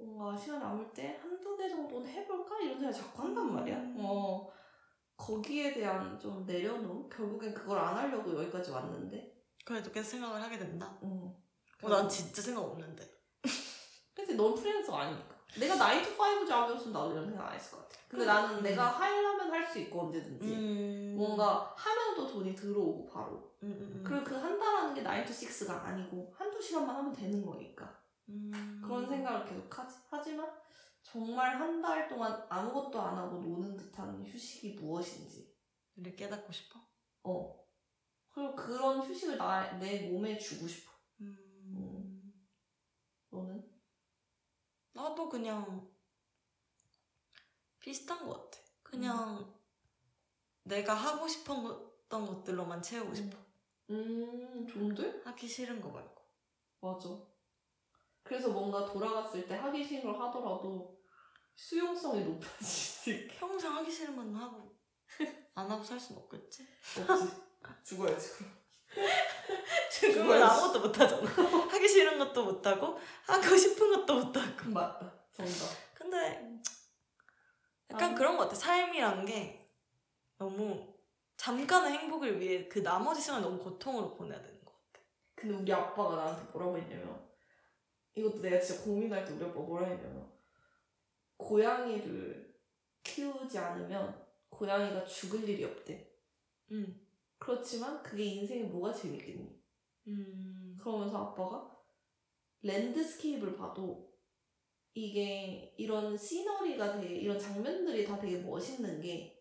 [0.00, 2.58] 뭔가 시간 남을 때 한두 개 정도는 해볼까?
[2.60, 3.76] 이런 생각 자꾸 한단 말이야.
[3.76, 3.96] 음.
[4.00, 4.50] 어.
[5.16, 7.08] 거기에 대한 좀 내려놓음?
[7.10, 9.36] 결국엔 그걸 안 하려고 여기까지 왔는데.
[9.64, 10.96] 그래도 계속 생각을 하게 된다.
[11.02, 11.30] 응.
[11.82, 13.06] 어, 난 진짜 생각 없는데.
[14.14, 15.34] 그치, 넌 프리랜서가 아니니까.
[15.58, 17.98] 내가 9to5 잡이었으면 나도 이런 생각 안 했을 것 같아.
[18.08, 18.62] 근데 그- 나는 음.
[18.62, 20.46] 내가 하려면 할 수 있고 언제든지.
[20.54, 21.14] 음.
[21.18, 23.32] 뭔가 하면 또 돈이 들어오고 바로.
[23.62, 24.02] 음, 음, 음.
[24.04, 27.99] 그리고 그 한다라는 게 9to6가 아니고 한두 시간만 하면 되는 거니까.
[28.30, 28.80] 음.
[28.84, 29.96] 그런 생각을 계속 하지.
[30.08, 30.50] 하지만
[31.02, 35.50] 정말 한 달 동안 아무것도 안 하고 노는 듯한 휴식이 무엇인지.
[35.96, 36.80] 를 깨닫고 싶어.
[37.24, 37.66] 어.
[38.30, 40.92] 그리고 그런 휴식을 나, 내 몸에 주고 싶어.
[41.20, 42.32] 음.
[43.30, 43.68] 너는?
[44.92, 45.90] 나도 그냥
[47.80, 48.58] 비슷한 것 같아.
[48.82, 49.52] 그냥
[50.64, 53.38] 내가 하고 싶었던 것들로만 채우고 싶어.
[53.90, 55.22] 음, 좋은데?
[55.24, 56.22] 하기 싫은 거 말고.
[56.80, 57.08] 맞아.
[58.22, 60.98] 그래서 뭔가 돌아갔을 때 하기 싫은 걸 하더라도
[61.54, 63.36] 수용성이 높아질 수 있게.
[63.36, 64.76] 평생 하기 싫은 건 하고
[65.54, 66.66] 안 하고 살 순 없겠지?
[66.98, 67.34] 없지.
[67.84, 68.60] 죽어야지, 그럼.
[69.90, 70.42] 죽어야지.
[70.44, 71.28] 아무것도 못 하잖아.
[71.70, 74.70] 하기 싫은 것도 못 하고 하고 싶은 것도 못 하고.
[74.70, 75.12] 맞다.
[75.32, 75.52] 정답.
[75.94, 76.60] 근데
[77.90, 78.14] 약간 아.
[78.14, 78.54] 그런 것 같아.
[78.54, 79.68] 삶이란 게
[80.38, 80.94] 너무
[81.36, 85.04] 잠깐의 행복을 위해 그 나머지 시간을 너무 고통으로 보내야 되는 것 같아.
[85.34, 87.29] 근데 우리 아빠가 나한테 뭐라고 했냐면
[88.14, 90.30] 이것도 내가 진짜 고민할 때 우리 아빠 뭐라 했냐면
[91.36, 92.54] 고양이를
[93.02, 96.12] 키우지 않으면 고양이가 죽을 일이 없대.
[96.72, 97.00] 응.
[97.38, 99.60] 그렇지만 그게 인생에 뭐가 재밌겠니?
[100.08, 100.76] 음.
[100.78, 101.76] 그러면서 아빠가
[102.62, 104.10] landscape를 봐도
[104.92, 109.40] 이게 이런 scenery가 되게 이런 장면들이 다 되게 멋있는 게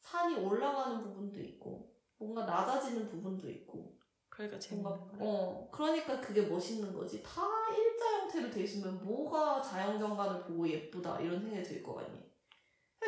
[0.00, 3.96] 산이 올라가는 부분도 있고 뭔가 낮아지는 부분도 있고
[4.28, 5.16] 그러니까 재밌는 거야.
[5.20, 7.91] 어 그러니까 그게 멋있는 거지 다 일
[8.32, 12.18] 자 형태로 돼 있으면 뭐가 자연경관을 보고 예쁘다 이런 생각이 들거 같니?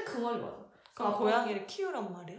[0.04, 0.64] 그 말이 맞아.
[0.96, 2.38] 아빠- 고양이를 키우란 말이야?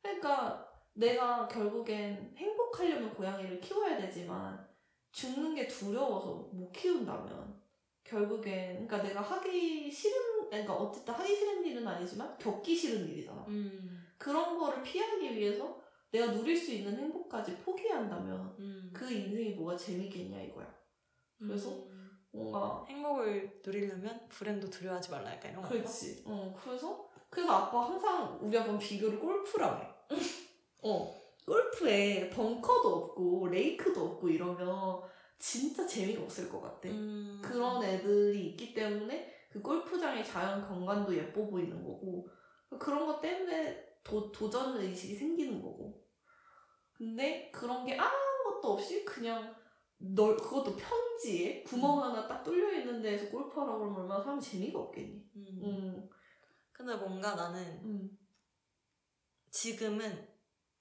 [0.00, 4.66] 그러니까 내가 결국엔 행복하려면 고양이를 키워야 되지만
[5.10, 7.60] 죽는 게 두려워서 못 키운다면
[8.04, 13.44] 결국엔 그러니까 내가 하기 싫은 그러니까 어쨌든 하기 싫은 일은 아니지만 겪기 싫은 일이잖아.
[13.48, 14.06] 음.
[14.18, 18.90] 그런 거를 피하기 위해서 내가 누릴 수 있는 행복까지 포기한다면 음.
[18.92, 20.72] 그 인생이 뭐가 재밌겠냐 이거야.
[21.38, 21.91] 그래서 음.
[22.32, 25.68] 뭔가 행복을 누리려면 불행도 두려워하지 말라 약간 이런 거.
[25.68, 26.24] 그렇지.
[26.26, 29.88] 어 그래서 그래서 아빠 항상 우리 아빠는 비교를 골프랑 해.
[30.82, 31.14] 어
[31.46, 35.02] 골프에 벙커도 없고 레이크도 없고 이러면
[35.38, 36.88] 진짜 재미가 없을 것 같아.
[36.88, 37.40] 음.
[37.44, 42.26] 그런 애들이 있기 때문에 그 골프장의 자연 경관도 예뻐 보이는 거고
[42.78, 46.00] 그런 것 때문에 도, 도전 의식이 생기는 거고.
[46.94, 49.54] 근데 그런 게 아무것도 없이 그냥
[50.04, 55.24] 널 그것도 평지에 구멍 하나 딱 뚫려 있는 데에서 골프하라고 그러면 얼마나 사람 재미가 없겠니?
[55.36, 55.60] 음.
[55.62, 56.10] 응.
[56.72, 58.10] 근데 뭔가 나는 응.
[59.50, 60.28] 지금은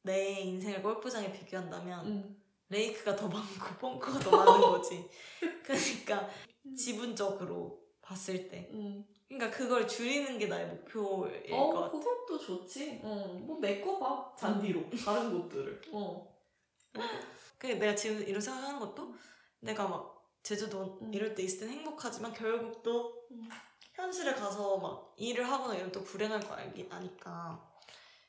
[0.02, 2.42] 내 인생을 골프장에 비교한다면 응.
[2.70, 5.08] 레이크가 더 많고 벙커가 더 많은 거지.
[5.64, 6.28] 그러니까
[6.76, 8.70] 지분적으로 봤을 때.
[8.74, 9.06] 응.
[9.28, 11.92] 그러니까 그걸 줄이는 게 나의 목표일 것 어, 같아.
[11.92, 13.02] 그것도 좋지.
[13.04, 15.82] 어, 뭐 메꿔봐 잔디로 다른 곳들을.
[15.94, 16.28] 어.
[17.62, 19.14] 그 내가 지금 이런 생각하는 것도
[19.60, 21.14] 내가 막 제주도 음.
[21.14, 23.48] 이럴 때 있을 땐 행복하지만 결국 또 음.
[23.94, 27.72] 현실에 가서 막 일을 하거나 이러면 또 불행할 거 알기 아니까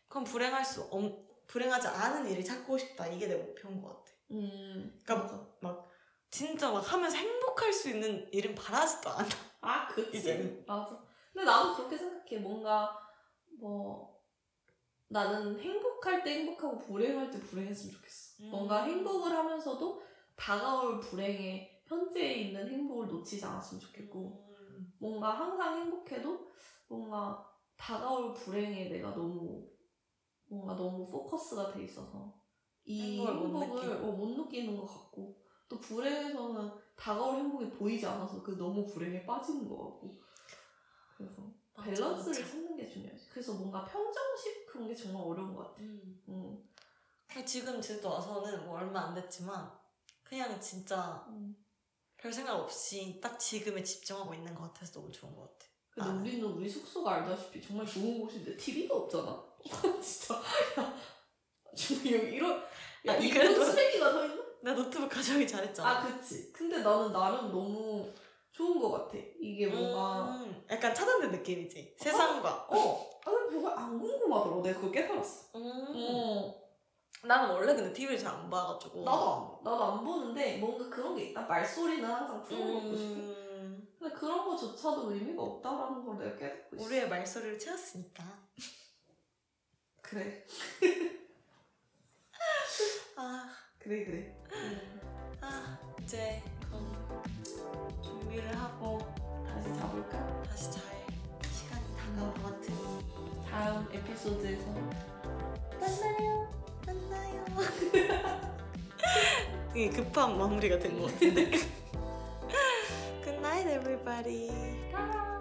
[0.06, 4.12] 그럼 불행할 수 없, 불행하지 않은 일을 찾고 싶다 이게 내 목표인 것 같아.
[4.32, 5.00] 음.
[5.02, 5.82] 그러니까 맞아.
[6.30, 9.28] 진짜 막 하면서 행복할 수 있는 일은 바라지도 않아.
[9.62, 10.18] 아, 그치.
[10.18, 10.64] 이제는.
[10.66, 11.02] 맞아.
[11.32, 12.36] 근데 나도 그렇게 생각해.
[12.36, 12.98] 뭔가,
[13.58, 14.11] 뭐,
[15.12, 18.42] 나는 행복할 때 행복하고 불행할 때 불행했으면 좋겠어.
[18.44, 18.50] 음.
[18.50, 20.02] 뭔가 행복을 하면서도
[20.34, 24.94] 다가올 불행에 현재에 있는 행복을 놓치지 않았으면 좋겠고, 음.
[24.98, 26.50] 뭔가 항상 행복해도
[26.88, 29.68] 뭔가 다가올 불행에 내가 너무,
[30.46, 32.40] 뭔가 너무 포커스가 돼 있어서
[32.84, 33.96] 이 행복을 못 행복을.
[33.96, 35.36] 어, 못 느끼는 것 같고,
[35.68, 40.22] 또 불행에서는 다가올 행복이 보이지 않아서 그 너무 불행에 빠지는 것 같고.
[41.16, 41.52] 그래서
[41.82, 42.50] 밸런스를 맞아.
[42.52, 43.26] 찾는 게 중요하지.
[43.30, 45.82] 그래서 뭔가 평정식 그런 게 정말 어려운 것 같아.
[45.82, 46.22] 음.
[46.28, 46.62] 응.
[47.26, 49.70] 근데 지금 제주도 와서는 뭐 얼마 안 됐지만
[50.22, 51.54] 그냥 진짜 응.
[52.16, 55.66] 별 생각 없이 딱 지금에 집중하고 있는 것 같아서 너무 좋은 것 같아.
[55.90, 56.12] 근데 아.
[56.14, 59.44] 우리는 우리 숙소가 알다시피 정말 좋은 곳인데 TV가 없잖아.
[60.02, 60.34] 진짜.
[60.80, 60.94] 야,
[61.76, 62.62] 지금 여기 이런
[63.06, 64.42] 야 아니, 이런 쓰레기가 서 있나?
[64.62, 65.88] 나 노트북 가져오기 잘했잖아.
[65.88, 66.52] 아 그치.
[66.52, 67.91] 근데 나는 나름 너무
[68.52, 69.16] 좋은 것 같아.
[69.40, 71.96] 이게 뭔가 음, 약간 차단된 느낌이지.
[71.98, 72.66] 세상과.
[72.70, 74.62] 어, 아니 별로 안 궁금하더라고.
[74.62, 75.58] 내가 그걸 깨달았어.
[75.58, 75.92] 음.
[75.94, 76.62] 어,
[77.24, 79.04] 나는 원래 근데 TV를 잘 안 봐가지고.
[79.04, 81.42] 나도 안, 나도 안 보는데 뭔가 그런 게 있다.
[81.42, 83.20] 말소리는 항상 풀어놓고 싶어.
[83.20, 86.84] 음, 근데 그런 거조차도 의미가 없다라는 걸 내가 깨닫고 있어.
[86.84, 88.24] 우리의 말소리를 채웠으니까.
[90.02, 90.44] 그래,
[93.16, 93.48] 아,
[93.78, 94.36] 그래, 그래.
[95.40, 96.42] 아 이제
[96.72, 98.98] 그럼 준비를 하고
[99.46, 100.42] 다시 자볼까?
[100.48, 100.82] 다시 잘
[101.52, 102.76] 시간이 다가올 것 같으니
[103.50, 104.64] 다음 에피소드에서
[105.80, 106.48] 만나요.
[106.86, 107.44] 만나요.
[109.74, 111.50] 이게 급한 마무리가 된 것 같은데.
[113.24, 114.50] Good night, everybody.
[114.92, 115.31] 아.